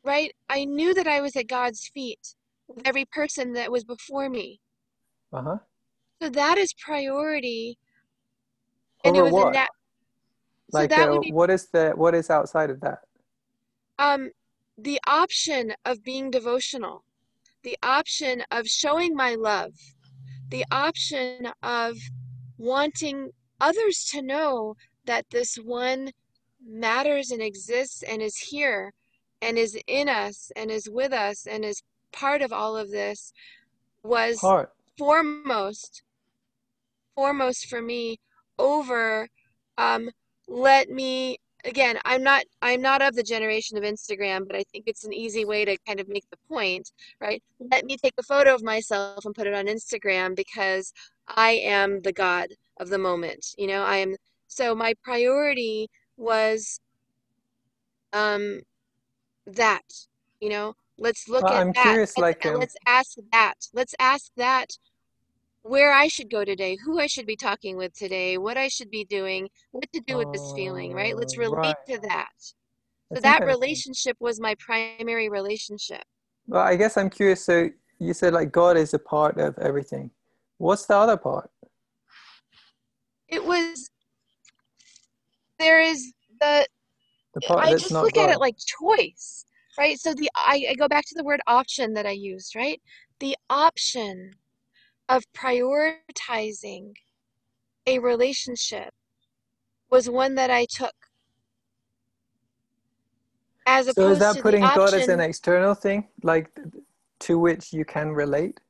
[0.05, 0.35] right?
[0.49, 2.35] I knew that I was at God's feet
[2.69, 4.61] with every person that was before me.
[5.33, 5.59] Uh-huh.
[6.23, 7.79] So that is priority,
[9.05, 9.55] and it Over was in what?
[9.55, 9.69] that.
[10.71, 13.01] So Like that uh, be what is the what is outside of that?
[13.99, 14.31] um
[14.79, 17.05] the option of being devotional,
[17.63, 19.73] the option of showing my love,
[20.49, 21.97] the option of
[22.59, 23.31] wanting
[23.61, 24.75] others to know
[25.07, 26.11] that this one
[26.67, 28.93] matters and exists and is here
[29.43, 31.83] and is in us and is with us and is
[32.13, 33.33] part of all of this
[34.03, 34.39] was
[34.99, 36.03] foremost
[37.15, 38.19] foremost for me
[38.59, 39.29] over
[39.79, 40.11] um
[40.49, 44.85] let me again i'm not i'm not of the generation of instagram but i think
[44.87, 48.23] it's an easy way to kind of make the point right let me take a
[48.23, 50.93] photo of myself and put it on instagram because
[51.29, 54.15] i am the god of the moment you know i am
[54.47, 56.81] so my priority was
[58.13, 58.61] um
[59.47, 60.07] that
[60.41, 61.99] you know Let's look Well, at I'm that.
[61.99, 63.55] curious, like, um, let's ask that.
[63.73, 64.77] Let's ask that
[65.63, 68.91] where I should go today, who I should be talking with today, what I should
[68.91, 71.17] be doing, what to do with this feeling, right?
[71.17, 71.77] Let's Oh, relate right.
[71.89, 72.29] to that.
[72.39, 72.55] So
[73.11, 76.03] That's that relationship was my primary relationship.
[76.47, 77.45] Well, I guess I'm curious.
[77.45, 80.11] So you said like God is a part of everything.
[80.59, 81.51] What's the other part?
[83.29, 83.91] It was
[85.59, 86.67] there is the
[87.35, 89.45] The part I just look at it like choice,
[89.79, 89.99] right?
[89.99, 92.81] So the I, I go back to the word option that I used, right?
[93.21, 94.33] The option
[95.11, 96.95] of prioritizing
[97.87, 98.91] a relationship
[99.91, 100.95] was one that I took.
[103.67, 106.49] As So is that the putting God as an external thing, like
[107.21, 108.61] to which you can relate?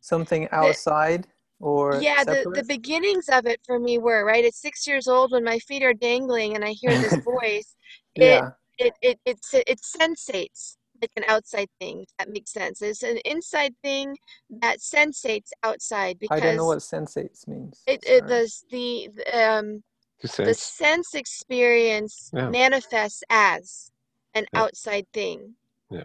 [0.00, 1.26] Something outside
[1.60, 4.44] or yeah, the, the beginnings of it for me were, right?
[4.44, 7.74] At six years old when my feet are dangling and I hear this voice,
[8.14, 8.50] it Yeah.
[8.78, 12.02] it it it, se- it sensates like an outside thing.
[12.02, 12.82] if That makes sense.
[12.82, 14.16] It's an inside thing
[14.50, 17.86] that sensates outside because I don't know what sensates means.
[17.86, 18.28] it, it Sorry.
[18.28, 19.82] the s- the the, um
[20.22, 20.58] The the sense.
[20.58, 22.50] sense experience Yeah.
[22.50, 23.90] manifests as
[24.34, 24.60] an Yeah.
[24.60, 25.56] outside thing.
[25.90, 26.04] Yeah.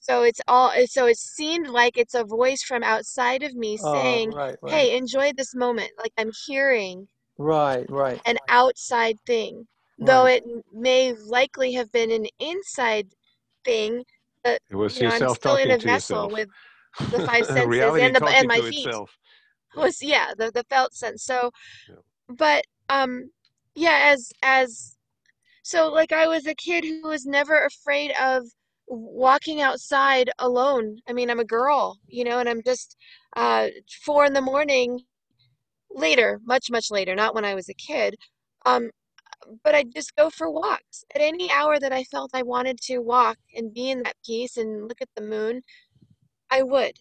[0.00, 3.86] So it's all so it seemed like it's a voice from outside of me Oh,
[3.92, 4.72] saying, right, right.
[4.72, 7.08] "Hey, enjoy this moment." Like I'm hearing
[7.38, 9.66] Right, right, an outside thing,
[9.98, 13.08] though it may likely have been an inside
[13.64, 14.04] thing.
[14.44, 16.32] It was you know, I'm yourself still in talking a to vessel yourself.
[16.32, 16.48] with
[17.10, 19.18] the five senses Reality and the and my feet itself.
[19.76, 21.24] was yeah the the felt sense.
[21.24, 21.50] So,
[21.88, 21.96] Yeah.
[22.28, 23.30] but um,
[23.74, 24.96] yeah, as as
[25.62, 28.44] so like I was a kid who was never afraid of
[28.88, 30.98] walking outside alone.
[31.08, 32.96] I mean, I'm a girl, you know, and I'm just
[33.36, 33.68] uh
[34.04, 35.00] four in the morning
[35.90, 38.16] later, much much later, not when I was a kid.
[38.66, 38.90] Um,
[39.64, 42.98] but I'd just go for walks at any hour that I felt I wanted to
[43.00, 45.62] walk and be in that peace and look at the moon,
[46.50, 46.98] I would.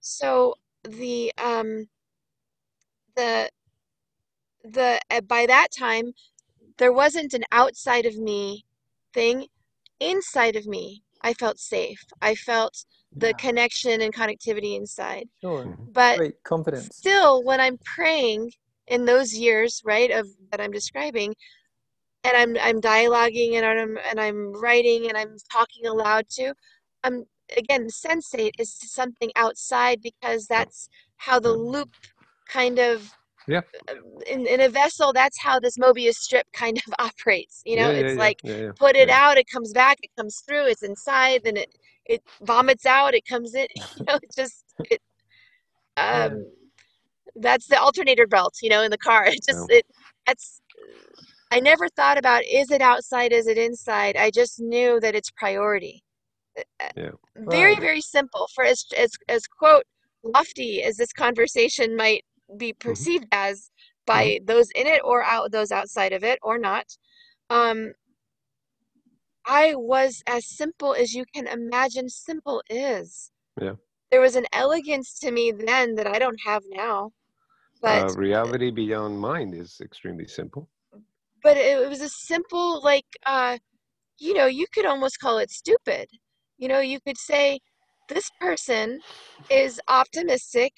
[0.00, 0.54] So
[0.84, 1.88] the um
[3.16, 3.50] the
[4.64, 6.12] the uh, by that time
[6.78, 8.64] there wasn't an outside of me
[9.14, 9.46] thing
[10.00, 12.84] inside of me i felt safe i felt
[13.20, 15.64] the Yeah, connection and connectivity inside sure.
[15.66, 15.88] Mhm.
[15.88, 17.04] but Great confidence.
[17.04, 18.52] still when i'm praying
[18.88, 21.34] in those years right of that i'm describing
[22.26, 26.52] and i'm i'm dialoguing and i'm and i'm writing and i'm talking aloud to
[27.04, 27.24] i'm
[27.56, 30.88] again sensate is something outside because that's
[31.18, 31.90] how the loop
[32.48, 33.12] kind of
[33.48, 33.62] Yeah.
[34.26, 37.90] in, in a vessel that's how this mobius strip kind of operates you know?
[37.90, 40.82] Yeah, it's yeah, like yeah, put it out it comes back it comes through it's
[40.82, 41.70] inside then it
[42.06, 44.16] it vomits out it comes in you know?
[44.22, 45.00] It just it
[45.96, 46.44] um
[47.36, 49.26] that's the alternator belt you know in the car.
[49.26, 49.84] It just it
[50.26, 50.60] that's
[51.50, 55.30] i never thought about is it outside is it inside i just knew that it's
[55.30, 56.02] priority
[56.80, 57.12] Uh, Yeah.
[57.36, 57.80] very Right.
[57.80, 59.84] very simple for as as as quote
[60.24, 62.24] lofty as this conversation might
[62.56, 62.88] be Mm-hmm.
[62.88, 63.70] perceived as
[64.06, 66.86] by those in it or out those outside of it or not
[67.50, 67.92] um
[69.46, 73.74] i was as simple as you can imagine simple is Yeah.
[74.10, 77.10] there was an elegance to me then that i don't have now
[77.82, 80.68] but Uh, reality beyond mind is extremely simple.
[81.46, 83.58] But it, it was a simple like uh
[84.18, 86.08] you know you could almost call it stupid
[86.58, 87.60] you know you could say
[88.08, 89.00] this person
[89.50, 90.72] is optimistic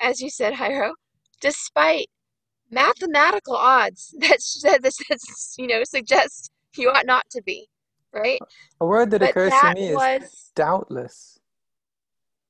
[0.00, 0.92] as you said Jairo
[1.40, 2.08] despite
[2.70, 7.68] mathematical odds that that this is, you know suggests you ought not to be
[8.14, 8.40] right
[8.80, 11.40] A word that but occurs to that me is was doubtless.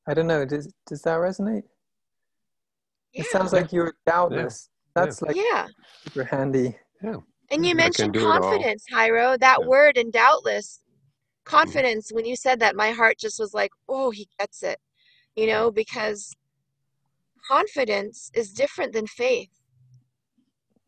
[0.07, 0.45] I don't know.
[0.45, 1.65] Does does that resonate?
[3.15, 4.69] It sounds like you're doubtless.
[4.95, 5.67] That's like yeah
[6.05, 6.77] super handy.
[7.03, 7.17] Yeah.
[7.51, 8.41] And you mentioned do it all.
[8.43, 9.67] confidence Jairo that Yeah.
[9.67, 10.81] word and doubtless
[11.45, 14.79] confidence when you said that my heart just was like oh he gets it
[15.37, 16.35] you know because
[17.49, 19.51] confidence is different than faith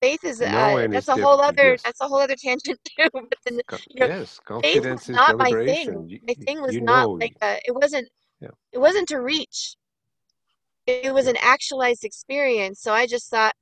[0.01, 1.83] faith is uh that's a whole other Yes.
[1.85, 4.39] that's a whole other tangent too but then you know yes.
[4.62, 7.19] faith Confidence was is not my thing You, my thing was not know.
[7.20, 8.09] like a, it wasn't
[8.41, 8.49] Yeah.
[8.73, 9.77] it wasn't to reach
[10.87, 13.55] it was an actualized experience so i just thought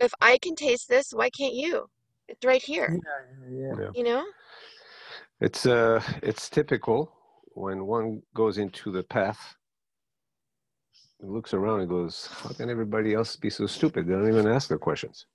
[0.00, 1.88] if i can taste this why can't you
[2.28, 2.98] it's right here
[3.50, 3.74] yeah.
[3.78, 3.88] Yeah.
[3.94, 4.24] you know
[5.40, 7.12] It's uh, it's typical
[7.54, 9.56] when one goes into the path,
[11.20, 14.06] looks around and goes, "How can everybody else be so stupid?
[14.06, 15.26] They don't even ask their questions."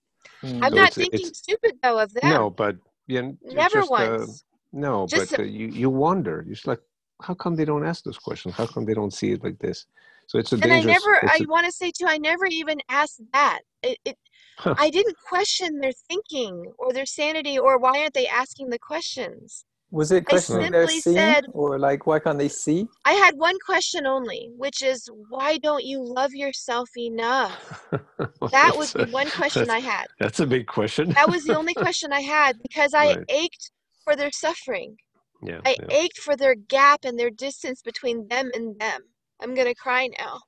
[0.44, 0.64] Mm.
[0.64, 2.78] i'm So not it's thinking it's stupid though of them no, but
[3.08, 6.44] yeah, never just uh, once no, just but uh, you you wonder.
[6.46, 6.82] You're just like,
[7.22, 8.56] how come they don't ask those questions?
[8.56, 9.88] How come they don't see it like this?
[10.28, 12.46] So it's a and i never It's i a, want to say too i never
[12.46, 14.18] even asked that it, it
[14.58, 14.76] Huh.
[14.80, 19.66] i didn't question their thinking or their sanity or why aren't they asking the questions
[19.92, 22.88] Was it questioning their seeing, said, or like why can't they see?
[23.06, 27.56] I had one question only, which is, why don't you love yourself enough?
[28.52, 30.08] That was the a- one question I had.
[30.20, 31.06] That's a big question.
[31.14, 33.26] That was the only question I had because I Right.
[33.30, 33.72] ached
[34.04, 34.98] for their suffering.
[35.44, 35.88] yeah, I yeah.
[36.02, 39.02] ached for their gap and their distance between them and them.
[39.42, 40.40] I'm gonna cry now.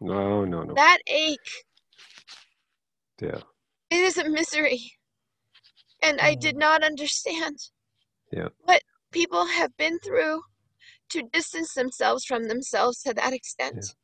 [0.00, 0.74] No, no, no.
[0.74, 1.38] That ache,
[3.20, 3.40] Yeah,
[3.90, 4.92] it is a misery.
[6.02, 7.56] And I did not understand
[8.32, 8.48] Yeah.
[8.60, 10.42] what people have been through
[11.10, 13.94] to distance themselves from themselves to that extent.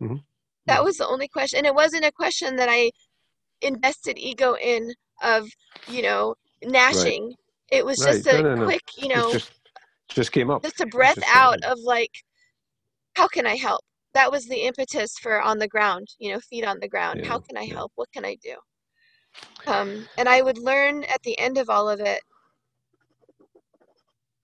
[0.00, 0.24] Mhm.
[0.66, 0.84] That Mhm.
[0.84, 1.58] was the only question.
[1.58, 2.90] And it wasn't a question that I
[3.60, 5.48] invested ego in of,
[5.86, 7.34] you know, gnashing.
[7.70, 8.64] It was just a No, no, no.
[8.64, 9.52] quick, you know, just
[10.08, 10.62] just came up.
[10.62, 12.12] just a breath just out of like,
[13.14, 13.80] how can I help?
[14.14, 17.24] That was the impetus for on the ground, you know, feet on the ground.
[17.26, 17.74] How can I yeah.
[17.74, 17.92] help?
[17.94, 18.56] What can I do?
[19.66, 22.22] Um, and I would learn at the end of all of it,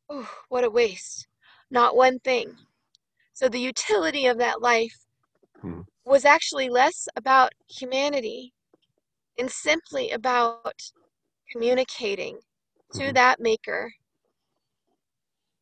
[0.09, 1.27] oh, what a waste.
[1.71, 2.57] Not one thing.
[3.33, 5.07] So the utility of that life
[5.61, 5.81] Hmm.
[6.05, 8.53] was actually less about humanity
[9.39, 10.91] and simply about
[11.53, 12.41] communicating
[12.95, 13.15] to Mhm.
[13.15, 13.93] that maker.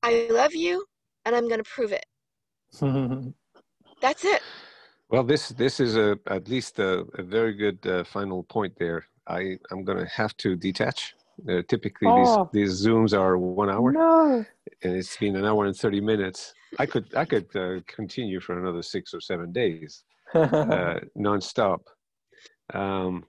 [0.03, 0.87] I love you
[1.25, 2.05] and I'm going to prove it.
[4.01, 4.43] That's it.
[5.09, 9.07] Well, this this is a at least a, a very good uh, final point there.
[9.29, 11.15] I I'm gonna have to detach.
[11.49, 12.49] Uh, typically, Oh.
[12.53, 14.45] these these zooms are one hour, no.
[14.83, 16.55] and it's been an hour and thirty minutes.
[16.79, 20.05] I could I could uh, continue for another six or seven days,
[20.35, 21.81] uh, nonstop.
[22.73, 23.25] Um,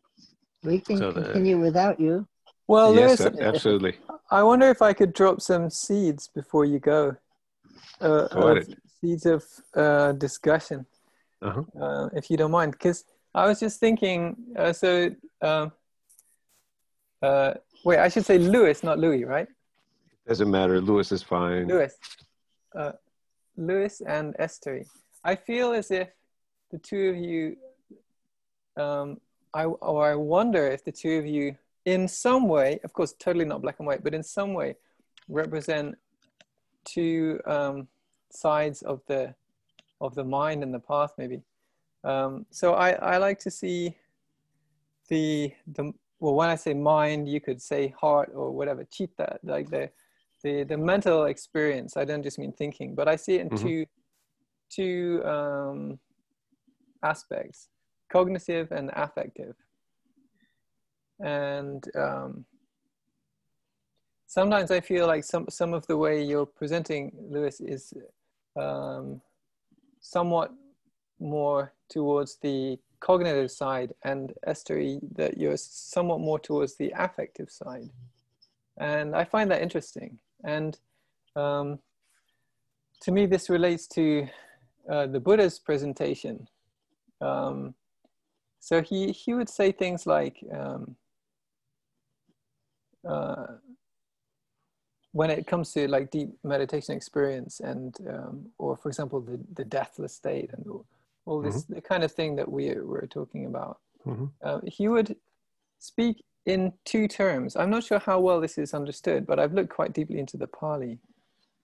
[0.63, 2.27] We can So the- continue without you.
[2.67, 3.95] well, yes, Lewis, absolutely.
[4.31, 7.15] I wonder if I could drop some seeds before you go.
[8.01, 8.67] Uh, Go of
[9.01, 9.43] seeds of
[9.75, 10.85] uh, discussion,
[11.41, 11.63] Uh-huh.
[11.83, 12.71] uh, if you don't mind.
[12.71, 13.03] Because
[13.33, 15.09] I was just thinking, uh, so,
[15.41, 15.71] um,
[17.21, 17.53] uh,
[17.83, 19.47] wait, I should say Lewis, not Louis, right?
[20.27, 20.81] Doesn't matter.
[20.81, 21.67] Lewis is fine.
[21.67, 21.95] Lewis.
[22.75, 22.91] Uh,
[23.55, 24.83] Lewis and Esther.
[25.23, 26.09] I feel as if
[26.71, 27.57] the two of you,
[28.75, 29.19] um,
[29.53, 33.45] I, or I wonder if the two of you, in some way, of course, totally
[33.45, 34.75] not black and white, but in some way,
[35.29, 35.95] represent
[36.83, 37.87] two um,
[38.29, 39.33] sides of the
[39.99, 41.41] of the mind and the path, maybe.
[42.03, 43.95] Um, so I, I like to see
[45.07, 49.69] the the well, when I say mind, you could say heart or whatever, chitta, like
[49.69, 49.89] the
[50.43, 51.97] the the mental experience.
[51.97, 53.61] I don't just mean thinking, but I see it in Mhm.
[53.61, 53.85] two
[54.69, 55.99] two um,
[57.03, 57.69] aspects:
[58.09, 59.55] cognitive and affective.
[61.19, 62.45] And um,
[64.27, 67.93] sometimes I feel like some some of the way you're presenting Lewis is
[68.55, 69.21] um,
[69.99, 70.51] somewhat
[71.19, 77.89] more towards the cognitive side, and Esther, that you're somewhat more towards the affective side.
[78.77, 80.19] And I find that interesting.
[80.43, 80.77] And
[81.35, 81.79] um,
[83.01, 84.27] to me, this relates to
[84.89, 86.47] uh, the Buddha's presentation.
[87.21, 87.73] Um,
[88.59, 90.95] so he, he would say things like, um,
[93.07, 93.45] uh,
[95.11, 99.65] when it comes to like deep meditation experience and um, or for example the, the
[99.65, 100.65] deathless state and
[101.27, 103.79] all, this the kind of thing that we were talking about.
[104.05, 104.31] Mhm.
[104.47, 105.15] uh, he would
[105.79, 107.55] speak in two terms.
[107.57, 110.47] I'm not sure how well this is understood but i've looked quite deeply into the
[110.47, 110.99] pali.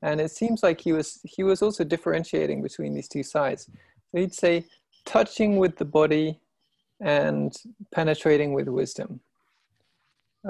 [0.01, 3.61] And it seems like he was he was also differentiating between these two sides.
[4.09, 4.65] So he'd say
[5.05, 6.27] touching with the body
[6.99, 7.49] and
[7.97, 9.21] penetrating with wisdom.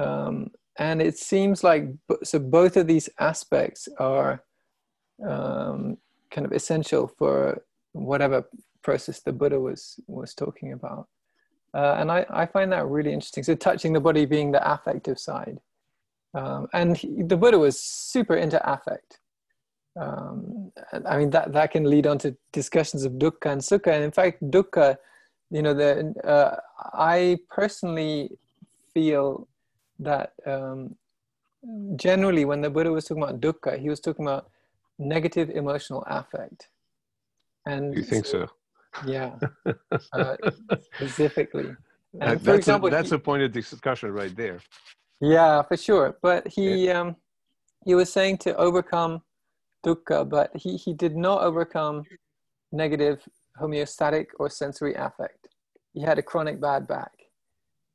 [0.06, 0.36] Um,
[0.80, 4.44] and it seems like b- so both of these aspects are
[5.34, 5.98] um,
[6.32, 8.38] kind of essential for whatever
[8.84, 11.08] process the Buddha was was talking about,
[11.74, 13.44] uh, and I, I find that really interesting.
[13.44, 15.60] So touching the body being the affective side,
[16.34, 19.20] um, and he, the Buddha was super into affect.
[20.00, 20.72] Um,
[21.06, 24.12] I mean that that can lead on to discussions of dukkha and sukha, and in
[24.12, 24.98] fact dukkha,
[25.52, 26.58] you know, the uh,
[26.94, 28.32] I personally
[28.94, 29.48] feel
[30.00, 30.96] that um,
[31.96, 34.50] generally when the Buddha was talking about dukkha, he was talking about
[35.00, 36.70] negative emotional affect.
[37.66, 38.50] And You think so?
[39.02, 39.36] Yeah,
[40.14, 40.36] uh,
[40.96, 41.78] specifically.
[42.22, 44.60] Uh, And for that's example, a, that's he- a point of discussion right there.
[45.22, 46.18] yeah, for sure.
[46.22, 47.16] But he um,
[47.86, 49.22] he was saying to overcome
[49.86, 52.04] dukkha, but he, he did not overcome
[52.72, 53.22] negative
[53.60, 55.48] homeostatic or sensory affect.
[55.94, 57.12] He had a chronic bad back.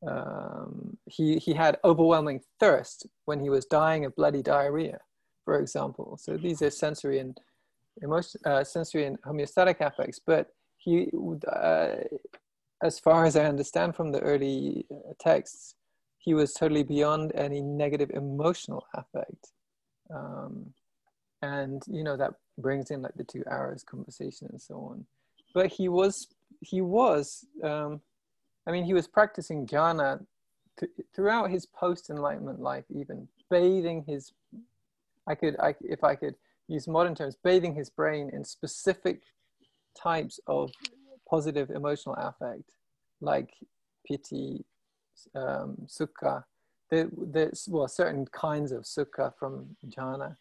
[0.06, 4.98] Um, he he had overwhelming thirst when he was dying of bloody diarrhea,
[5.44, 6.16] for example.
[6.20, 7.36] So these are sensory and
[8.02, 10.20] emotion, uh, sensory and homeostatic affects.
[10.24, 10.48] But
[10.78, 11.10] he,
[11.50, 11.96] uh,
[12.82, 15.74] as far as I understand from the early uh, texts,
[16.18, 19.52] he was totally beyond any negative emotional affect.
[20.14, 20.72] Um,
[21.42, 25.04] and you know that brings in like the two hours conversation and so on.
[25.54, 26.28] But he was
[26.60, 28.00] he was um,
[28.66, 30.24] I mean he was practicing jhana
[30.78, 34.32] th- throughout his post enlightenment life, even bathing his
[35.28, 36.34] I could I if I could
[36.66, 39.22] use modern terms, bathing his brain in specific
[40.02, 40.70] types of
[41.28, 42.70] positive emotional affect,
[43.20, 43.50] like
[44.06, 44.64] piti,
[45.34, 46.44] um, sukha.
[46.90, 50.36] There, there's well certain kinds of sukha from jhana.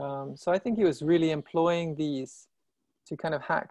[0.00, 2.48] Um, so I think he was really employing these
[3.06, 3.70] to kind of hack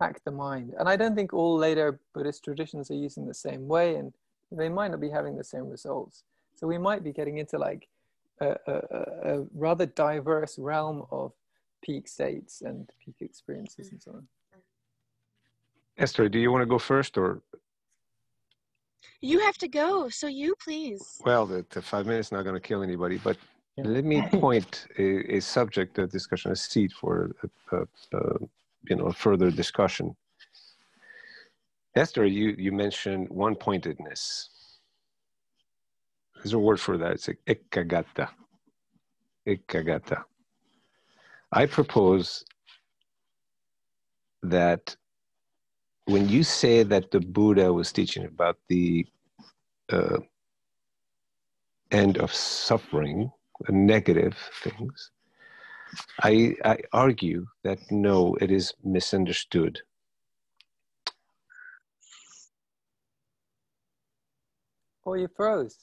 [0.00, 0.74] hack the mind.
[0.78, 4.12] And I don't think all later Buddhist traditions are using the same way, and
[4.52, 6.22] they might not be having the same results.
[6.54, 7.88] So we might be getting into like
[8.40, 8.74] a, a,
[9.24, 11.32] a rather diverse realm of
[11.82, 14.26] peak states and peak experiences and so on.
[15.96, 17.42] Esther, do you want to go first or?
[19.20, 21.20] You have to go, so you please.
[21.24, 23.36] Well, the, the five minutes not going to kill anybody, but
[23.76, 23.84] Yeah.
[23.86, 27.80] let me point a, a subject of discussion, a seat for a, a,
[28.18, 28.38] a,
[28.88, 30.16] you know further discussion.
[31.94, 34.50] Esther, you you mentioned one pointedness.
[36.36, 37.12] There's a word for that.
[37.12, 38.28] It's like ekaggata.
[39.46, 40.24] Ekaggata.
[41.52, 42.44] I propose
[44.42, 44.96] that
[46.06, 49.06] when you say that the Buddha was teaching about the
[49.90, 50.18] uh,
[51.90, 53.30] end of suffering,
[53.66, 55.10] the negative things,
[56.22, 59.80] I, I argue that no, it is misunderstood.
[65.06, 65.78] Oh, you froze.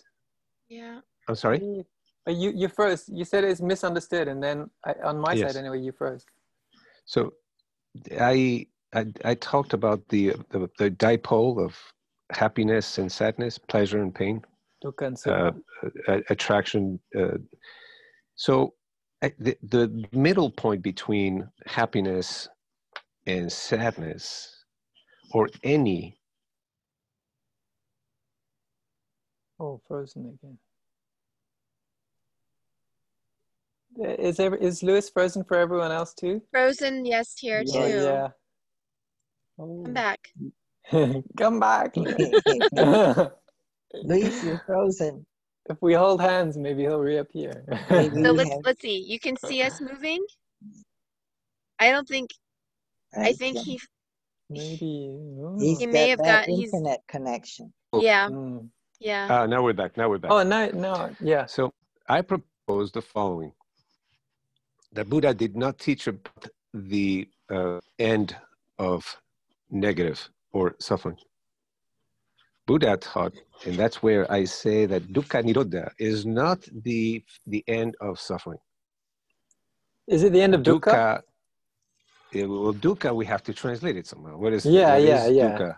[0.70, 1.00] Yeah.
[1.28, 1.86] I'm sorry?
[2.28, 3.08] You, you froze.
[3.08, 5.54] You said it's misunderstood, and then I, on my Yes.
[5.54, 6.26] side anyway, you froze.
[7.06, 7.34] So
[8.20, 11.78] I, I, I talked about the, the, the dipole of
[12.32, 14.44] happiness and sadness, pleasure and pain.
[15.28, 15.52] Uh,
[16.30, 17.00] attraction.
[17.18, 17.38] Uh,
[18.36, 18.74] so
[19.22, 22.50] the, the middle point between happiness
[23.28, 24.64] and sadness,
[25.32, 26.20] or any,
[29.60, 30.58] oh, frozen again.
[33.85, 36.42] Uh, Is ever is Lewis frozen for everyone else too?
[36.52, 37.72] Frozen, yes, here too.
[37.76, 38.28] Oh, yeah.
[39.58, 39.84] Oh.
[39.86, 40.20] I'm back.
[41.38, 41.96] Come back.
[44.04, 45.26] Luis, you're frozen.
[45.70, 47.64] if we hold hands, maybe he'll reappear.
[47.90, 48.22] Maybe.
[48.24, 48.98] So let's let's see.
[49.08, 50.26] You can see us moving.
[51.80, 52.32] I don't think.
[53.18, 53.80] I think can- he.
[54.50, 55.18] maybe.
[55.42, 55.58] oh.
[55.60, 57.72] He's He got may have that got- he's- internet connection.
[57.98, 58.28] Yeah.
[58.30, 58.68] Mm.
[59.00, 59.28] Yeah.
[59.30, 59.96] ah, now we're back.
[59.96, 60.32] Now we're back.
[60.32, 61.46] Oh no, no, yeah.
[61.46, 61.74] So
[62.10, 63.52] I propose the following:
[64.96, 68.36] that Buddha did not teach about the uh, end
[68.80, 69.06] of
[69.70, 71.18] negative or suffering.
[72.68, 73.34] Buddha taught,
[73.66, 78.58] and that's where I say that dukkha nirodha is not the the end of suffering.
[80.08, 80.92] Is it the end of dukkha?
[80.92, 81.22] dukkha.
[82.34, 84.38] yeah, well, dukkha, we have to translate it somehow.
[84.38, 85.58] What is Yeah, what yeah, is yeah.
[85.58, 85.78] dukkha?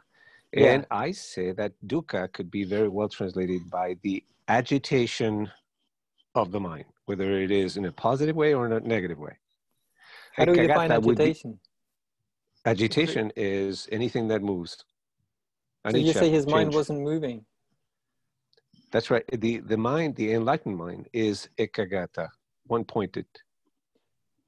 [0.54, 0.74] Yeah.
[0.74, 5.52] And I say that dukkha could be very well translated by the agitation
[6.36, 9.36] of the mind, whether it is in a positive way or in a negative way.
[10.36, 11.60] How do we define would be- agitation?
[12.66, 14.84] agitation is anything that moves.
[15.90, 17.46] So you say his mind wasn't moving.
[18.92, 19.24] That's right.
[19.32, 22.28] The the mind, the enlightened mind, is ekaggata,
[22.68, 23.26] one pointed.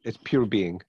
[0.04, 0.82] It's pure being.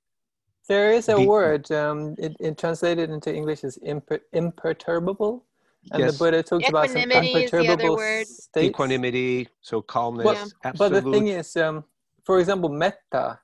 [0.69, 5.45] There is a Be- word, um, it, it translated into English is imper, imperturbable.
[5.93, 6.13] And Yes.
[6.13, 8.27] the Buddha talks about some Equanimity is the other imperturbable word.
[8.27, 8.67] states.
[8.69, 10.73] Equanimity, so calmness, But- Yeah.
[10.77, 11.85] But the thing is, um,
[12.25, 13.41] for example, metta,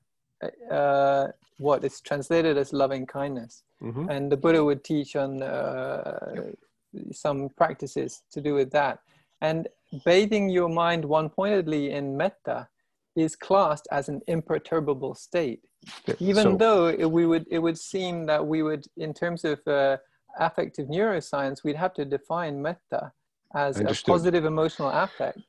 [0.69, 1.27] uh,
[1.57, 3.63] what it's translated as loving kindness.
[3.81, 4.09] Mhm.
[4.09, 6.51] And the Buddha would teach on uh,
[7.11, 8.99] some practices to do with that.
[9.41, 9.67] And
[10.05, 12.67] bathing your mind one pointedly in metta
[13.15, 15.61] is classed as an imperturbable state.
[16.19, 19.65] even So- though it, we would it would seem that we would in terms of
[19.67, 19.97] uh,
[20.39, 23.11] affective neuroscience we'd have to define metta
[23.55, 25.39] as a positive emotional affect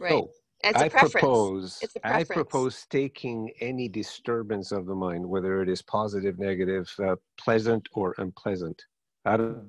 [0.00, 0.10] Right.
[0.10, 0.30] So,
[0.64, 1.12] It's a I preference.
[1.22, 2.28] propose It's a I preference.
[2.28, 8.14] propose taking any disturbance of the mind, whether it is positive, negative, uh, pleasant, or
[8.18, 8.82] unpleasant,
[9.26, 9.64] out of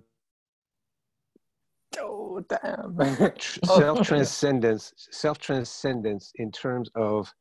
[1.99, 2.97] oh damn
[3.69, 3.79] Oh.
[3.79, 7.31] self transcendence, self transcendence in terms of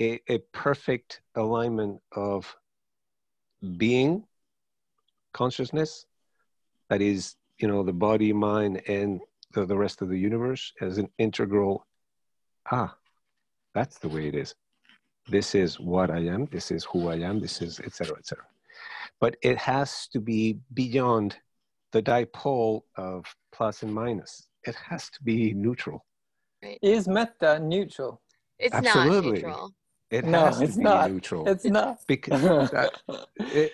[0.00, 2.54] a, a perfect alignment of
[3.76, 4.24] being,
[5.32, 6.06] consciousness,
[6.88, 9.20] that is, you know, the body, mind, and
[9.52, 11.86] the, the rest of the universe as an integral.
[12.70, 12.96] Ah,
[13.74, 14.54] that's the way it is.
[15.28, 16.46] This is what I am.
[16.46, 17.40] This is who I am.
[17.40, 18.16] This is etc.
[18.18, 18.44] etc.
[19.20, 21.36] But it has to be beyond
[21.92, 24.46] the dipole of plus and minus.
[24.64, 26.04] It has to be neutral.
[26.82, 28.20] is metta neutral
[28.58, 29.30] It's Absolutely.
[29.30, 29.74] not neutral.
[30.14, 31.10] It No, has to it's be not.
[31.10, 31.48] neutral.
[31.48, 31.98] It's not.
[32.06, 32.88] because, uh,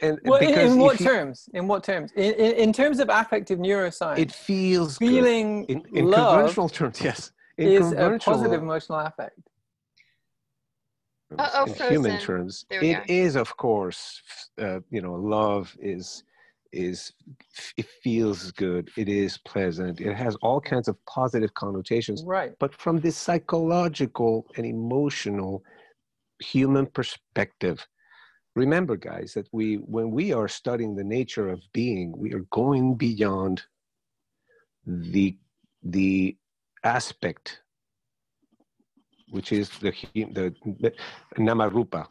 [0.01, 1.49] and Well, in, because in what you- terms?
[1.53, 2.13] In what terms?
[2.17, 5.07] In, in, in terms of affective neuroscience, it feels good.
[5.09, 7.33] feeling in, in love conventional terms, yes.
[7.59, 9.39] In is a conventional positive emotional affect.
[11.39, 13.05] Uh-oh, in human terms, There we it are.
[13.09, 14.03] is, of course,
[14.61, 16.25] uh, you know, love is
[16.73, 17.13] is
[17.77, 18.85] it feels good.
[18.97, 20.01] It is pleasant.
[20.01, 22.23] It has all kinds of positive connotations.
[22.25, 22.53] Right.
[22.59, 25.63] But from this psychological and emotional
[26.41, 27.87] human perspective,
[28.57, 32.97] remember, guys, that we when we are studying the nature of being, we are going
[32.97, 33.63] beyond
[34.87, 35.37] the
[35.83, 36.37] the
[36.85, 37.63] aspect
[39.31, 40.93] which is the the, the
[41.39, 42.07] namarupa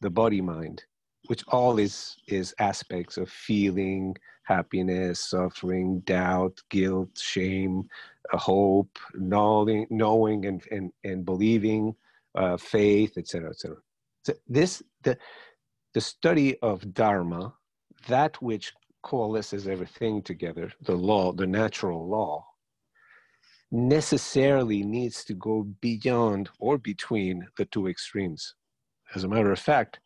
[0.00, 0.84] the body mind
[1.26, 7.84] which all is is aspects of feeling happiness suffering doubt guilt shame
[8.32, 11.94] uh, hope knowing knowing and and, and believing
[12.34, 13.76] uh, faith etc etc
[14.24, 15.16] so this the
[15.94, 17.52] the study of dharma
[18.08, 22.44] that which coalesces everything together the law the natural law
[23.70, 28.54] necessarily needs to go beyond or between the two extremes.
[29.14, 30.00] As a matter of fact,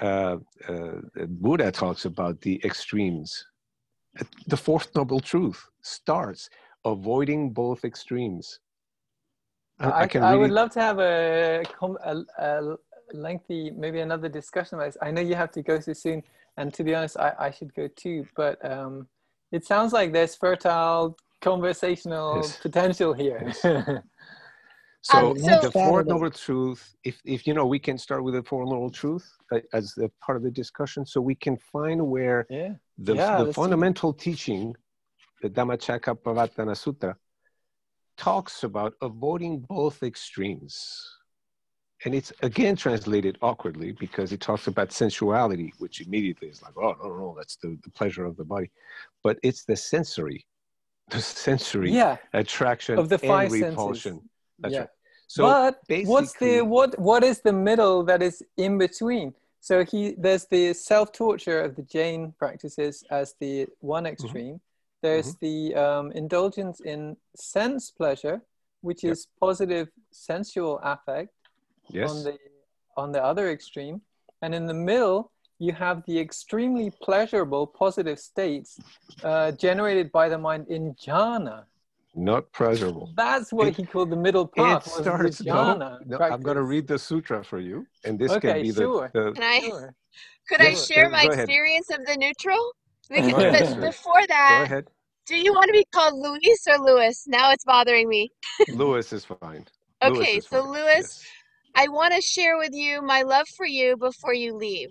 [0.00, 0.36] uh,
[0.68, 0.92] uh,
[1.28, 3.46] Buddha talks about the extremes.
[4.46, 6.50] The fourth noble truth starts
[6.84, 8.60] avoiding both extremes.
[9.82, 11.62] I, I, can would really- love to have a,
[12.04, 12.76] a, a
[13.12, 14.96] lengthy, maybe another discussion about this.
[15.02, 16.22] I know you have to go so soon,
[16.56, 18.26] and to be honest, I, I should go too.
[18.36, 19.08] But um,
[19.50, 22.58] it sounds like there's fertile conversational Yes.
[22.58, 23.52] potential here.
[25.04, 25.72] So, Um, the so- fourth
[26.06, 26.10] Saturday.
[26.10, 29.58] noble truth, if, if you know, we can start with the fourth noble truth uh,
[29.72, 32.74] as a part of the discussion, so we can find where yeah.
[32.98, 34.76] the, Yeah, the let's do fundamental teaching,
[35.42, 37.16] the Dhammacakkappavattana Sutta,
[38.16, 41.08] talks about avoiding both extremes.
[42.04, 46.96] And it's again translated awkwardly because it talks about sensuality, which immediately is like, oh,
[47.00, 48.70] no, no, no, that's the, the pleasure of the body.
[49.22, 50.44] But it's the sensory,
[51.10, 52.16] the sensory Yeah.
[52.32, 53.68] attraction Of the five and senses.
[53.70, 54.20] repulsion.
[54.58, 54.80] That's yeah.
[54.80, 54.88] right.
[55.28, 59.32] So but what's the what what is the middle that is in between?
[59.60, 64.56] So he there's the self torture of the Jain practices as the one Mm-hmm.
[65.02, 65.12] Extreme.
[65.12, 68.42] There's the um, indulgence in sense pleasure,
[68.80, 69.12] which Yep.
[69.12, 71.30] is positive sensual affect
[71.90, 72.38] yes, on the
[72.96, 74.02] on the other extreme,
[74.42, 78.78] and in the middle you have the extremely pleasurable positive states
[79.22, 81.64] uh, generated by the mind in jhana.
[82.14, 83.08] not pleasurable.
[83.16, 84.84] That's what It- he called the middle path.
[84.86, 85.40] was the starts.
[85.42, 88.70] Jhana no, I'm going to read the sutra for you, and this Okay, can be
[88.70, 89.10] the, sure.
[89.14, 89.94] the Can I Sure.
[90.48, 91.48] could I share go- my go ahead.
[91.48, 92.62] experience of the neutral?
[93.16, 94.88] Go Because, but before Go that, ahead.
[95.26, 97.24] do you want to be called Luis or Lewis?
[97.28, 98.32] Now it's bothering me.
[98.68, 99.66] Lewis is fine.
[100.02, 101.34] Lewis Okay, is so fine, Lewis, yes.
[101.76, 104.90] I want to share with you my love for you before you leave.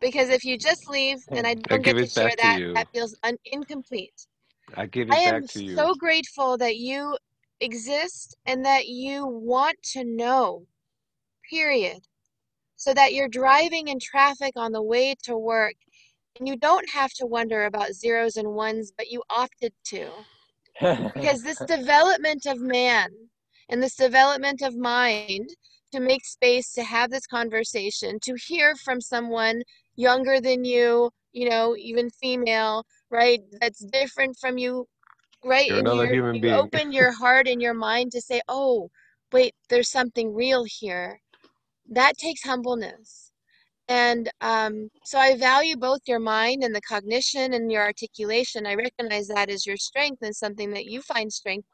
[0.00, 2.60] Because if you just leave and I don't give get to share back to that,
[2.74, 4.14] that feels un- incomplete.
[4.76, 5.74] I give it I back to you.
[5.74, 7.16] I am so grateful that you
[7.60, 10.66] exist and that you want to know,
[11.50, 12.00] period.
[12.76, 15.74] So that you're driving in traffic on the way to work
[16.38, 20.08] and you don't have to wonder about zeros and ones, but you opted to.
[21.14, 23.10] Because this development of man
[23.68, 25.48] and this development of mind
[25.92, 29.62] to make space to have this conversation, to hear from someone
[29.96, 33.40] younger than you, you know, even female, right?
[33.60, 34.86] That's different from you,
[35.44, 35.68] right?
[35.68, 36.54] You're another human you being.
[36.58, 38.90] open your heart and your mind to say, oh,
[39.32, 41.20] wait, there's something real here.
[41.90, 43.27] That takes humbleness.
[43.88, 48.66] And um, so I value both your mind and the cognition and your articulation.
[48.66, 51.66] I recognize that as your strength and something that you find strength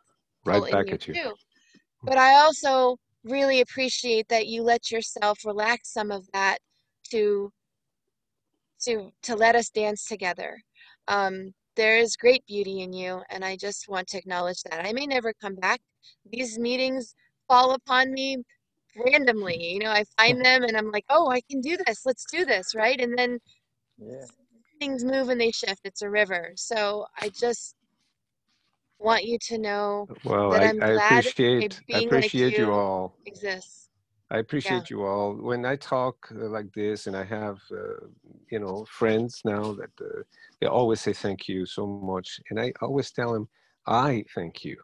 [0.44, 1.14] Right in back you at you.
[1.14, 1.34] too.
[2.04, 6.58] But I also really appreciate that you let yourself relax some of that
[7.10, 7.50] to
[8.82, 10.60] to to let us dance together.
[11.08, 14.86] Um, there is great beauty in you, and I just want to acknowledge that.
[14.86, 15.80] I may never come back.
[16.30, 17.14] These meetings
[17.48, 18.38] fall upon me
[18.96, 19.62] randomly.
[19.62, 22.00] You know, I find them and I'm like, oh, I can do this.
[22.04, 23.00] Let's do this, right?
[23.00, 23.38] And then
[23.98, 24.24] yeah.
[24.80, 25.80] things move and they shift.
[25.84, 26.52] It's a river.
[26.56, 27.74] So I just
[28.98, 32.34] want you to know Well, that I, I'm I glad by appreciate I being like
[32.34, 33.18] you you all.
[33.26, 33.88] exists.
[34.30, 35.34] I appreciate you all.
[35.34, 38.06] When I talk uh, like this, and I have, uh,
[38.50, 40.22] you know, friends now that uh,
[40.60, 43.48] they always say thank you so much, and I always tell them,
[43.86, 44.76] I thank you,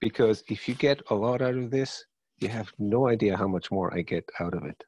[0.00, 2.06] because if you get a lot out of this,
[2.44, 4.80] you have no idea how much more I get out of it.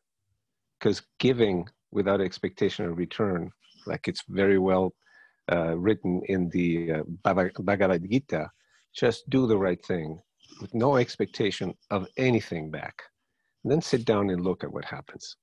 [0.79, 3.51] Because giving without expectation of return,
[3.87, 4.95] like it's very well
[5.51, 8.51] uh, written in the uh, Bhagavad Gita,
[8.95, 10.21] just do the right thing
[10.61, 13.03] with no expectation of anything back
[13.71, 15.37] then sit down and look at what happens.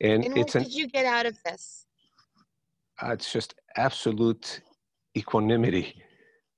[0.00, 1.86] And, And it's what an did you get out of this?
[3.02, 4.60] uh, it's just absolute
[5.16, 6.02] equanimity,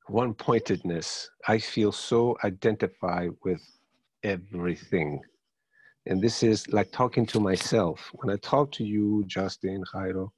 [0.08, 1.28] one pointedness.
[1.46, 3.62] I feel so identified with
[4.24, 5.20] everything.
[6.06, 8.10] And this is like talking to myself.
[8.14, 10.30] When I talk to you, Justin, Jairo,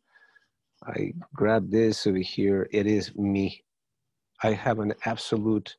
[0.87, 2.69] I grab this over here.
[2.73, 3.65] It is me.
[4.43, 5.77] I have an absolute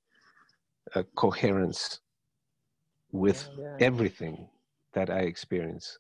[0.96, 2.00] uh, coherence
[3.12, 3.86] with Yeah, yeah.
[3.88, 4.50] everything
[4.94, 5.98] that I experience.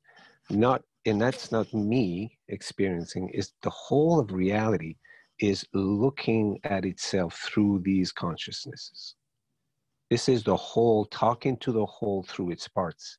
[0.49, 4.95] Not, and that's not me experiencing, is the whole of reality
[5.39, 9.15] is looking at itself through these consciousnesses.
[10.09, 13.17] This is the whole, talking to the whole through its parts.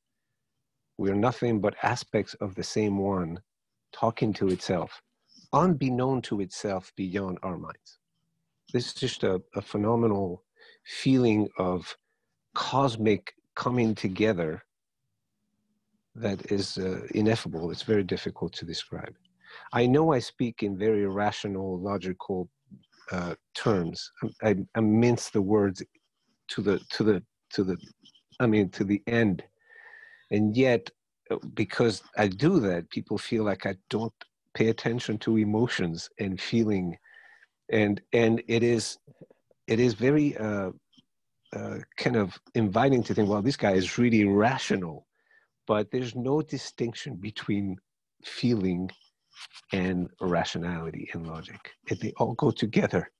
[0.99, 3.41] We're nothing but aspects of the same one
[3.93, 5.03] talking to itself,
[5.53, 7.99] unbeknown to itself beyond our minds.
[8.73, 10.45] This is just a, a phenomenal
[10.85, 11.97] feeling of
[12.55, 14.63] cosmic coming together
[16.15, 17.71] that is uh, ineffable.
[17.71, 19.15] It's very difficult to describe.
[19.73, 22.49] I know I speak in very rational, logical
[23.13, 24.11] uh, terms.
[24.43, 25.83] I, I, I mince the words
[26.48, 27.77] to the to the to the,
[28.40, 29.43] I mean to the end,
[30.31, 30.90] and yet
[31.55, 34.12] because I do that, people feel like I don't
[34.55, 36.97] pay attention to emotions and feeling,
[37.70, 38.98] and and it is
[39.66, 40.70] it is very uh,
[41.55, 45.06] uh, kind of inviting to think, well, this guy is really rational,
[45.66, 47.77] but there's no distinction between
[48.24, 48.90] feeling
[49.73, 51.73] and rationality and logic.
[51.89, 53.10] They all go together.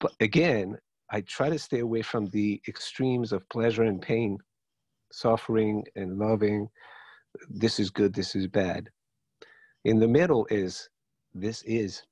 [0.00, 0.78] But again,
[1.10, 4.38] I try to stay away from the extremes of pleasure and pain,
[5.12, 6.68] suffering and loving.
[7.48, 8.90] This is good, this is bad.
[9.84, 10.88] In the middle is
[11.34, 12.02] this is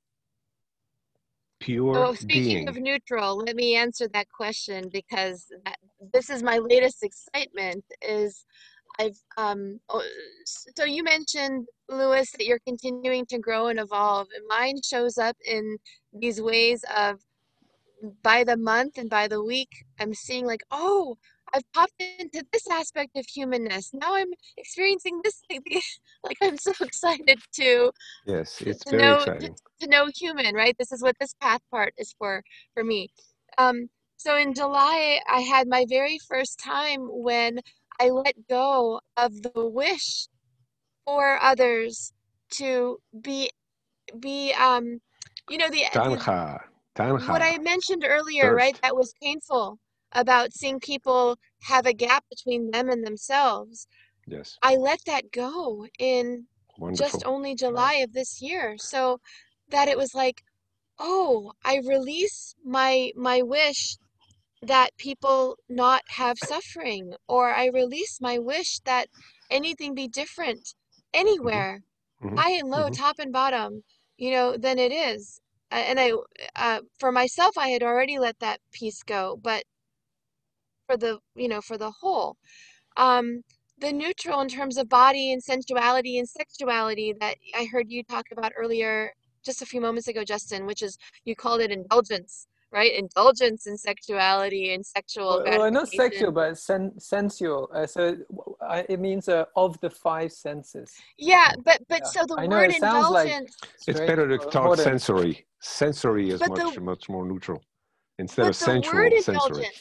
[1.60, 2.68] pure Oh, speaking being.
[2.68, 5.76] of neutral, let me answer that question because that,
[6.12, 8.44] this is my latest excitement is
[9.00, 10.02] I've um oh,
[10.46, 15.36] so you mentioned Lewis that you're continuing to grow and evolve and mine shows up
[15.44, 15.78] in
[16.12, 17.18] these ways of
[18.22, 21.16] by the month and by the week I'm seeing like oh
[21.52, 23.90] I've popped into this aspect of humanness.
[23.92, 25.62] Now I'm experiencing this thing.
[26.24, 27.92] Like I'm so excited to
[28.26, 29.56] yes, it's to very know to, exciting.
[29.80, 30.74] to know human right?
[30.78, 32.42] This is what this path part is for
[32.74, 33.10] for me.
[33.58, 37.58] Um so in july i had my very first time when
[38.00, 40.28] i let go of the wish
[41.04, 42.12] for others
[42.50, 43.50] to be
[44.18, 45.00] be um
[45.48, 46.16] you know the, the
[46.94, 49.78] Tanha, what i mentioned earlier right that was painful
[50.12, 53.86] about seeing people have a gap between them and themselves
[54.26, 56.46] Yes, i let that go in
[56.94, 58.76] just only July of this year.
[58.78, 59.20] So
[59.70, 60.42] that it was like,
[60.98, 63.96] oh, I release my my wish
[64.62, 69.08] that people not have suffering, or I release my wish that
[69.50, 70.74] anything be different
[71.10, 71.82] hmm anywhere,
[72.20, 73.84] hmm high and low, hmm top and bottom,
[74.16, 75.40] you know, than it is.
[75.78, 76.12] And I,
[76.56, 79.64] uh, for myself, I had already let that piece go, but
[80.86, 82.36] for the, you know, for the whole.
[82.96, 83.42] Um
[83.78, 88.26] the neutral in terms of body and sensuality and sexuality that I heard you talk
[88.32, 89.12] about earlier
[89.44, 92.92] just a few moments ago, Justin, which is you called it indulgence, right?
[92.92, 97.70] Indulgence in sexuality and sexual Well, well, not sexual, but sen- sensual.
[97.72, 100.92] Uh, so w- I- it means uh, of the five senses.
[101.16, 102.10] Yeah, but but Yeah.
[102.14, 103.56] so the I know word it sounds like indulgence,
[103.86, 104.84] It's better to talk modern.
[104.84, 105.46] sensory.
[105.60, 107.62] Sensory is but much the much more neutral
[108.18, 109.22] instead of but the word sensual.
[109.22, 109.34] Sensory.
[109.34, 109.78] indulgence,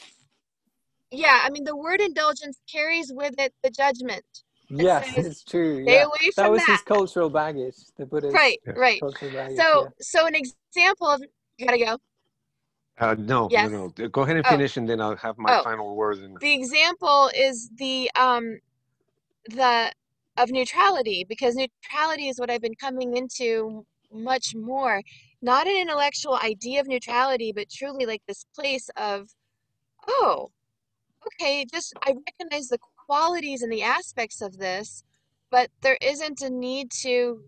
[1.10, 4.24] yeah, I mean the word indulgence carries with it the judgment
[4.70, 5.82] that Yes, says it's true.
[5.82, 6.72] stay Yeah, away that was that.
[6.72, 8.72] his cultural baggage, the Buddha's Right, Yeah.
[8.76, 9.00] right.
[9.00, 9.58] cultural baggage.
[9.58, 9.88] So Yeah.
[10.00, 11.20] so an example of
[11.58, 11.98] you gotta go.
[12.98, 13.70] Uh, no, no, Yes.
[13.70, 13.88] no.
[14.08, 15.62] Go ahead and Oh, finish, and then I'll have my oh.
[15.62, 16.20] final words.
[16.20, 18.58] And The example is the um
[19.46, 19.92] the
[20.36, 25.02] of neutrality because neutrality is what I've been coming into much more.
[25.42, 29.28] Not an intellectual idea of neutrality, but truly like this place of,
[30.08, 30.50] oh,
[31.26, 35.04] okay, just I recognize the qualities and the aspects of this,
[35.50, 37.42] but there isn't a need to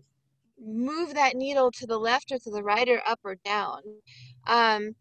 [0.59, 3.81] move that needle to the left or to the right or up or down.
[4.47, 4.95] Um,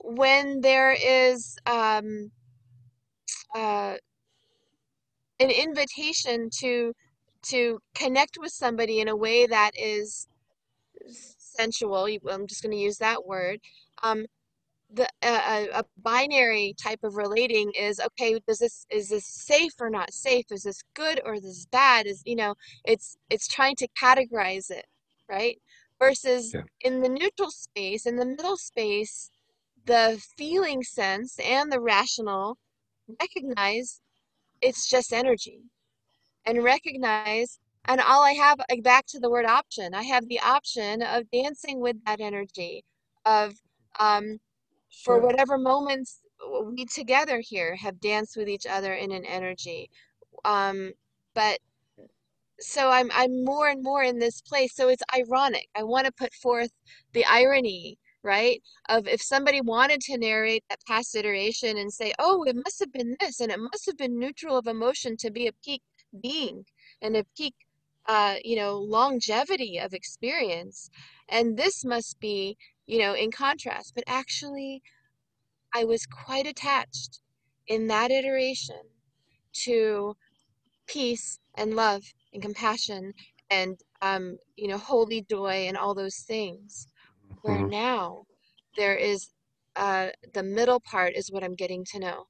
[0.00, 2.32] when there is um,
[3.54, 3.96] uh,
[5.40, 6.94] an invitation to
[7.42, 10.28] to connect with somebody in a way that is
[11.08, 12.06] sensual.
[12.30, 13.60] I'm just going to use that word.
[14.02, 14.26] Um,
[14.92, 18.40] the a, a a binary type of relating is okay.
[18.46, 20.46] Does this is this safe or not safe?
[20.50, 22.06] Is this good or is this bad?
[22.06, 22.54] Is you know,
[22.84, 24.86] it's it's trying to categorize it,
[25.28, 25.58] right?
[25.98, 26.62] Versus Yeah.
[26.82, 29.30] in the neutral space, in the middle space,
[29.90, 32.56] the feeling sense and the rational
[33.20, 34.00] recognize
[34.62, 35.62] it's just energy
[36.46, 39.92] and recognize and all I have back to the word option.
[39.94, 42.84] I have the option of dancing with that energy
[43.26, 43.54] of
[43.98, 44.38] um
[45.04, 46.20] for whatever moments
[46.66, 49.90] we together here have danced with each other in an energy.
[50.44, 50.92] Um
[51.34, 51.58] but
[52.60, 54.76] so I'm I'm more and more in this place.
[54.76, 55.68] So it's ironic.
[55.74, 56.70] I want to put forth
[57.12, 58.62] the irony, right?
[58.88, 62.92] Of if somebody wanted to narrate that past iteration and say, "Oh, it must have
[62.92, 65.82] been this, and it must have been neutral of emotion to be a peak
[66.22, 66.64] being
[67.02, 67.54] and a peak,
[68.06, 70.90] uh, you know, longevity of experience,
[71.28, 72.56] and this must be,
[72.86, 74.82] you know, in contrast." But actually,
[75.74, 77.20] I was quite attached
[77.68, 78.80] in that iteration
[79.64, 80.16] to
[80.86, 82.02] peace and love
[82.32, 83.14] and compassion
[83.50, 86.86] and um, you know holy joy and all those things
[87.42, 87.70] where Mhm.
[87.70, 88.24] now
[88.76, 89.30] there is
[89.76, 92.24] uh, the middle part is what i'm getting to know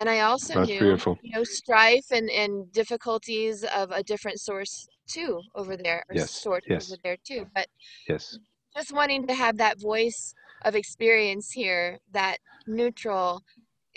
[0.00, 1.18] and i also That's knew beautiful.
[1.22, 6.30] you know strife and and difficulties of a different source too over there or Yes,
[6.42, 6.92] sort yes.
[6.92, 7.66] over there too but
[8.08, 8.38] Yes.
[8.76, 10.34] just wanting to have that voice
[10.64, 13.42] of experience here that neutral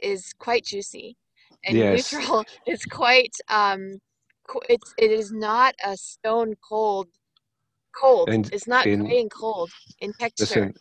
[0.01, 1.17] is quite juicy
[1.65, 2.13] and Yes.
[2.13, 3.99] neutral is quite um
[4.69, 7.07] it's it is not a stone cold
[7.95, 9.69] cold And it's not in gray and cold
[9.99, 10.73] in texture listen,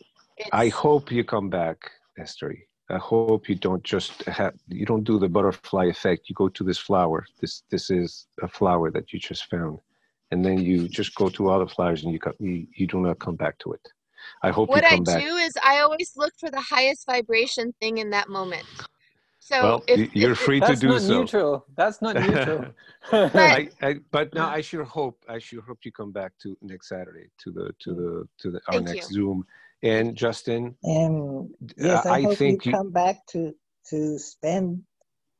[0.52, 2.54] I hope you come back, Esther.
[2.88, 6.28] I hope you don't just have you don't do the butterfly effect.
[6.28, 7.24] You go to this flower.
[7.40, 9.80] This this is a flower that you just found,
[10.30, 13.18] and then you just go to other flowers and you co- you, you do not
[13.18, 13.88] come back to it.
[14.42, 15.22] I hope what you i back.
[15.22, 18.64] do is i always look for the highest vibration thing in that moment
[19.48, 21.20] so Well, if, you're if it- free to That's do not so.
[21.20, 21.66] neutral.
[21.76, 22.64] That's not neutral.
[23.12, 26.88] I, I, but now I sure hope I sure hope you come back to next
[26.88, 28.10] Saturday to the to the
[28.40, 29.14] to the our next you.
[29.16, 29.46] Zoom.
[29.84, 33.52] And Justin, And yes, I, I hope think you you- come back to
[33.90, 34.82] to spend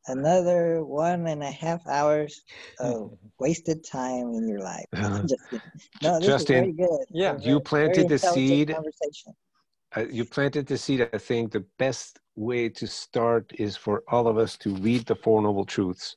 [0.07, 2.33] another one and a half hours
[2.79, 4.87] of wasted time in your life.
[4.95, 5.43] Uh, Just
[6.01, 7.07] no, this Justin, is very good.
[7.11, 7.35] Yeah.
[7.35, 8.69] It's you planted the seed.
[8.73, 9.33] Conversation.
[9.97, 11.09] Uh, you planted the seed.
[11.13, 15.15] I think the best way to start is for all of us to read the
[15.15, 16.17] Four Noble Truths.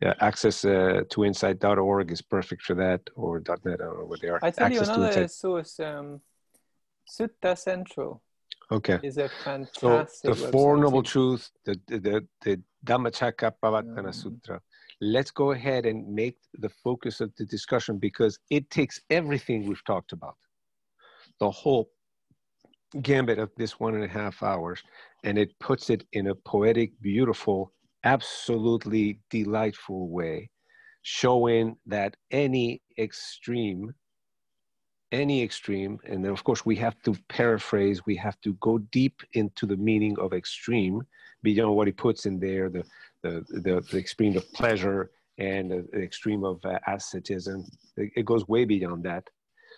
[0.00, 4.18] Yeah, access uh, to insight.org is perfect for that, or .net, I don't know where
[4.20, 4.40] they are.
[4.42, 5.80] I tell you access to another source.
[5.80, 6.20] Um,
[7.08, 8.20] Sutta Central
[8.70, 8.98] Okay.
[9.02, 10.34] is a fantastic.
[10.34, 11.02] So the Four website Noble.
[11.02, 14.14] Truths, the the the, the Dhammacakkappavattana Mm.
[14.14, 14.60] Sutra.
[15.00, 19.84] Let's go ahead and make the focus of the discussion because it takes everything we've
[19.84, 20.36] talked about,
[21.38, 21.90] the whole
[23.00, 24.82] gambit of this one and a half hours,
[25.24, 27.72] and it puts it in a poetic, beautiful,
[28.04, 30.50] absolutely delightful way,
[31.02, 33.94] showing that any extreme
[35.12, 39.20] any extreme, and then of course we have to paraphrase, we have to go deep
[39.34, 41.02] into the meaning of extreme
[41.42, 42.82] beyond what he puts in there, the
[43.22, 47.64] the the, the extreme of pleasure and the, extreme of uh, asceticism.
[47.96, 49.24] It goes way beyond that.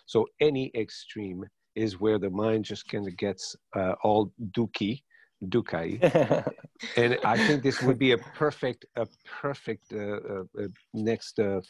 [0.05, 1.45] So any extreme
[1.75, 5.01] is where the mind just kind of gets uh, all dookie,
[5.45, 6.01] dukai,
[6.97, 9.07] and I think this would be a perfect, a
[9.41, 11.39] perfect uh, uh, uh, next.
[11.39, 11.61] Uh,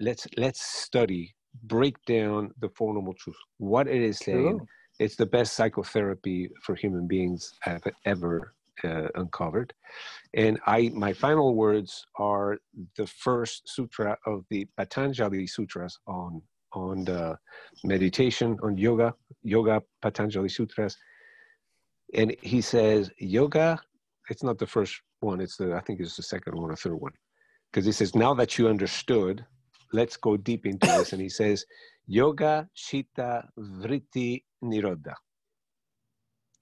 [0.00, 1.34] let's let's study,
[1.64, 3.38] break down the Four Noble Truths.
[3.58, 4.58] What it is saying.
[4.58, 4.66] Cool.
[4.98, 8.52] It's the best psychotherapy for human beings have ever
[8.84, 9.72] uh, uncovered.
[10.34, 12.58] And I, my final words are
[12.96, 16.42] the first sutra of the Patanjali sutras on
[16.72, 17.38] on the
[17.84, 20.96] meditation on yoga, yoga Patanjali sutras.
[22.14, 23.80] And he says, yoga.
[24.28, 25.40] It's not the first one.
[25.40, 27.12] It's the I think it's the second one or third one,
[27.70, 29.44] because he says now that you understood,
[29.92, 31.12] let's go deep into this.
[31.12, 31.66] And he says,
[32.06, 35.14] yoga chitta vritti nirodha.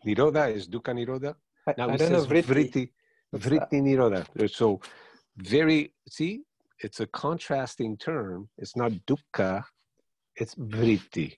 [0.06, 1.34] Nirodha is dukkha nirodha.
[1.76, 2.46] Now I he don't know says vritti.
[2.46, 2.90] vritti,
[3.34, 4.50] vritti uh, nirodha.
[4.50, 4.80] So
[5.36, 6.40] very, see,
[6.80, 8.48] it's a contrasting term.
[8.56, 9.62] It's not dukkha,
[10.38, 11.36] it's vritti.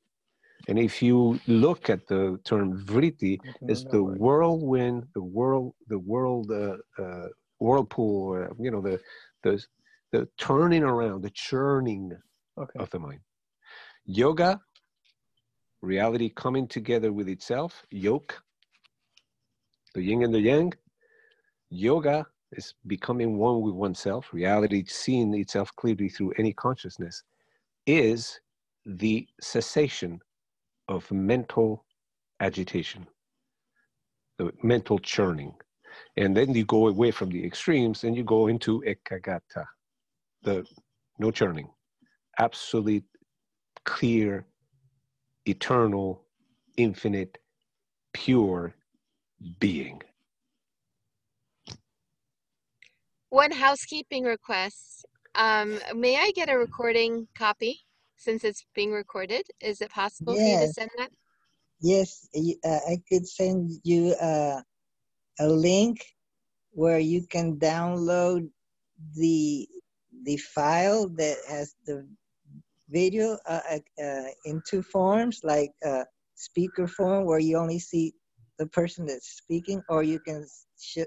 [0.68, 6.50] And if you look at the term vritti, it's the whirlwind, the world, the world,
[6.50, 7.28] uh, uh,
[7.58, 9.00] whirlpool, uh, you know, the,
[9.42, 9.64] the,
[10.12, 12.12] the turning around, the churning
[12.58, 12.78] Okay.
[12.78, 13.20] of the mind.
[14.04, 14.60] Yoga,
[15.82, 18.42] reality coming together with itself, yoke,
[19.94, 20.72] the yin and the yang.
[21.70, 27.22] Yoga is becoming one with oneself, reality seeing itself clearly through any consciousness,
[27.86, 28.40] is
[28.86, 30.20] the cessation
[30.88, 31.84] of mental
[32.40, 33.06] agitation,
[34.38, 35.54] the mental churning.
[36.16, 39.66] And then you go away from the extremes and you go into ekaggata,
[40.42, 40.64] the
[41.18, 41.68] no churning,
[42.38, 43.04] absolute,
[43.84, 44.46] clear,
[45.46, 46.24] eternal,
[46.76, 47.38] infinite,
[48.12, 48.74] pure
[49.58, 50.00] being.
[53.28, 55.06] One housekeeping request.
[55.34, 57.80] Um, may I get a recording copy
[58.20, 59.42] since it's being recorded?
[59.60, 61.10] Is it possible for you to send that?
[61.80, 64.60] Yes, uh, I could send you uh,
[65.40, 66.04] a link
[66.72, 68.48] where you can download
[69.16, 69.66] the
[70.24, 72.06] the file that has the
[72.90, 78.12] video uh, uh, uh, in two forms, like uh, speaker form where you only see
[78.58, 80.46] the person that's speaking, or you can
[80.78, 80.98] sh-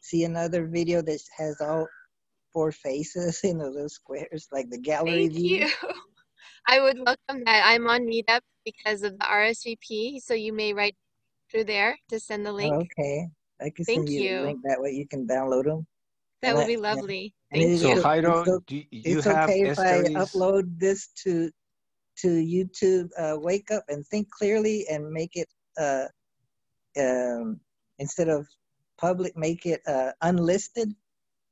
[0.00, 1.88] see another video that has all
[2.52, 5.66] four faces in the little squares, like the gallery Thank view.
[5.66, 5.68] you.
[6.68, 7.62] I would welcome that.
[7.64, 10.96] I'm on Meetup because of the RSVP, so you may write
[11.50, 12.74] through there to send the link.
[12.98, 13.28] Okay,
[13.60, 14.40] I can Thank send you, you.
[14.40, 15.86] link that way you can download them.
[16.42, 17.34] That and would I- be lovely.
[17.52, 18.00] And Thank it is So you.
[18.00, 21.50] o- Jairo, it's do you, you it's have okay if I upload this to
[22.22, 25.48] to YouTube, uh, Wake Up and Think Clearly, and make it
[25.78, 26.06] uh,
[26.98, 27.60] um,
[27.98, 28.48] instead of
[28.98, 30.92] public, make it uh, unlisted.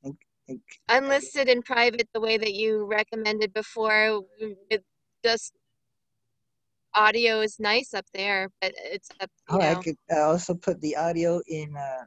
[0.03, 0.17] And-
[0.49, 0.59] and-
[0.89, 4.23] Unlisted and private, the way that you recommended before,
[4.69, 4.83] it
[5.25, 5.53] just
[6.93, 10.79] audio is nice up there, but it's up, you Oh, I could uh, also put
[10.81, 12.03] the audio in uh,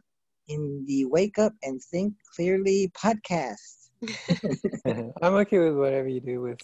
[0.48, 3.90] in the Wake Up and Think Clearly podcast.
[5.22, 6.58] I'm okay with whatever you do with.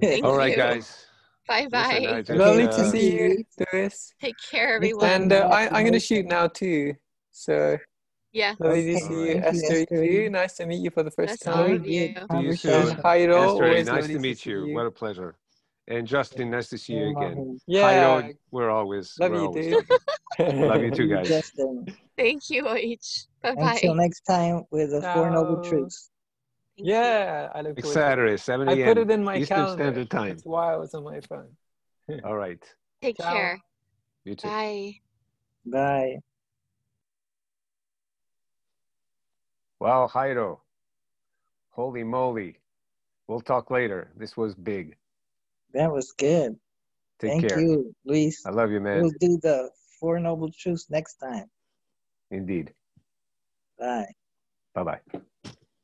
[0.00, 0.56] Thank All right, you.
[0.56, 1.06] guys.
[1.48, 2.22] Bye bye.
[2.24, 3.46] just, Lovely uh, to see you, Luis.
[3.72, 4.14] Louis.
[4.20, 5.06] Take care, everyone.
[5.10, 6.94] And uh, Have I, a I'm going to shoot now too.
[7.32, 7.76] So
[8.32, 9.42] Yeah, lovely to see you, Alright.
[9.42, 9.82] thank you, Esther.
[9.82, 10.04] Esther.
[10.04, 10.30] You.
[10.30, 11.80] Nice to meet you for the first That's all Very time.
[11.80, 12.08] of you.
[12.08, 12.86] good See you conversation.
[12.86, 12.96] soon.
[12.98, 14.74] Jairo, Esther, always nice to meet see you.
[14.74, 15.34] What a pleasure.
[15.90, 17.58] And Justin, nice to see you again.
[17.66, 19.86] Yeah, Jairo, we're always, love we're you, always dude.
[20.38, 21.26] Love you too, guys.
[21.26, 21.84] Justin.
[22.16, 23.26] Thank you, Oich.
[23.42, 23.72] Bye bye.
[23.74, 26.10] Until next time with the Four Noble Truths.
[26.76, 26.94] Thank you.
[26.94, 27.92] Yeah, I look Next it.
[27.92, 28.86] Saturday, 7 I a.m.
[28.86, 29.82] put it in my Eastern calendar.
[29.82, 30.28] Standard Time.
[30.28, 31.48] That's why I was on my phone.
[32.24, 32.62] All right.
[33.02, 33.32] Take Ciao.
[33.32, 33.60] care.
[34.24, 34.46] You too.
[34.46, 34.94] Bye.
[35.66, 36.16] Bye.
[39.80, 40.60] Wow, Jairo.
[41.70, 42.58] Holy moly.
[43.26, 44.12] We'll talk later.
[44.16, 44.96] This was big.
[45.74, 46.56] That was good.
[47.18, 47.60] Take Thank care.
[47.60, 48.42] you, Luis.
[48.46, 49.02] I love you, man.
[49.02, 51.50] We'll do the Four Noble Truths next time.
[52.30, 52.72] Indeed.
[53.78, 54.06] Bye.
[54.74, 55.20] Bye bye.